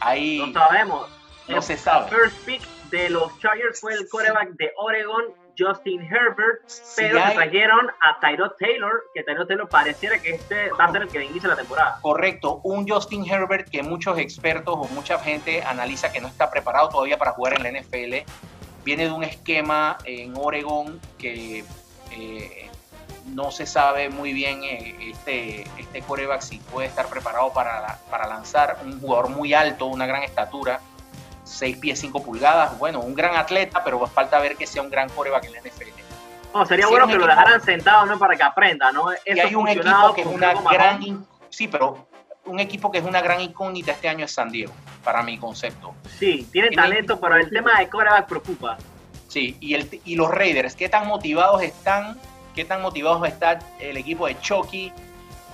Ahí 0.00 0.38
no 0.38 0.52
sabemos. 0.52 1.08
No 1.48 1.62
se 1.62 1.76
sabe. 1.76 2.06
El 2.10 2.16
first 2.16 2.44
pick 2.44 2.62
de 2.90 3.10
los 3.10 3.38
Chargers 3.40 3.80
fue 3.80 3.94
el 3.94 4.08
quarterback 4.08 4.50
de 4.50 4.72
Oregon, 4.76 5.24
Justin 5.56 6.02
Herbert, 6.02 6.60
pero 6.96 7.20
trajeron 7.32 7.88
a 8.00 8.20
Tyrod 8.20 8.52
Taylor, 8.58 9.04
que 9.14 9.22
Tyrod 9.24 9.46
Taylor 9.46 9.68
pareciera 9.68 10.20
que 10.20 10.34
este 10.34 10.70
va 10.72 10.84
a 10.84 10.92
ser 10.92 11.02
el 11.02 11.08
que 11.08 11.24
inicie 11.24 11.48
la 11.48 11.56
temporada. 11.56 11.98
Correcto, 12.00 12.60
un 12.62 12.88
Justin 12.88 13.24
Herbert 13.26 13.68
que 13.68 13.82
muchos 13.82 14.18
expertos 14.18 14.74
o 14.76 14.84
mucha 14.94 15.18
gente 15.18 15.62
analiza 15.62 16.12
que 16.12 16.20
no 16.20 16.28
está 16.28 16.50
preparado 16.50 16.88
todavía 16.88 17.18
para 17.18 17.32
jugar 17.32 17.54
en 17.54 17.62
la 17.64 17.80
NFL 17.80 18.24
viene 18.88 19.04
de 19.04 19.12
un 19.12 19.22
esquema 19.22 19.98
en 20.04 20.32
Oregon 20.34 20.98
que 21.18 21.62
eh, 22.10 22.70
no 23.26 23.50
se 23.50 23.66
sabe 23.66 24.08
muy 24.08 24.32
bien 24.32 24.64
eh, 24.64 25.10
este, 25.10 25.64
este 25.78 26.00
coreback 26.00 26.40
si 26.40 26.56
puede 26.58 26.88
estar 26.88 27.06
preparado 27.06 27.52
para, 27.52 27.98
para 28.10 28.26
lanzar. 28.26 28.78
Un 28.82 28.98
jugador 28.98 29.28
muy 29.28 29.52
alto, 29.52 29.84
una 29.84 30.06
gran 30.06 30.22
estatura, 30.22 30.80
6 31.44 31.76
pies 31.76 32.00
5 32.00 32.22
pulgadas. 32.22 32.78
Bueno, 32.78 33.00
un 33.00 33.14
gran 33.14 33.36
atleta, 33.36 33.84
pero 33.84 34.06
falta 34.06 34.38
ver 34.38 34.56
que 34.56 34.66
sea 34.66 34.80
un 34.80 34.88
gran 34.88 35.10
coreback 35.10 35.44
en 35.44 35.52
la 35.52 35.60
NFL. 35.60 35.88
No, 36.54 36.64
sería 36.64 36.86
bueno 36.86 37.06
que 37.06 37.16
lo 37.16 37.26
dejaran 37.26 37.60
sentado 37.60 38.06
¿no? 38.06 38.18
para 38.18 38.36
que 38.36 38.42
aprenda, 38.42 38.90
¿no? 38.90 39.12
y 39.12 39.38
hay 39.38 39.54
un 39.54 39.68
equipo 39.68 40.14
que 40.14 40.22
es 40.22 40.26
una 40.26 40.54
gran... 40.54 41.26
Sí, 41.50 41.68
pero 41.68 42.07
un 42.48 42.60
equipo 42.60 42.90
que 42.90 42.98
es 42.98 43.04
una 43.04 43.20
gran 43.20 43.40
incógnita 43.40 43.92
este 43.92 44.08
año 44.08 44.24
es 44.24 44.32
San 44.32 44.50
Diego, 44.50 44.72
para 45.04 45.22
mi 45.22 45.38
concepto. 45.38 45.94
Sí, 46.18 46.48
tiene, 46.50 46.70
talento, 46.70 47.20
pero 47.20 47.36
el 47.36 47.48
tema 47.50 47.78
de 47.78 47.88
coreback 47.88 48.26
preocupa. 48.26 48.78
Sí, 49.28 49.56
y, 49.60 49.74
el, 49.74 49.88
y 50.04 50.16
los 50.16 50.30
Raiders, 50.30 50.74
¿qué 50.74 50.88
tan 50.88 51.06
motivados 51.06 51.62
están? 51.62 52.18
¿Qué 52.54 52.64
tan 52.64 52.82
motivados 52.82 53.26
está 53.28 53.58
el 53.78 53.96
equipo 53.96 54.26
de 54.26 54.38
Chucky? 54.40 54.92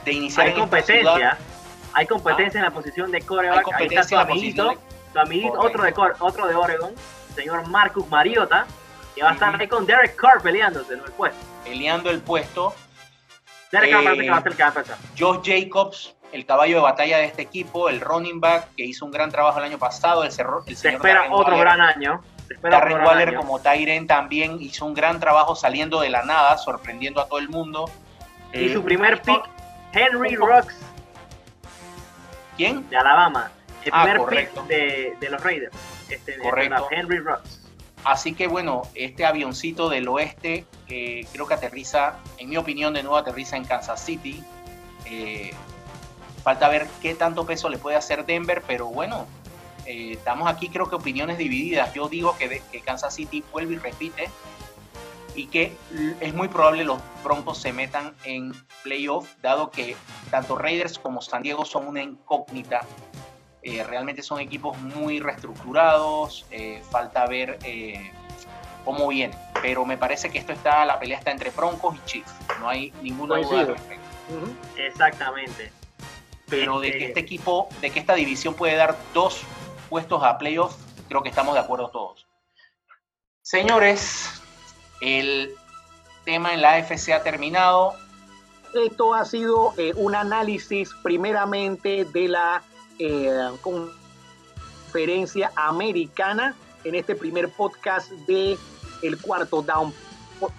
de 0.05 0.13
iniciar 0.13 0.49
hay 0.49 0.55
competencia. 0.55 1.39
Hay 1.93 2.07
competencia 2.07 2.59
en 2.59 2.65
la 2.65 2.71
posición 2.71 3.11
de 3.11 3.21
coreback. 3.23 3.67
Ahí 3.75 3.87
está 3.87 4.03
su 4.03 4.17
amiguito, 4.17 4.75
su 5.13 5.19
amiguito 5.19 5.61
otro, 5.61 5.85
de, 5.85 5.95
otro 6.19 6.47
de 6.47 6.55
Oregon, 6.55 6.93
señor 7.35 7.69
Marcus 7.69 8.09
Mariota, 8.09 8.67
que 9.15 9.23
va 9.23 9.31
a 9.31 9.35
estar 9.35 9.61
ahí 9.61 9.69
con 9.69 9.87
Derek 9.87 10.17
Carr 10.17 10.43
peleándose 10.43 10.95
en 10.95 11.01
el 11.01 11.13
puesto. 11.13 11.39
Peleando 11.63 12.11
el 12.11 12.21
puesto. 12.21 12.75
Derek 13.71 13.93
Carr 13.93 14.05
parece 14.05 14.23
que 14.23 14.31
va 14.31 14.37
a 14.37 14.43
ser 14.43 14.53
el 14.53 14.57
que 14.57 14.63
va 14.63 14.69
a 14.69 14.73
empezar. 14.73 14.99
Josh 15.17 15.41
Jacobs, 15.45 16.14
el 16.35 16.45
caballo 16.45 16.77
de 16.77 16.83
batalla 16.83 17.19
de 17.19 17.27
este 17.27 17.43
equipo, 17.43 17.89
el 17.89 18.01
running 18.01 18.41
back, 18.41 18.75
que 18.77 18.85
hizo 18.85 19.05
un 19.05 19.13
gran 19.13 19.31
trabajo 19.31 19.61
el 19.61 19.67
año 19.67 19.79
pasado. 19.79 20.25
El, 20.25 20.31
el 20.31 20.77
Se 20.77 20.89
espera 20.89 21.29
otro 21.31 21.57
gran 21.57 21.81
año. 21.81 22.23
Darren 22.61 23.03
Waller 23.03 23.37
como 23.37 23.61
Tyren 23.61 24.09
también 24.09 24.61
hizo 24.61 24.85
un 24.85 24.95
gran 24.95 25.21
trabajo 25.21 25.55
saliendo 25.55 26.01
de 26.01 26.11
la 26.11 26.25
nada, 26.25 26.59
sorprendiendo 26.59 27.21
a 27.21 27.29
todo 27.29 27.39
el 27.39 27.49
mundo. 27.49 27.89
Y 28.53 28.69
su 28.73 28.83
primer 28.83 29.23
pick, 29.23 29.43
Henry 29.93 30.35
Rocks. 30.35 30.77
¿Quién? 32.57 32.89
De 32.91 32.97
Alabama. 32.97 33.53
El 33.85 33.93
ah, 33.95 34.03
primer 34.03 34.27
pick 34.29 34.67
de, 34.67 35.29
los 35.31 35.43
Raiders. 35.43 35.77
Este, 36.09 36.37
correcto. 36.39 36.89
Henry 36.91 37.21
Rocks. 37.21 37.61
Así 38.03 38.35
que 38.35 38.49
bueno, 38.49 38.83
este 38.97 39.25
avioncito 39.25 39.89
del 39.89 40.09
oeste 40.09 40.67
creo 40.89 41.47
que 41.47 41.55
aterriza, 41.55 42.17
en 42.39 42.49
mi 42.51 42.57
opinión, 42.57 42.93
de 42.93 43.05
nuevo 43.05 43.17
aterriza 43.17 43.57
en 43.57 43.65
Kansas 43.65 44.05
City. 44.05 44.43
Eh, 45.07 45.53
falta 46.45 46.69
ver 46.69 46.87
qué 47.01 47.15
tanto 47.15 47.47
peso 47.47 47.71
le 47.71 47.79
puede 47.79 47.97
hacer 47.97 48.27
Denver, 48.27 48.63
pero 48.67 48.87
bueno, 48.87 49.27
eh, 49.87 50.13
estamos 50.13 50.47
aquí 50.49 50.69
creo 50.69 50.89
que 50.89 50.95
opiniones 50.95 51.39
divididas. 51.39 51.93
Yo 51.95 52.09
digo 52.09 52.37
que, 52.37 52.63
que 52.71 52.81
Kansas 52.81 53.15
City 53.15 53.43
vuelve 53.51 53.75
y 53.75 53.79
repite 53.79 54.29
y 55.35 55.47
que 55.47 55.77
es 56.21 56.35
muy 56.35 56.47
probable 56.47 56.85
los 56.85 57.01
Broncos 57.25 57.59
se 57.59 57.73
metan 57.73 58.15
en 58.25 58.53
playoff, 58.85 59.27
dado 59.43 59.71
que 59.71 59.97
tanto 60.31 60.57
Raiders 60.57 60.99
como 60.99 61.23
San 61.23 61.43
Diego 61.43 61.65
son 61.65 61.89
una 61.89 62.03
incógnita. 62.03 62.83
Eh, 63.63 63.83
realmente 63.83 64.23
son 64.23 64.41
equipos 64.41 64.79
muy 64.79 65.21
reestructurados, 65.21 66.45
eh, 66.51 66.83
falta 66.91 67.27
ver 67.27 67.59
cómo 68.85 69.09
viene. 69.09 69.35
Pero 69.63 69.87
me 69.87 69.97
parece 69.97 70.29
que 70.29 70.39
esto 70.39 70.53
está, 70.53 70.85
la 70.85 71.01
pelea 71.01 71.17
está 71.17 71.31
entre 71.31 71.49
Broncos 71.51 71.97
y 71.97 72.05
Chiefs. 72.05 72.33
No 72.61 72.69
hay 72.69 72.93
ninguna 73.03 73.39
duda 73.39 73.61
al 73.61 73.67
respecto. 73.69 74.05
Exactamente. 74.77 75.73
Pero 76.49 76.81
de 76.81 76.91
que 76.91 76.97
este, 76.97 77.09
este 77.09 77.21
equipo, 77.21 77.69
de 77.81 77.91
que 77.91 78.01
esta 78.01 78.15
división 78.15 78.55
puede 78.55 78.77
dar 78.77 78.97
dos 79.13 79.43
puestos 79.89 80.23
a 80.23 80.39
playoffs, 80.39 80.77
creo 81.09 81.23
que 81.23 81.29
estamos 81.29 81.55
de 81.55 81.61
acuerdo 81.61 81.89
todos. 81.89 82.27
Señores, 83.43 84.43
el 85.01 85.55
tema 86.25 86.55
en 86.55 86.63
la 86.63 86.75
AFC 86.75 87.11
ha 87.11 87.23
terminado. 87.23 87.95
Esto 88.75 89.15
ha 89.15 89.25
sido 89.25 89.75
eh, 89.77 89.93
un 89.97 90.15
análisis 90.15 90.91
primeramente 91.03 92.05
de 92.07 92.29
la 92.29 92.63
eh, 92.99 93.51
conferencia 93.61 95.53
americana 95.57 96.55
en 96.85 96.95
este 96.95 97.15
primer 97.15 97.51
podcast 97.51 98.11
de 98.27 98.57
el 99.03 99.19
cuarto 99.21 99.63
down 99.63 99.93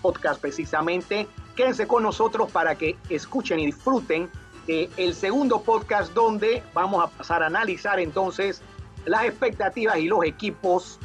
podcast 0.02 0.40
precisamente. 0.40 1.28
Quédense 1.56 1.88
con 1.88 2.04
nosotros 2.04 2.52
para 2.52 2.76
que 2.76 2.96
escuchen 3.10 3.60
y 3.60 3.66
disfruten 3.68 4.30
eh, 4.68 4.90
el 4.98 5.14
segundo 5.14 5.62
podcast 5.62 6.14
donde 6.14 6.64
vamos 6.74 7.04
a 7.04 7.08
pasar 7.08 7.44
a 7.44 7.48
analizar 7.48 8.00
entonces 8.00 8.62
las 9.06 9.26
expectativas 9.26 9.98
y 9.98 10.06
los 10.06 10.24
equipos 10.26 11.00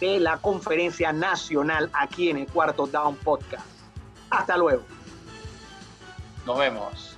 de 0.00 0.20
la 0.20 0.36
conferencia 0.38 1.12
nacional 1.12 1.90
aquí 1.94 2.28
en 2.28 2.38
el 2.38 2.46
Cuarto 2.46 2.86
Down 2.86 3.16
Podcast. 3.16 3.64
Hasta 4.28 4.56
luego. 4.58 4.82
Nos 6.44 6.58
vemos. 6.58 7.16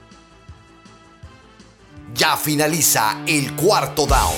Ya 2.14 2.36
finaliza 2.36 3.22
el 3.26 3.54
Cuarto 3.56 4.06
Down. 4.06 4.36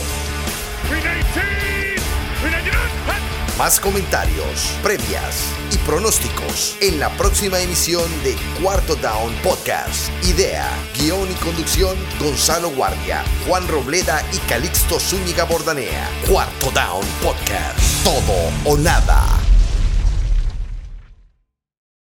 Más 3.58 3.78
comentarios, 3.78 4.78
previas 4.82 5.59
pronósticos 5.91 6.76
en 6.80 7.01
la 7.01 7.09
próxima 7.16 7.59
emisión 7.59 8.09
de 8.22 8.36
Cuarto 8.62 8.95
Down 8.95 9.34
Podcast. 9.43 10.09
Idea, 10.24 10.70
guion 10.97 11.28
y 11.28 11.34
conducción 11.34 11.97
Gonzalo 12.20 12.70
Guardia, 12.70 13.24
Juan 13.45 13.66
Robleda 13.66 14.24
y 14.32 14.36
Calixto 14.49 15.01
Zúñiga 15.01 15.43
Bordanea. 15.43 16.09
Cuarto 16.28 16.70
Down 16.70 17.05
Podcast. 17.20 18.05
Todo 18.05 18.53
o 18.66 18.78
nada. 18.78 19.41